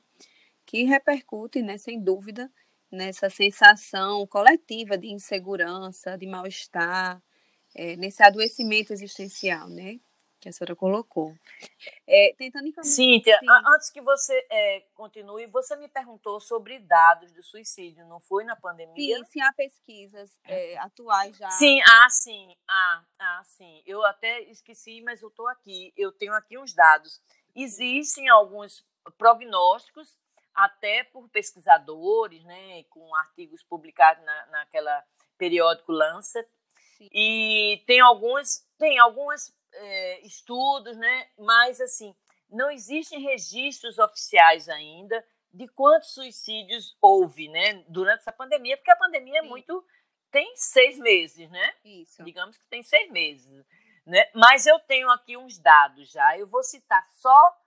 que 0.66 0.84
repercute, 0.84 1.62
né, 1.62 1.78
sem 1.78 2.00
dúvida, 2.02 2.52
nessa 2.92 3.30
sensação 3.30 4.26
coletiva 4.28 4.98
de 4.98 5.08
insegurança, 5.08 6.18
de 6.18 6.28
mal-estar, 6.28 7.22
é, 7.74 7.96
nesse 7.96 8.22
adoecimento 8.22 8.94
existencial, 8.94 9.70
né? 9.70 10.00
que 10.42 10.50
a 10.50 10.52
senhora 10.52 10.76
colocou. 10.76 11.36
É, 12.08 12.34
tentando 12.36 12.68
encaminhar. 12.68 12.96
Cíntia, 12.96 13.38
Sim. 13.40 13.46
antes 13.74 13.92
que 13.92 14.02
você 14.02 14.34
é, 14.50 14.84
continue, 14.96 15.46
você 15.46 15.76
me 15.76 15.88
perguntou 15.88 16.42
sobre 16.42 16.80
dados 16.80 17.32
do 17.32 17.44
suicídio, 17.44 18.08
não 18.08 18.20
foi 18.20 18.44
na 18.44 18.56
pandemia? 18.56 19.18
Sim, 19.18 19.26
sim 19.26 19.42
há 19.42 19.54
pesquisas 19.54 20.36
é, 20.46 20.78
atuais 20.80 21.38
já. 21.38 21.50
Sim, 21.52 21.80
ah, 21.88 22.10
sim, 22.10 22.58
ah, 22.68 23.04
ah, 23.20 23.42
sim. 23.46 23.84
Eu 23.86 24.04
até 24.04 24.42
esqueci, 24.50 25.00
mas 25.02 25.22
eu 25.22 25.30
estou 25.30 25.48
aqui. 25.48 25.94
Eu 25.96 26.12
tenho 26.12 26.34
aqui 26.34 26.58
uns 26.58 26.74
dados. 26.74 27.22
Existem 27.56 28.30
alguns 28.30 28.86
prognósticos, 29.18 30.20
até 30.54 31.04
por 31.06 31.30
pesquisadores, 31.30 32.44
né, 32.44 32.84
com 32.90 33.16
artigos 33.16 33.64
publicados 33.64 34.24
na, 34.24 34.46
naquela 34.48 35.04
periódico 35.38 35.92
Lancet. 35.92 36.48
Sim. 36.98 37.10
E 37.12 37.84
tem 37.88 38.00
alguns, 38.00 38.68
tem 38.78 39.00
algumas 39.00 39.56
é, 39.74 40.20
estudos, 40.22 40.96
né? 40.98 41.28
Mas 41.38 41.80
assim, 41.82 42.16
não 42.50 42.70
existem 42.70 43.20
registros 43.22 43.98
oficiais 43.98 44.70
ainda 44.70 45.26
de 45.54 45.68
quantos 45.70 46.14
suicídios 46.14 46.96
houve, 47.02 47.48
né? 47.48 47.84
Durante 47.88 48.20
essa 48.20 48.32
pandemia, 48.32 48.78
porque 48.78 48.92
a 48.92 48.96
pandemia 48.96 49.40
é 49.40 49.42
muito 49.44 49.84
tem 50.32 50.54
seis 50.56 50.98
meses, 50.98 51.50
né? 51.50 51.74
Isso. 51.84 52.24
Digamos 52.24 52.58
que 52.58 52.66
tem 52.68 52.82
seis 52.84 53.12
meses, 53.12 53.52
né? 54.06 54.30
Mas 54.34 54.66
eu 54.66 54.80
tenho 54.80 55.10
aqui 55.10 55.38
uns 55.38 55.60
dados 55.60 56.12
já. 56.12 56.38
Eu 56.38 56.48
vou 56.48 56.64
citar 56.64 57.04
só 57.14 57.58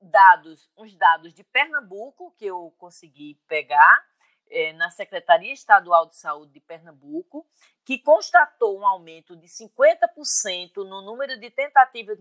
dados, 0.00 0.70
uns 0.76 0.94
dados 0.96 1.32
de 1.34 1.42
Pernambuco 1.44 2.32
que 2.36 2.46
eu 2.46 2.72
consegui 2.78 3.34
pegar 3.48 4.04
é, 4.50 4.72
na 4.72 4.90
Secretaria 4.90 5.52
Estadual 5.52 6.06
de 6.06 6.16
Saúde 6.16 6.52
de 6.52 6.60
Pernambuco, 6.60 7.46
que 7.84 7.98
constatou 7.98 8.78
um 8.78 8.86
aumento 8.86 9.36
de 9.36 9.46
50% 9.46 10.76
no 10.76 11.02
número 11.02 11.38
de 11.38 11.50
tentativas 11.50 12.18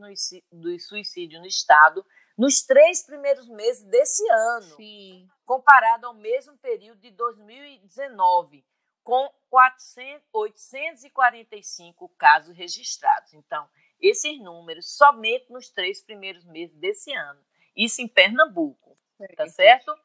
de 0.51 0.80
suicídio 0.80 1.39
no 1.39 1.45
estado 1.45 2.05
nos 2.38 2.62
três 2.62 3.03
primeiros 3.03 3.49
meses 3.49 3.84
desse 3.86 4.24
ano, 4.30 4.76
Sim. 4.76 5.28
comparado 5.43 6.05
ao 6.05 6.14
mesmo 6.14 6.55
período 6.58 6.99
de 7.01 7.10
2019, 7.12 8.64
com 9.08 9.34
400, 9.49 10.28
845 10.34 12.10
casos 12.18 12.53
registrados. 12.53 13.34
Então, 13.34 13.66
esses 14.01 14.38
números 14.41 14.97
somente 14.97 15.49
nos 15.49 15.70
três 15.70 16.01
primeiros 16.01 16.43
meses 16.43 16.76
desse 16.76 17.14
ano. 17.14 17.41
Isso 17.74 18.01
em 18.01 18.08
Pernambuco, 18.10 18.97
tá 19.38 19.47
certo? 19.47 19.97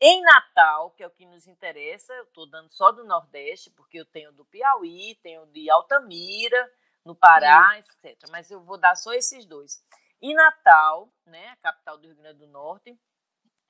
Em 0.00 0.20
Natal, 0.22 0.90
que 0.90 1.04
é 1.04 1.06
o 1.06 1.10
que 1.12 1.24
nos 1.24 1.46
interessa, 1.46 2.12
eu 2.14 2.24
estou 2.24 2.50
dando 2.50 2.68
só 2.68 2.90
do 2.90 3.04
Nordeste, 3.04 3.70
porque 3.70 4.00
eu 4.00 4.04
tenho 4.04 4.32
do 4.32 4.44
Piauí, 4.44 5.14
tenho 5.22 5.46
de 5.46 5.70
Altamira, 5.70 6.68
no 7.04 7.14
Pará, 7.14 7.74
Sim. 7.74 8.08
etc. 8.08 8.28
Mas 8.28 8.50
eu 8.50 8.60
vou 8.60 8.76
dar 8.76 8.96
só 8.96 9.12
esses 9.12 9.46
dois. 9.46 9.80
Em 10.20 10.34
Natal, 10.34 11.08
né, 11.24 11.50
a 11.50 11.56
capital 11.58 11.96
do 11.96 12.08
Rio 12.08 12.16
Grande 12.16 12.40
do 12.40 12.48
Norte, 12.48 12.98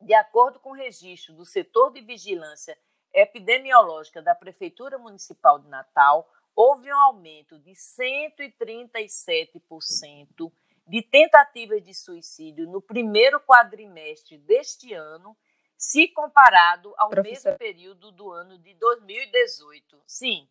de 0.01 0.15
acordo 0.15 0.59
com 0.61 0.71
o 0.71 0.75
registro 0.75 1.35
do 1.35 1.45
setor 1.45 1.93
de 1.93 2.01
vigilância 2.01 2.75
epidemiológica 3.13 4.23
da 4.23 4.35
Prefeitura 4.35 4.99
Municipal 4.99 5.59
de 5.59 5.69
Natal, 5.69 6.31
houve 6.55 6.93
um 6.93 6.97
aumento 6.97 7.59
de 7.59 7.73
137% 7.73 10.53
de 10.87 11.03
tentativas 11.03 11.83
de 11.83 11.93
suicídio 11.95 12.69
no 12.69 12.81
primeiro 12.81 13.41
quadrimestre 13.41 14.39
deste 14.39 14.93
ano, 14.93 15.37
se 15.77 16.07
comparado 16.09 16.95
ao 16.97 17.11
Professor. 17.11 17.51
mesmo 17.51 17.59
período 17.59 18.13
do 18.13 18.31
ano 18.31 18.57
de 18.59 18.75
2018. 18.75 20.01
Sim. 20.07 20.49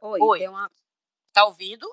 Oi, 0.00 0.20
Oi. 0.20 0.38
Deu 0.38 0.50
uma... 0.50 0.70
Tá 1.32 1.46
ouvindo? 1.46 1.88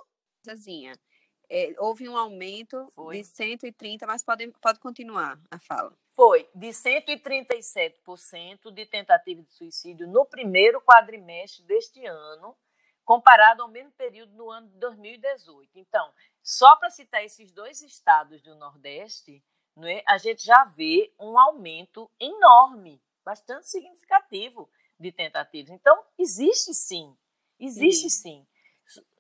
É, 1.49 1.73
houve 1.79 2.07
um 2.07 2.15
aumento 2.15 2.87
Foi. 2.93 3.17
de 3.17 3.23
130, 3.23 4.05
mas 4.05 4.21
pode, 4.21 4.47
pode 4.61 4.79
continuar 4.79 5.39
a 5.49 5.57
fala. 5.57 5.97
Foi 6.19 6.49
de 6.53 6.67
137% 6.67 8.71
de 8.73 8.85
tentativa 8.85 9.41
de 9.41 9.53
suicídio 9.53 10.05
no 10.05 10.25
primeiro 10.25 10.81
quadrimestre 10.81 11.63
deste 11.63 12.05
ano, 12.05 12.57
comparado 13.05 13.63
ao 13.63 13.69
mesmo 13.69 13.93
período 13.93 14.33
no 14.33 14.51
ano 14.51 14.67
de 14.67 14.77
2018. 14.79 15.79
Então, 15.79 16.13
só 16.43 16.75
para 16.75 16.89
citar 16.89 17.23
esses 17.23 17.53
dois 17.53 17.81
estados 17.81 18.41
do 18.41 18.53
Nordeste, 18.55 19.41
né, 19.77 20.01
a 20.05 20.17
gente 20.17 20.43
já 20.43 20.65
vê 20.65 21.09
um 21.17 21.39
aumento 21.39 22.11
enorme, 22.19 23.01
bastante 23.23 23.69
significativo 23.69 24.69
de 24.99 25.13
tentativas. 25.13 25.71
Então, 25.71 26.03
existe 26.17 26.73
sim, 26.73 27.15
existe 27.57 28.09
sim. 28.09 28.43
sim 28.43 28.47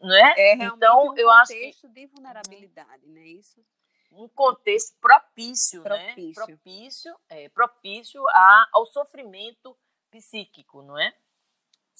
não 0.01 0.15
é? 0.15 0.33
Realmente 0.33 0.75
então, 0.75 1.11
um 1.11 1.17
eu 1.17 1.29
acho 1.29 1.53
que... 1.53 1.87
de 1.87 2.07
vulnerabilidade, 2.07 3.07
não 3.07 3.21
é 3.21 3.27
isso? 3.27 3.63
Um 4.11 4.27
contexto 4.27 4.97
propício, 4.99 5.83
propício. 5.83 6.41
né? 6.41 6.45
Propício, 6.45 7.15
é, 7.29 7.49
propício 7.49 8.27
a, 8.29 8.69
ao 8.73 8.85
sofrimento 8.85 9.77
psíquico, 10.09 10.81
não 10.81 10.97
é? 10.97 11.13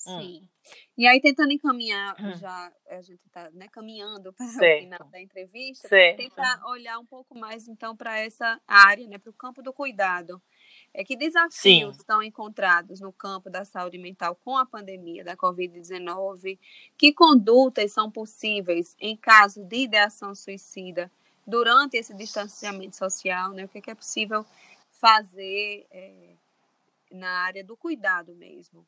Hum. 0.08 0.20
Sim. 0.20 0.42
Hum. 0.42 0.48
E 0.98 1.08
aí, 1.08 1.20
tentando 1.22 1.52
encaminhar, 1.52 2.16
hum. 2.20 2.36
já 2.36 2.72
a 2.90 3.02
gente 3.02 3.26
está 3.26 3.50
né, 3.52 3.68
caminhando 3.72 4.34
para 4.34 4.46
certo. 4.48 4.82
o 4.82 4.84
final 4.84 5.10
da 5.10 5.22
entrevista, 5.22 5.88
certo. 5.88 6.18
tentar 6.18 6.62
olhar 6.68 7.00
um 7.00 7.06
pouco 7.06 7.38
mais, 7.38 7.68
então, 7.68 7.96
para 7.96 8.20
essa 8.20 8.60
área, 8.68 9.08
né, 9.08 9.18
para 9.18 9.30
o 9.30 9.34
campo 9.34 9.62
do 9.62 9.74
cuidado. 9.74 10.42
É 10.94 11.04
que 11.04 11.16
desafios 11.16 11.54
Sim. 11.56 11.90
estão 11.90 12.22
encontrados 12.22 13.00
no 13.00 13.14
campo 13.14 13.50
da 13.50 13.64
saúde 13.64 13.98
mental 13.98 14.36
com 14.36 14.58
a 14.58 14.66
pandemia 14.66 15.24
da 15.24 15.36
Covid-19? 15.36 16.60
Que 16.98 17.14
condutas 17.14 17.92
são 17.92 18.12
possíveis 18.12 18.96
em 19.00 19.16
caso 19.16 19.64
de 19.64 19.84
ideação 19.84 20.34
suicida 20.34 21.12
durante 21.50 21.98
esse 21.98 22.14
distanciamento 22.14 22.96
social? 22.96 23.52
Né? 23.52 23.66
O 23.66 23.68
que 23.68 23.90
é, 23.90 23.96
possível 23.96 24.46
fazer 24.92 25.88
é, 25.92 26.36
na 27.12 27.44
área 27.44 27.64
do 27.64 27.76
cuidado 27.76 28.36
mesmo? 28.36 28.86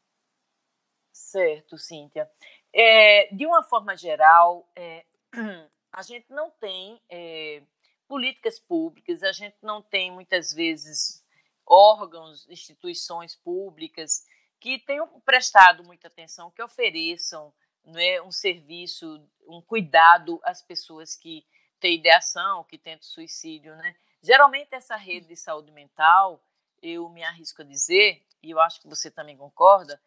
Certo, 1.12 1.78
Cíntia. 1.78 2.30
É, 2.74 3.34
de 3.34 3.45
uma 3.45 3.64
forma 3.64 3.95
geral, 3.97 4.70
é, 4.76 5.05
a 5.91 6.01
gente 6.01 6.30
não 6.30 6.49
tem 6.51 7.01
é, 7.09 7.62
políticas 8.07 8.59
públicas, 8.59 9.24
a 9.24 9.32
gente 9.32 9.57
não 9.62 9.82
tem 9.82 10.12
muitas 10.12 10.53
vezes 10.53 11.24
órgãos, 11.66 12.47
instituições 12.49 13.36
públicas 13.36 14.26
que 14.59 14.80
tenham 14.80 15.07
prestado 15.22 15.84
muita 15.84 16.07
atenção, 16.07 16.51
que 16.51 16.62
ofereçam 16.62 17.53
né, 17.86 18.22
um 18.22 18.32
serviço, 18.32 19.22
um 19.47 19.62
cuidado 19.62 20.39
às 20.43 20.62
pessoas 20.62 21.16
que 21.16 21.45
têm 21.82 21.95
ideação, 21.95 22.63
que 22.63 22.77
tentam 22.77 23.03
suicídio. 23.03 23.75
Né? 23.75 23.95
Geralmente, 24.21 24.69
essa 24.71 24.95
rede 24.95 25.27
de 25.27 25.36
saúde 25.36 25.71
mental, 25.71 26.41
eu 26.82 27.09
me 27.09 27.23
arrisco 27.23 27.61
a 27.61 27.65
dizer, 27.65 28.23
e 28.41 28.51
eu 28.51 28.59
acho 28.59 28.79
que 28.79 28.88
você 28.88 29.09
também 29.11 29.36
concorda, 29.36 29.99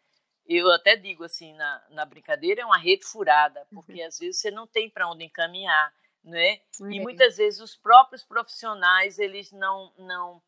eu 0.47 0.71
até 0.71 0.95
digo 0.95 1.23
assim 1.23 1.53
na, 1.53 1.83
na 1.89 2.05
brincadeira, 2.05 2.61
é 2.61 2.65
uma 2.65 2.77
rede 2.77 3.03
furada, 3.03 3.67
porque 3.73 4.01
uhum. 4.01 4.07
às 4.07 4.17
vezes 4.17 4.39
você 4.39 4.51
não 4.51 4.65
tem 4.67 4.89
para 4.89 5.09
onde 5.09 5.23
encaminhar, 5.23 5.93
né? 6.23 6.61
Uhum. 6.79 6.91
E 6.91 6.99
muitas 6.99 7.37
vezes 7.37 7.59
os 7.59 7.75
próprios 7.75 8.23
profissionais, 8.23 9.17
eles 9.17 9.51
não, 9.51 9.91
não 9.97 10.41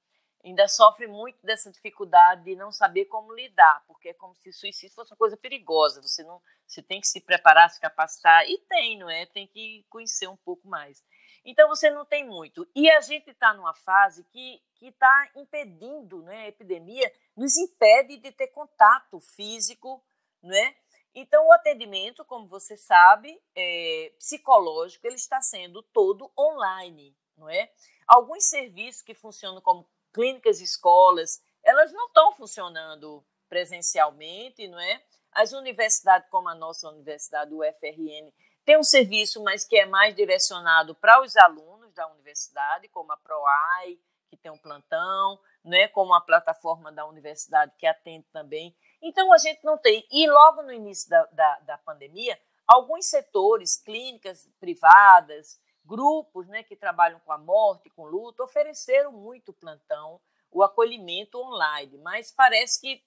ainda 0.44 0.68
sofre 0.68 1.08
muito 1.08 1.44
dessa 1.44 1.72
dificuldade 1.72 2.44
de 2.44 2.56
não 2.56 2.72
saber 2.72 3.06
como 3.06 3.34
lidar, 3.34 3.84
porque 3.88 4.10
é 4.10 4.14
como 4.14 4.36
se 4.36 4.52
suicídio 4.54 4.96
fosse 4.96 5.12
uma 5.12 5.18
coisa 5.18 5.36
perigosa. 5.36 6.02
Você 6.02 6.24
não, 6.24 6.42
você 6.68 6.82
tem 6.82 7.02
que 7.02 7.08
se 7.08 7.20
preparar, 7.20 7.70
se 7.70 7.80
capacitar 7.80 8.48
e 8.48 8.58
tem, 8.60 8.98
não 8.98 9.10
é? 9.10 9.26
Tem 9.26 9.48
que 9.48 9.86
conhecer 9.90 10.28
um 10.28 10.38
pouco 10.38 10.68
mais. 10.68 11.04
Então 11.48 11.70
você 11.70 11.90
não 11.90 12.04
tem 12.04 12.26
muito. 12.26 12.68
E 12.76 12.92
a 12.92 13.00
gente 13.00 13.30
está 13.30 13.54
numa 13.54 13.74
fase 13.74 14.26
que 14.26 14.62
está 14.82 15.32
impedindo, 15.34 16.22
né? 16.22 16.42
A 16.42 16.48
epidemia 16.50 17.10
nos 17.38 17.56
impede 17.56 18.18
de 18.18 18.34
ter 18.34 18.48
contato 18.48 19.18
físico, 19.22 20.04
né? 20.44 20.76
Então 21.16 21.48
o 21.48 21.54
atendimento, 21.54 22.26
como 22.26 22.46
você 22.48 22.76
sabe, 22.76 23.42
é, 23.56 24.14
psicológico, 24.20 25.08
ele 25.08 25.16
está 25.16 25.42
sendo 25.42 25.82
todo 25.82 26.30
online, 26.38 27.16
não 27.38 27.50
é? 27.50 27.72
Alguns 28.06 28.50
serviços 28.50 29.02
que 29.02 29.14
funcionam 29.14 29.62
como 29.62 29.90
clínicas 30.14 30.60
escolas, 30.60 31.42
elas 31.64 31.94
não 31.94 32.08
estão 32.08 32.34
funcionando 32.34 33.26
presencialmente, 33.48 34.68
não 34.68 34.80
é? 34.80 35.02
As 35.32 35.54
universidades, 35.54 36.30
como 36.30 36.50
a 36.50 36.56
nossa 36.56 36.90
universidade, 36.90 37.54
o 37.54 37.60
UFRN, 37.60 38.34
tem 38.68 38.78
um 38.78 38.84
serviço, 38.84 39.42
mas 39.42 39.64
que 39.64 39.78
é 39.78 39.86
mais 39.86 40.14
direcionado 40.14 40.94
para 40.94 41.22
os 41.22 41.38
alunos 41.38 41.94
da 41.94 42.06
universidade, 42.12 42.90
como 42.90 43.14
a 43.14 43.18
PROAI, 43.18 43.98
que 44.30 44.36
tem 44.36 44.52
um 44.52 44.58
plantão, 44.58 45.40
né, 45.64 45.88
como 45.88 46.14
a 46.14 46.20
plataforma 46.20 46.92
da 46.92 47.06
universidade 47.06 47.72
que 47.78 47.88
atende 47.88 48.28
também. 48.34 48.76
Então, 49.02 49.32
a 49.32 49.38
gente 49.38 49.64
não 49.64 49.78
tem. 49.78 50.06
E 50.12 50.30
logo 50.30 50.64
no 50.64 50.74
início 50.74 51.10
da, 51.10 51.26
da, 51.28 51.60
da 51.62 51.78
pandemia, 51.78 52.38
alguns 52.68 53.06
setores, 53.06 53.78
clínicas 53.78 54.46
privadas, 54.60 55.58
grupos 55.86 56.46
né, 56.50 56.62
que 56.62 56.76
trabalham 56.76 57.22
com 57.22 57.32
a 57.32 57.38
morte, 57.38 57.90
com 57.92 58.04
luto, 58.04 58.44
ofereceram 58.44 59.14
muito 59.14 59.54
plantão, 59.54 60.20
o 60.52 60.62
acolhimento 60.62 61.40
online, 61.40 61.98
mas 62.00 62.34
parece 62.34 62.82
que 62.82 63.02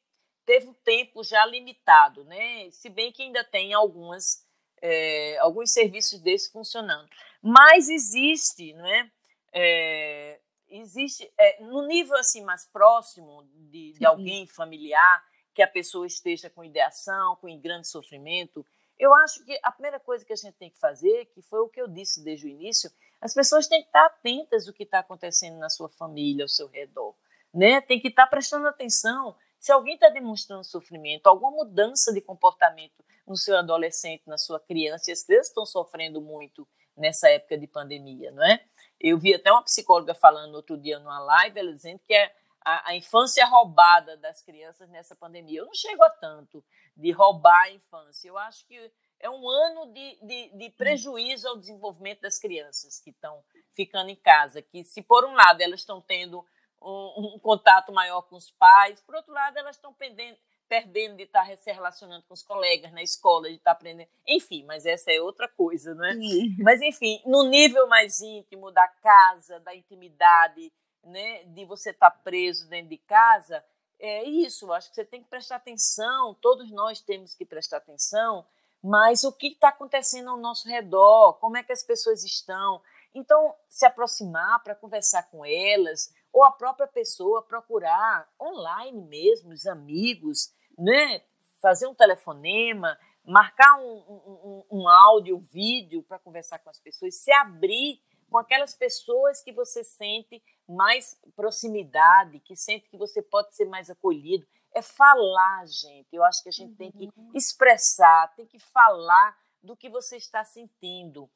teve 0.46 0.68
um 0.68 0.74
tempo 0.74 1.22
já 1.22 1.44
limitado, 1.44 2.24
né? 2.24 2.70
se 2.70 2.88
bem 2.88 3.12
que 3.12 3.22
ainda 3.22 3.44
tem 3.44 3.74
algumas, 3.74 4.44
é, 4.80 5.38
alguns 5.38 5.72
serviços 5.72 6.20
desses 6.20 6.50
funcionando. 6.50 7.08
Mas 7.42 7.88
existe, 7.88 8.72
não 8.74 8.86
é? 8.86 9.10
é 9.52 10.40
existe 10.68 11.28
é, 11.36 11.62
no 11.64 11.86
nível 11.86 12.16
assim 12.16 12.44
mais 12.44 12.64
próximo 12.64 13.44
de, 13.54 13.92
de 13.92 14.06
alguém 14.06 14.46
familiar 14.46 15.24
que 15.52 15.62
a 15.62 15.66
pessoa 15.66 16.06
esteja 16.06 16.48
com 16.48 16.64
ideação, 16.64 17.36
com 17.36 17.60
grande 17.60 17.88
sofrimento, 17.88 18.64
eu 19.00 19.14
acho 19.14 19.42
que 19.46 19.58
a 19.62 19.72
primeira 19.72 19.98
coisa 19.98 20.24
que 20.26 20.32
a 20.32 20.36
gente 20.36 20.54
tem 20.56 20.68
que 20.68 20.78
fazer, 20.78 21.24
que 21.34 21.40
foi 21.40 21.60
o 21.60 21.68
que 21.68 21.80
eu 21.80 21.88
disse 21.88 22.22
desde 22.22 22.46
o 22.46 22.50
início, 22.50 22.90
as 23.18 23.32
pessoas 23.32 23.66
têm 23.66 23.80
que 23.80 23.88
estar 23.88 24.04
atentas 24.04 24.68
ao 24.68 24.74
que 24.74 24.82
está 24.82 24.98
acontecendo 24.98 25.58
na 25.58 25.70
sua 25.70 25.88
família, 25.88 26.44
ao 26.44 26.48
seu 26.48 26.68
redor. 26.68 27.14
Né? 27.52 27.80
Tem 27.80 27.98
que 27.98 28.08
estar 28.08 28.26
prestando 28.26 28.68
atenção. 28.68 29.34
Se 29.60 29.70
alguém 29.70 29.94
está 29.94 30.08
demonstrando 30.08 30.64
sofrimento, 30.64 31.26
alguma 31.26 31.50
mudança 31.50 32.12
de 32.14 32.20
comportamento 32.22 33.04
no 33.26 33.36
seu 33.36 33.58
adolescente, 33.58 34.22
na 34.26 34.38
sua 34.38 34.58
criança, 34.58 35.10
e 35.10 35.12
as 35.12 35.22
crianças 35.22 35.48
estão 35.48 35.66
sofrendo 35.66 36.20
muito 36.20 36.66
nessa 36.96 37.28
época 37.28 37.58
de 37.58 37.66
pandemia, 37.66 38.32
não 38.32 38.44
é? 38.44 38.64
Eu 38.98 39.18
vi 39.18 39.34
até 39.34 39.52
uma 39.52 39.62
psicóloga 39.62 40.14
falando 40.14 40.54
outro 40.54 40.78
dia 40.78 40.98
numa 40.98 41.18
live, 41.18 41.58
ela 41.58 41.72
dizendo 41.72 42.00
que 42.06 42.14
é 42.14 42.34
a, 42.62 42.90
a, 42.90 42.96
infância 42.96 43.44
roubada 43.46 44.16
das 44.16 44.42
crianças 44.42 44.88
nessa 44.88 45.14
pandemia. 45.14 45.60
Eu 45.60 45.66
não 45.66 45.74
chego 45.74 46.02
a 46.04 46.10
tanto 46.10 46.64
de 46.96 47.10
roubar 47.10 47.64
a 47.64 47.70
infância. 47.70 48.28
Eu 48.28 48.38
acho 48.38 48.66
que 48.66 48.92
é 49.18 49.28
um 49.28 49.48
ano 49.48 49.92
de, 49.92 50.18
de, 50.22 50.58
de 50.58 50.70
prejuízo 50.70 51.48
ao 51.48 51.58
desenvolvimento 51.58 52.22
das 52.22 52.38
crianças 52.38 52.98
que 53.00 53.10
estão 53.10 53.42
ficando 53.72 54.10
em 54.10 54.16
casa. 54.16 54.62
Que, 54.62 54.84
se 54.84 55.02
por 55.02 55.24
um 55.24 55.34
lado 55.34 55.60
elas 55.60 55.80
estão 55.80 56.00
tendo 56.00 56.44
um, 56.82 57.34
um 57.34 57.38
contato 57.38 57.92
maior 57.92 58.22
com 58.22 58.36
os 58.36 58.50
pais, 58.52 59.00
por 59.00 59.14
outro 59.14 59.32
lado 59.32 59.58
elas 59.58 59.76
estão 59.76 59.92
perdendo, 59.92 60.36
perdendo 60.70 61.16
de 61.16 61.24
estar 61.24 61.44
se 61.56 61.72
relacionando 61.72 62.24
com 62.28 62.32
os 62.32 62.44
colegas 62.44 62.92
na 62.92 63.02
escola, 63.02 63.48
de 63.48 63.56
estar 63.56 63.72
aprendendo. 63.72 64.08
Enfim, 64.26 64.64
mas 64.64 64.86
essa 64.86 65.12
é 65.12 65.20
outra 65.20 65.48
coisa, 65.48 65.94
não 65.94 66.04
é? 66.04 66.14
Mas, 66.62 66.80
enfim, 66.80 67.20
no 67.26 67.42
nível 67.42 67.88
mais 67.88 68.20
íntimo 68.20 68.70
da 68.70 68.86
casa, 68.86 69.58
da 69.58 69.74
intimidade, 69.74 70.72
né, 71.02 71.42
de 71.44 71.64
você 71.64 71.90
estar 71.90 72.10
preso 72.10 72.68
dentro 72.68 72.90
de 72.90 72.98
casa, 72.98 73.64
é 73.98 74.22
isso. 74.22 74.72
Acho 74.72 74.88
que 74.90 74.94
você 74.94 75.04
tem 75.04 75.22
que 75.22 75.28
prestar 75.28 75.56
atenção, 75.56 76.34
todos 76.40 76.70
nós 76.70 77.00
temos 77.00 77.34
que 77.34 77.44
prestar 77.44 77.78
atenção, 77.78 78.46
mas 78.82 79.24
o 79.24 79.32
que 79.32 79.48
está 79.48 79.70
acontecendo 79.70 80.30
ao 80.30 80.36
nosso 80.36 80.68
redor, 80.68 81.34
como 81.34 81.56
é 81.56 81.64
que 81.64 81.72
as 81.72 81.82
pessoas 81.82 82.24
estão. 82.24 82.80
Então, 83.12 83.54
se 83.68 83.84
aproximar 83.84 84.62
para 84.62 84.76
conversar 84.76 85.24
com 85.24 85.44
elas, 85.44 86.14
ou 86.40 86.44
a 86.44 86.50
própria 86.50 86.86
pessoa 86.86 87.42
procurar 87.42 88.26
online 88.40 89.02
mesmo, 89.02 89.52
os 89.52 89.66
amigos, 89.66 90.54
né? 90.78 91.22
fazer 91.60 91.86
um 91.86 91.94
telefonema, 91.94 92.98
marcar 93.22 93.78
um, 93.78 93.98
um, 94.08 94.64
um 94.70 94.88
áudio, 94.88 95.36
um 95.36 95.40
vídeo 95.40 96.02
para 96.02 96.18
conversar 96.18 96.58
com 96.60 96.70
as 96.70 96.80
pessoas, 96.80 97.16
se 97.16 97.30
abrir 97.30 98.00
com 98.30 98.38
aquelas 98.38 98.74
pessoas 98.74 99.42
que 99.42 99.52
você 99.52 99.84
sente 99.84 100.42
mais 100.66 101.20
proximidade, 101.36 102.40
que 102.40 102.56
sente 102.56 102.88
que 102.88 102.96
você 102.96 103.20
pode 103.20 103.54
ser 103.54 103.66
mais 103.66 103.90
acolhido. 103.90 104.46
É 104.72 104.80
falar, 104.80 105.66
gente. 105.66 106.08
Eu 106.10 106.24
acho 106.24 106.42
que 106.42 106.48
a 106.48 106.52
gente 106.52 106.74
tem 106.76 106.90
que 106.90 107.10
uhum. 107.14 107.32
expressar, 107.34 108.32
tem 108.34 108.46
que 108.46 108.58
falar 108.58 109.36
do 109.62 109.76
que 109.76 109.90
você 109.90 110.16
está 110.16 110.42
sentindo. 110.44 111.28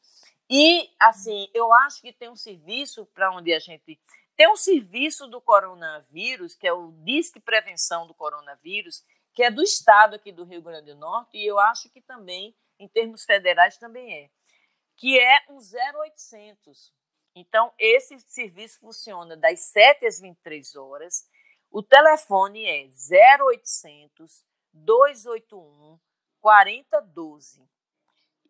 E, 0.49 0.89
assim, 1.01 1.51
eu 1.53 1.71
acho 1.73 2.01
que 2.01 2.13
tem 2.13 2.31
um 2.31 2.37
serviço 2.37 3.05
para 3.07 3.35
onde 3.37 3.53
a 3.53 3.59
gente. 3.59 4.01
Tem 4.37 4.49
um 4.51 4.57
serviço 4.57 5.29
do 5.29 5.41
coronavírus, 5.41 6.55
que 6.55 6.67
é 6.67 6.73
o 6.73 6.93
Disque 7.05 7.39
Prevenção 7.39 8.07
do 8.07 8.15
Coronavírus, 8.15 9.05
que 9.33 9.43
é 9.43 9.51
do 9.51 9.63
Estado 9.63 10.17
aqui 10.17 10.33
do 10.33 10.45
Rio 10.45 10.63
Grande 10.63 10.93
do 10.93 10.99
Norte, 10.99 11.37
e 11.37 11.47
eu 11.47 11.59
acho 11.59 11.89
que 11.91 12.01
também, 12.01 12.55
em 12.79 12.89
termos 12.89 13.25
federais, 13.25 13.77
também 13.77 14.13
é, 14.13 14.31
que 14.97 15.19
é 15.19 15.45
um 15.49 15.59
0800. 15.59 16.93
Então, 17.37 17.73
esse 17.79 18.19
serviço 18.21 18.79
funciona 18.81 19.37
das 19.37 19.61
7 19.61 20.07
às 20.07 20.21
23 20.21 20.77
horas. 20.77 21.29
O 21.71 21.83
telefone 21.83 22.65
é 22.65 22.89
0800 23.43 24.45
281 24.73 25.99
4012. 26.41 27.69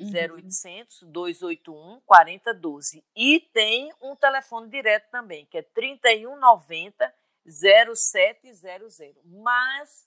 0800 0.00 1.02
281 1.02 2.00
4012. 2.06 3.04
E 3.14 3.40
tem 3.52 3.92
um 4.00 4.16
telefone 4.16 4.68
direto 4.68 5.10
também, 5.10 5.46
que 5.46 5.58
é 5.58 5.62
3190 5.62 7.14
0700. 7.46 8.98
Mas 9.24 10.06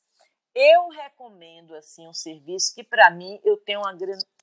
eu 0.54 0.90
recomendo 0.90 1.76
assim 1.76 2.08
um 2.08 2.14
serviço 2.14 2.74
que 2.74 2.84
para 2.84 3.12
mim 3.12 3.40
eu 3.44 3.58
tenho 3.58 3.80
uma, 3.80 3.96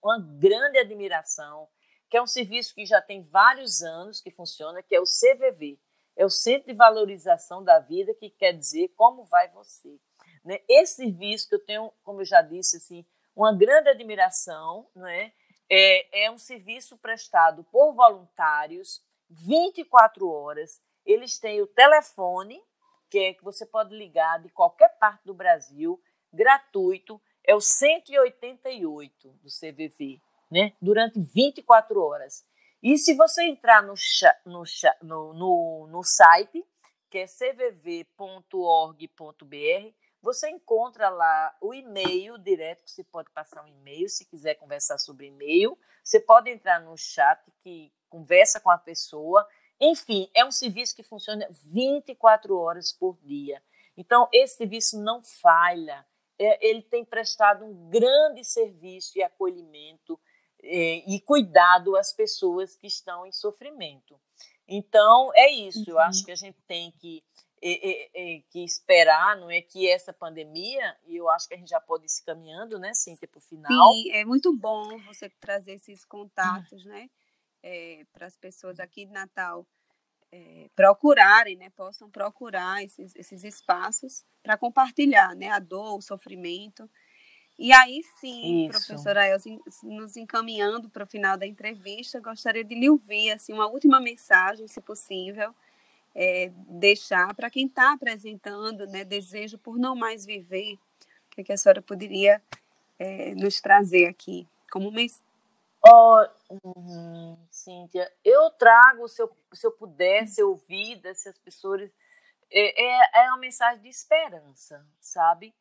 uma 0.03 0.19
grande 0.39 0.79
admiração, 0.79 1.69
que 2.09 2.17
é 2.17 2.23
um 2.23 2.27
serviço 2.27 2.75
que 2.75 2.87
já 2.87 3.03
tem 3.03 3.23
vários 3.23 3.83
anos 3.83 4.21
que 4.21 4.31
funciona, 4.31 4.83
que 4.83 4.95
é 4.95 5.01
o 5.01 5.05
CVV. 5.05 5.79
É 6.17 6.25
o 6.25 6.31
Centro 6.31 6.69
de 6.69 6.75
Valorização 6.75 7.65
da 7.65 7.81
Vida, 7.81 8.15
que 8.15 8.31
quer 8.31 8.53
dizer 8.53 8.93
como 8.97 9.25
vai 9.25 9.49
você. 9.49 9.99
Né? 10.45 10.61
Esse 10.69 10.97
serviço 10.97 11.49
que 11.49 11.57
eu 11.57 11.65
tenho, 11.65 11.93
como 12.05 12.21
eu 12.21 12.25
já 12.25 12.41
disse, 12.41 12.77
assim, 12.77 13.05
uma 13.35 13.57
grande 13.57 13.89
admiração, 13.89 14.89
não 14.95 15.07
é? 15.07 15.33
É, 15.71 16.25
é 16.27 16.31
um 16.31 16.39
serviço 16.39 16.97
prestado 16.99 17.65
por 17.65 17.95
voluntários, 17.95 19.03
24 19.31 20.29
horas. 20.29 20.81
Eles 21.05 21.39
têm 21.39 21.61
o 21.63 21.67
telefone, 21.67 22.63
que 23.11 23.19
é 23.19 23.35
que 23.35 23.45
você 23.45 23.65
pode 23.65 23.95
ligar 23.95 24.41
de 24.41 24.49
qualquer 24.51 24.99
parte 24.99 25.25
do 25.25 25.35
Brasil, 25.35 26.01
gratuito, 26.33 27.21
é 27.47 27.55
o 27.55 27.61
188 27.61 29.29
do 29.43 29.49
CVV, 29.49 30.21
né? 30.51 30.73
Durante 30.81 31.21
24 31.21 32.01
horas. 32.01 32.45
E 32.83 32.97
se 32.99 33.15
você 33.15 33.45
entrar 33.45 33.83
no, 33.83 33.95
no, 34.45 34.65
no, 35.33 35.87
no 35.89 36.03
site, 36.03 36.65
que 37.11 37.19
é 37.19 37.27
cvv.org.br, 37.27 38.05
você 40.25 40.49
encontra 40.49 41.11
lá 41.11 41.55
o 41.61 41.75
e-mail 41.75 42.39
direto, 42.39 42.83
que 42.83 42.91
você 42.91 43.05
pode 43.05 43.31
passar 43.31 43.63
um 43.63 43.69
e-mail 43.69 44.09
se 44.09 44.25
quiser 44.25 44.55
conversar 44.55 44.97
sobre 44.97 45.27
e-mail. 45.27 45.79
Você 46.03 46.19
pode 46.19 46.49
entrar 46.49 46.81
no 46.81 46.97
chat 46.97 47.39
que 47.63 47.93
conversa 48.09 48.59
com 48.59 48.71
a 48.71 48.79
pessoa. 48.79 49.47
Enfim, 49.79 50.31
é 50.35 50.43
um 50.43 50.51
serviço 50.51 50.97
que 50.97 51.03
funciona 51.03 51.47
24 51.65 52.57
horas 52.57 52.91
por 52.91 53.19
dia. 53.23 53.63
Então, 53.99 54.27
esse 54.33 54.57
serviço 54.57 54.99
não 54.99 55.23
falha. 55.23 56.07
É, 56.39 56.67
ele 56.67 56.81
tem 56.81 57.05
prestado 57.05 57.67
um 57.67 57.91
grande 57.91 58.43
serviço 58.45 59.19
e 59.19 59.23
acolhimento 59.23 60.19
é, 60.63 61.05
e 61.07 61.21
cuidado 61.21 61.97
às 61.97 62.15
pessoas 62.15 62.75
que 62.75 62.87
estão 62.87 63.27
em 63.27 63.33
sofrimento. 63.33 64.19
Então, 64.67 65.31
é 65.35 65.51
isso. 65.51 65.85
Eu 65.87 65.99
acho 65.99 66.21
uhum. 66.21 66.25
que 66.25 66.33
a 66.33 66.37
gente 66.37 66.63
tem 66.63 66.91
que 66.93 67.23
é, 67.67 68.37
é, 68.37 68.43
que 68.51 68.63
esperar, 68.63 69.37
não 69.39 69.51
é 69.51 69.63
que 69.63 69.89
essa 69.89 70.13
pandemia, 70.13 70.97
e 71.07 71.17
eu 71.17 71.31
acho 71.31 71.49
que 71.49 71.55
a 71.55 71.57
gente 71.57 71.71
já 71.71 71.81
pode 71.81 72.05
ir 72.05 72.11
se 72.11 72.23
caminhando, 72.23 72.79
né, 72.79 72.93
Cíntia, 72.93 73.27
para 73.27 73.39
o 73.39 73.41
final. 73.41 73.93
Sim, 73.95 74.11
é 74.13 74.25
muito 74.25 74.55
bom 74.55 74.99
você 75.07 75.31
trazer 75.41 75.73
esses 75.73 76.05
contatos, 76.05 76.85
né, 76.85 77.09
é, 77.63 78.05
para 78.13 78.27
as 78.27 78.37
pessoas 78.37 78.79
aqui 78.79 79.07
de 79.07 79.13
Natal 79.13 79.67
é, 80.31 80.69
procurarem, 80.77 81.57
né, 81.57 81.71
possam 81.71 82.11
procurar 82.11 82.83
esses, 82.83 83.15
esses 83.15 83.45
espaços 83.45 84.25
para 84.43 84.59
compartilhar, 84.59 85.35
né, 85.35 85.49
a 85.49 85.59
dor, 85.59 85.97
o 85.97 86.03
sofrimento. 86.03 86.91
E 87.59 87.73
aí 87.73 88.03
sim, 88.21 88.67
Isso. 88.67 88.71
professora 88.71 89.29
Elza, 89.29 89.49
nos 89.85 90.17
encaminhando 90.17 90.91
para 90.91 91.05
o 91.05 91.07
final 91.07 91.39
da 91.39 91.47
entrevista, 91.47 92.21
gostaria 92.21 92.65
de 92.65 92.75
lhe 92.75 92.91
ouvir 92.91 93.31
assim, 93.31 93.53
uma 93.53 93.69
última 93.69 94.01
mensagem, 94.01 94.67
se 94.67 94.81
possível, 94.81 95.55
é, 96.15 96.51
deixar 96.69 97.35
para 97.35 97.51
quem 97.51 97.67
está 97.67 97.93
apresentando 97.93 98.87
né, 98.87 99.05
desejo 99.05 99.59
por 99.59 99.77
não 99.77 99.97
mais 99.97 100.25
viver, 100.25 100.75
o 100.75 101.43
que, 101.43 101.51
é 101.51 101.55
a 101.55 101.57
senhora 101.57 101.83
poderia 101.83 102.41
é, 102.99 103.35
nos 103.35 103.61
trazer 103.61 104.07
aqui 104.07 104.47
como 104.71 104.91
mensagem? 104.91 105.25
Oh, 105.87 106.25
hum, 106.51 107.37
Cíntia, 107.51 108.11
eu 108.25 108.51
trago, 108.53 109.07
se 109.07 109.21
eu, 109.21 109.31
se 109.53 109.67
eu 109.67 109.73
pudesse 109.73 110.43
ouvir 110.43 110.97
dessas 110.97 111.37
pessoas, 111.39 111.91
é, 112.51 112.83
é, 112.83 113.25
é 113.25 113.29
uma 113.29 113.39
mensagem 113.39 113.83
de 113.83 113.89
esperança, 113.89 114.87
sabe? 114.99 115.53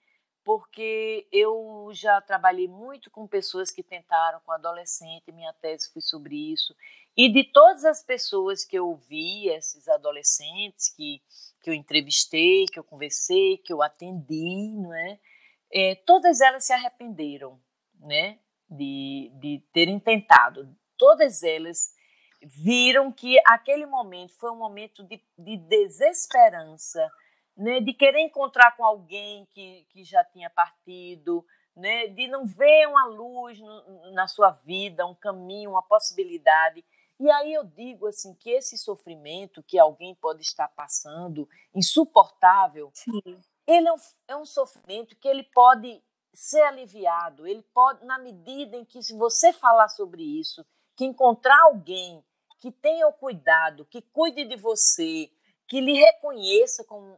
Porque 0.44 1.28
eu 1.32 1.90
já 1.94 2.20
trabalhei 2.22 2.68
muito 2.68 3.10
com 3.10 3.28
pessoas 3.28 3.72
que 3.72 3.82
tentaram 3.82 4.40
com 4.42 4.52
adolescente, 4.52 5.32
minha 5.32 5.54
tese 5.54 5.92
foi 5.92 6.02
sobre 6.02 6.36
isso, 6.36 6.76
e 7.16 7.32
de 7.32 7.44
todas 7.44 7.86
as 7.86 8.04
pessoas 8.04 8.66
que 8.66 8.78
eu 8.78 8.96
vi, 8.96 9.48
esses 9.50 9.88
adolescentes 9.88 10.90
que, 10.90 11.22
que 11.62 11.70
eu 11.70 11.74
entrevistei, 11.74 12.66
que 12.66 12.80
eu 12.80 12.84
conversei, 12.84 13.58
que 13.58 13.72
eu 13.72 13.82
atendi, 13.82 14.74
não 14.76 14.94
é? 14.94 15.20
é 15.72 15.96
todas 16.06 16.42
elas 16.42 16.66
se 16.66 16.74
arrependeram, 16.74 17.60
né, 18.00 18.40
de, 18.70 19.32
de 19.36 19.64
terem 19.72 20.00
tentado. 20.00 20.76
Todas 20.98 21.44
elas 21.44 21.94
viram 22.42 23.12
que 23.12 23.40
aquele 23.46 23.86
momento 23.86 24.34
foi 24.34 24.52
um 24.52 24.58
momento 24.58 25.04
de, 25.04 25.24
de 25.38 25.58
desesperança, 25.58 27.10
né, 27.56 27.80
de 27.80 27.94
querer 27.94 28.20
encontrar 28.20 28.76
com 28.76 28.84
alguém 28.84 29.46
que, 29.52 29.86
que 29.90 30.04
já 30.04 30.24
tinha 30.24 30.50
partido, 30.50 31.46
né, 31.76 32.08
de 32.08 32.28
não 32.28 32.46
ver 32.46 32.88
uma 32.88 33.06
luz 33.06 33.60
no, 33.60 34.12
na 34.12 34.28
sua 34.28 34.52
vida, 34.52 35.06
um 35.06 35.16
caminho, 35.16 35.72
uma 35.72 35.84
possibilidade. 35.84 36.84
E 37.20 37.30
aí 37.30 37.54
eu 37.54 37.64
digo 37.64 38.08
assim 38.08 38.34
que 38.36 38.50
esse 38.50 38.78
sofrimento 38.78 39.64
que 39.64 39.80
alguém 39.80 40.16
pode 40.16 40.42
estar 40.42 40.68
passando, 40.70 41.48
insuportável, 41.74 42.92
Sim. 42.94 43.22
ele 43.68 43.88
é 43.88 43.94
um, 43.94 43.98
é 44.30 44.36
um 44.36 44.46
sofrimento 44.46 45.16
que 45.16 45.28
ele 45.28 45.44
pode 45.44 46.02
ser 46.34 46.62
aliviado, 46.62 47.46
ele 47.46 47.62
pode, 47.74 48.04
na 48.06 48.18
medida 48.18 48.76
em 48.76 48.84
que 48.84 49.02
se 49.04 49.16
você 49.16 49.54
falar 49.54 49.88
sobre 49.90 50.24
isso, 50.24 50.66
que 50.96 51.06
encontrar 51.06 51.60
alguém 51.62 52.24
que 52.60 52.72
tenha 52.72 53.08
o 53.08 53.14
cuidado, 53.14 53.86
que 53.86 54.02
cuide 54.02 54.46
de 54.46 54.56
você, 54.56 55.30
que 55.74 55.82
lhe 55.82 55.94
reconheça 55.94 56.84
como 56.84 57.18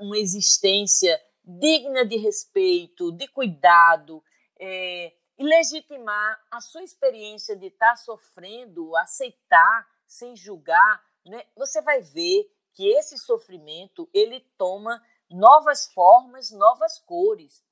uma 0.00 0.18
existência 0.18 1.16
digna 1.44 2.04
de 2.04 2.16
respeito, 2.16 3.12
de 3.12 3.28
cuidado, 3.28 4.20
é, 4.58 5.12
e 5.38 5.44
legitimar 5.44 6.44
a 6.50 6.60
sua 6.60 6.82
experiência 6.82 7.54
de 7.54 7.66
estar 7.66 7.94
sofrendo, 7.94 8.96
aceitar 8.96 9.88
sem 10.08 10.34
julgar, 10.34 11.04
né? 11.24 11.44
você 11.54 11.80
vai 11.82 12.00
ver 12.00 12.52
que 12.72 12.84
esse 12.84 13.16
sofrimento 13.16 14.10
ele 14.12 14.40
toma 14.58 15.00
novas 15.30 15.86
formas, 15.92 16.50
novas 16.50 16.98
cores, 16.98 17.62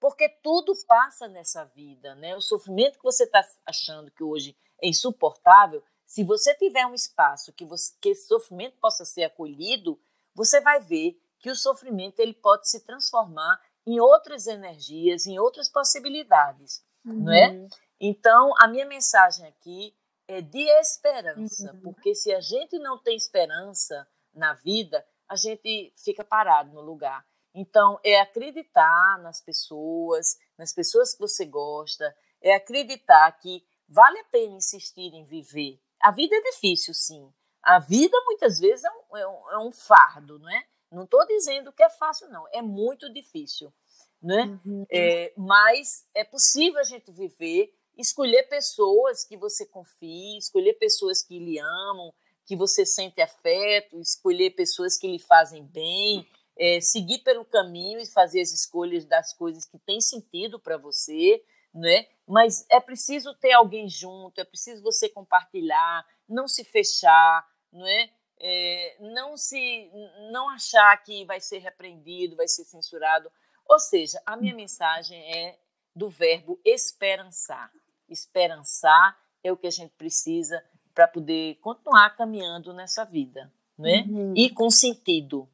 porque 0.00 0.28
tudo 0.28 0.74
passa 0.84 1.28
nessa 1.28 1.64
vida, 1.64 2.16
né? 2.16 2.36
O 2.36 2.40
sofrimento 2.40 2.98
que 2.98 3.04
você 3.04 3.22
está 3.22 3.40
achando 3.64 4.10
que 4.10 4.24
hoje 4.24 4.56
é 4.82 4.88
insuportável 4.88 5.80
se 6.10 6.24
você 6.24 6.52
tiver 6.56 6.84
um 6.86 6.92
espaço 6.92 7.52
que, 7.52 7.64
você, 7.64 7.94
que 8.00 8.08
esse 8.08 8.26
sofrimento 8.26 8.76
possa 8.80 9.04
ser 9.04 9.22
acolhido, 9.22 9.96
você 10.34 10.60
vai 10.60 10.80
ver 10.80 11.16
que 11.38 11.48
o 11.48 11.54
sofrimento 11.54 12.18
ele 12.18 12.34
pode 12.34 12.68
se 12.68 12.84
transformar 12.84 13.62
em 13.86 14.00
outras 14.00 14.48
energias, 14.48 15.24
em 15.24 15.38
outras 15.38 15.68
possibilidades, 15.68 16.84
uhum. 17.04 17.14
não 17.14 17.32
é? 17.32 17.50
Uhum. 17.50 17.68
Então, 18.00 18.52
a 18.58 18.66
minha 18.66 18.84
mensagem 18.86 19.46
aqui 19.46 19.96
é 20.26 20.40
de 20.40 20.68
esperança, 20.80 21.72
uhum. 21.74 21.80
porque 21.80 22.12
se 22.16 22.34
a 22.34 22.40
gente 22.40 22.76
não 22.80 22.98
tem 22.98 23.16
esperança 23.16 24.04
na 24.34 24.52
vida, 24.54 25.06
a 25.28 25.36
gente 25.36 25.92
fica 25.94 26.24
parado 26.24 26.72
no 26.72 26.80
lugar. 26.80 27.24
Então, 27.54 28.00
é 28.02 28.18
acreditar 28.18 29.20
nas 29.22 29.40
pessoas, 29.40 30.36
nas 30.58 30.72
pessoas 30.72 31.12
que 31.12 31.20
você 31.20 31.46
gosta, 31.46 32.12
é 32.42 32.52
acreditar 32.52 33.30
que 33.38 33.64
vale 33.88 34.18
a 34.18 34.24
pena 34.24 34.56
insistir 34.56 35.14
em 35.14 35.24
viver, 35.24 35.80
a 36.00 36.10
vida 36.10 36.34
é 36.34 36.40
difícil, 36.42 36.94
sim. 36.94 37.32
A 37.62 37.78
vida, 37.78 38.16
muitas 38.24 38.58
vezes, 38.58 38.84
é 38.84 38.90
um, 38.90 39.16
é 39.16 39.28
um, 39.28 39.50
é 39.50 39.58
um 39.58 39.72
fardo, 39.72 40.38
não 40.38 40.50
é? 40.50 40.64
Não 40.90 41.04
estou 41.04 41.24
dizendo 41.26 41.72
que 41.72 41.82
é 41.82 41.90
fácil, 41.90 42.28
não. 42.30 42.46
É 42.52 42.62
muito 42.62 43.12
difícil, 43.12 43.72
né? 44.20 44.58
Uhum. 44.64 44.86
É, 44.90 45.32
mas 45.36 46.06
é 46.14 46.24
possível 46.24 46.80
a 46.80 46.84
gente 46.84 47.12
viver, 47.12 47.72
escolher 47.96 48.44
pessoas 48.44 49.24
que 49.24 49.36
você 49.36 49.66
confie, 49.66 50.38
escolher 50.38 50.74
pessoas 50.74 51.22
que 51.22 51.38
lhe 51.38 51.58
amam, 51.58 52.12
que 52.46 52.56
você 52.56 52.84
sente 52.84 53.20
afeto, 53.20 54.00
escolher 54.00 54.50
pessoas 54.50 54.96
que 54.98 55.06
lhe 55.06 55.20
fazem 55.20 55.64
bem, 55.64 56.26
é, 56.58 56.80
seguir 56.80 57.18
pelo 57.20 57.44
caminho 57.44 58.00
e 58.00 58.06
fazer 58.06 58.40
as 58.40 58.52
escolhas 58.52 59.04
das 59.04 59.32
coisas 59.32 59.64
que 59.64 59.78
têm 59.78 60.00
sentido 60.00 60.58
para 60.58 60.76
você, 60.76 61.42
né? 61.74 62.06
Mas 62.26 62.64
é 62.70 62.80
preciso 62.80 63.34
ter 63.34 63.52
alguém 63.52 63.88
junto, 63.88 64.40
é 64.40 64.44
preciso 64.44 64.82
você 64.82 65.08
compartilhar, 65.08 66.06
não 66.28 66.46
se 66.46 66.64
fechar, 66.64 67.46
não 67.72 67.86
é? 67.86 68.10
é? 68.38 68.96
não 69.00 69.36
se 69.36 69.90
não 70.32 70.48
achar 70.48 70.96
que 71.02 71.24
vai 71.24 71.40
ser 71.40 71.58
repreendido, 71.58 72.36
vai 72.36 72.48
ser 72.48 72.64
censurado. 72.64 73.30
Ou 73.68 73.78
seja, 73.78 74.20
a 74.26 74.36
minha 74.36 74.54
mensagem 74.54 75.18
é 75.36 75.58
do 75.94 76.08
verbo 76.08 76.60
esperançar. 76.64 77.70
Esperançar 78.08 79.16
é 79.42 79.52
o 79.52 79.56
que 79.56 79.66
a 79.66 79.70
gente 79.70 79.92
precisa 79.96 80.62
para 80.94 81.06
poder 81.06 81.56
continuar 81.56 82.16
caminhando 82.16 82.72
nessa 82.72 83.04
vida, 83.04 83.52
né? 83.78 84.04
Uhum. 84.08 84.34
E 84.36 84.50
com 84.50 84.68
sentido, 84.70 85.48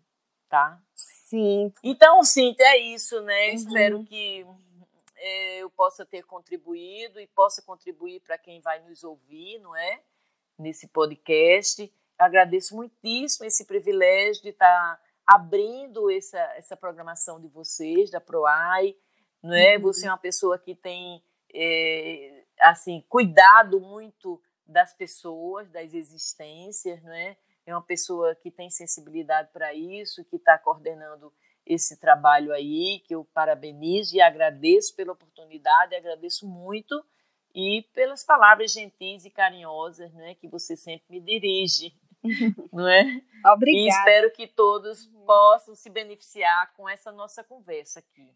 tá? 0.49 0.81
Sim. 0.95 1.73
Então, 1.83 2.23
Cintia, 2.23 2.67
é 2.67 2.79
isso, 2.79 3.21
né? 3.21 3.49
Uhum. 3.49 3.55
Espero 3.55 4.05
que 4.05 4.47
eu 5.19 5.71
possa 5.71 6.05
ter 6.05 6.23
contribuído 6.25 7.21
e 7.21 7.27
possa 7.27 7.63
contribuir 7.63 8.21
para 8.21 8.39
quem 8.39 8.61
vai 8.61 8.81
nos 8.81 9.03
ouvir, 9.05 9.59
não 9.61 9.75
é? 9.77 10.01
Nesse 10.59 10.89
podcast. 10.89 11.93
Agradeço 12.19 12.75
muitíssimo 12.75 13.47
esse 13.47 13.65
privilégio 13.65 14.43
de 14.43 14.51
estar 14.51 15.01
abrindo 15.27 16.11
essa, 16.11 16.39
essa 16.57 16.77
programação 16.77 17.41
de 17.41 17.49
vocês, 17.49 18.11
da 18.11 18.21
PROAI, 18.21 18.97
não 19.43 19.55
é? 19.55 19.77
Uhum. 19.77 19.83
Você 19.83 20.07
é 20.07 20.11
uma 20.11 20.19
pessoa 20.19 20.59
que 20.59 20.75
tem, 20.75 21.23
é, 21.53 22.45
assim, 22.61 23.05
cuidado 23.09 23.81
muito 23.81 24.41
das 24.67 24.93
pessoas, 24.95 25.69
das 25.71 25.95
existências, 25.95 27.03
não 27.03 27.13
é? 27.13 27.37
É 27.67 27.75
uma 27.75 27.83
pessoa 27.83 28.35
que 28.35 28.51
tem 28.51 28.71
sensibilidade 28.71 29.51
para 29.53 29.75
isso, 29.75 30.25
que 30.25 30.37
está 30.37 30.57
coordenando 30.57 31.33
esse 31.67 31.99
trabalho 31.99 32.53
aí, 32.53 33.01
que 33.05 33.15
eu 33.15 33.25
parabenizo 33.35 34.15
e 34.15 34.21
agradeço 34.21 34.95
pela 34.95 35.13
oportunidade, 35.13 35.95
agradeço 35.95 36.47
muito 36.47 37.05
e 37.55 37.85
pelas 37.95 38.23
palavras 38.23 38.73
gentis 38.73 39.25
e 39.25 39.31
carinhosas, 39.31 40.13
né, 40.15 40.35
que 40.35 40.47
você 40.47 40.77
sempre 40.77 41.07
me 41.09 41.21
dirige, 41.21 41.93
não 42.73 42.87
é? 42.87 43.03
Obrigada. 43.45 43.85
E 43.85 43.89
espero 43.89 44.33
que 44.33 44.47
todos 44.47 45.07
possam 45.27 45.75
se 45.75 45.91
beneficiar 45.91 46.73
com 46.75 46.89
essa 46.89 47.11
nossa 47.11 47.43
conversa 47.43 47.99
aqui. 47.99 48.31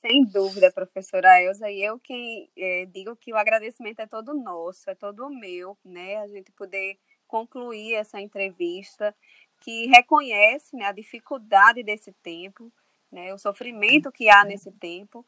Sem 0.00 0.24
dúvida, 0.24 0.72
professora 0.72 1.42
Elza, 1.42 1.70
e 1.70 1.82
eu 1.82 1.98
quem 1.98 2.50
é, 2.56 2.86
digo 2.86 3.14
que 3.16 3.32
o 3.32 3.36
agradecimento 3.36 4.00
é 4.00 4.06
todo 4.06 4.32
nosso, 4.32 4.88
é 4.88 4.94
todo 4.94 5.28
meu, 5.28 5.76
né? 5.84 6.16
A 6.18 6.26
gente 6.26 6.50
poder 6.52 6.98
concluir 7.26 7.94
essa 7.94 8.20
entrevista 8.20 9.14
que 9.60 9.86
reconhece 9.86 10.74
né, 10.74 10.86
a 10.86 10.92
dificuldade 10.92 11.82
desse 11.82 12.12
tempo, 12.22 12.72
né, 13.12 13.32
o 13.34 13.38
sofrimento 13.38 14.10
que 14.10 14.28
há 14.28 14.44
nesse 14.44 14.72
tempo, 14.72 15.24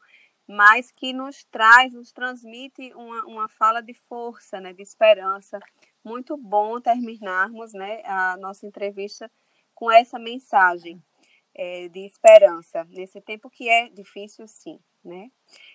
mas 0.47 0.91
que 0.91 1.13
nos 1.13 1.45
traz, 1.45 1.93
nos 1.93 2.11
transmite 2.11 2.93
uma, 2.93 3.25
uma 3.25 3.49
fala 3.49 3.81
de 3.81 3.93
força, 3.93 4.59
né, 4.59 4.73
de 4.73 4.81
esperança. 4.81 5.59
Muito 6.03 6.35
bom 6.35 6.81
terminarmos 6.81 7.73
né, 7.73 8.01
a 8.03 8.35
nossa 8.37 8.65
entrevista 8.65 9.31
com 9.73 9.91
essa 9.91 10.19
mensagem 10.19 11.01
é, 11.55 11.87
de 11.87 12.05
esperança, 12.05 12.83
nesse 12.89 13.21
tempo 13.21 13.49
que 13.49 13.69
é 13.69 13.87
difícil, 13.89 14.47
sim. 14.47 14.79
Né? 15.03 15.29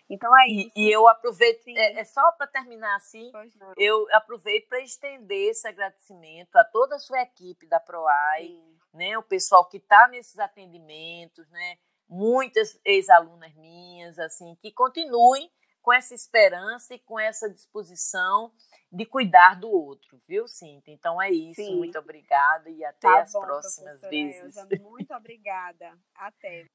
Então 0.08 0.30
é 0.40 0.48
isso. 0.48 0.72
E, 0.74 0.86
e 0.86 0.90
eu 0.90 1.06
aproveito, 1.06 1.68
é, 1.68 2.00
é, 2.00 2.04
só 2.04 2.32
para 2.32 2.46
terminar 2.46 2.96
assim, 2.96 3.30
eu 3.76 4.06
aproveito 4.12 4.68
para 4.68 4.80
estender 4.80 5.50
esse 5.50 5.68
agradecimento 5.68 6.56
a 6.56 6.64
toda 6.64 6.96
a 6.96 6.98
sua 6.98 7.20
equipe 7.20 7.66
da 7.66 7.78
PROAI, 7.78 8.58
né, 8.94 9.18
o 9.18 9.22
pessoal 9.22 9.68
que 9.68 9.76
está 9.76 10.08
nesses 10.08 10.38
atendimentos, 10.38 11.46
né, 11.50 11.76
muitas 12.08 12.80
ex-alunas 12.84 13.54
minhas, 13.54 14.18
assim, 14.18 14.56
que 14.62 14.72
continuem 14.72 15.50
com 15.82 15.92
essa 15.92 16.14
esperança 16.14 16.94
e 16.94 16.98
com 16.98 17.18
essa 17.18 17.48
disposição 17.48 18.52
de 18.90 19.06
cuidar 19.06 19.58
do 19.58 19.70
outro, 19.70 20.18
viu, 20.26 20.46
Cintia? 20.46 20.92
Então 20.92 21.20
é 21.20 21.30
isso, 21.30 21.62
Sim. 21.62 21.76
muito 21.76 21.98
obrigada 21.98 22.68
e 22.68 22.84
até 22.84 23.08
tá 23.08 23.20
as 23.20 23.32
bom, 23.32 23.40
próximas 23.40 24.00
vezes. 24.02 24.56
Elza, 24.56 24.68
muito 24.80 25.14
obrigada. 25.14 25.98
Até. 26.14 26.68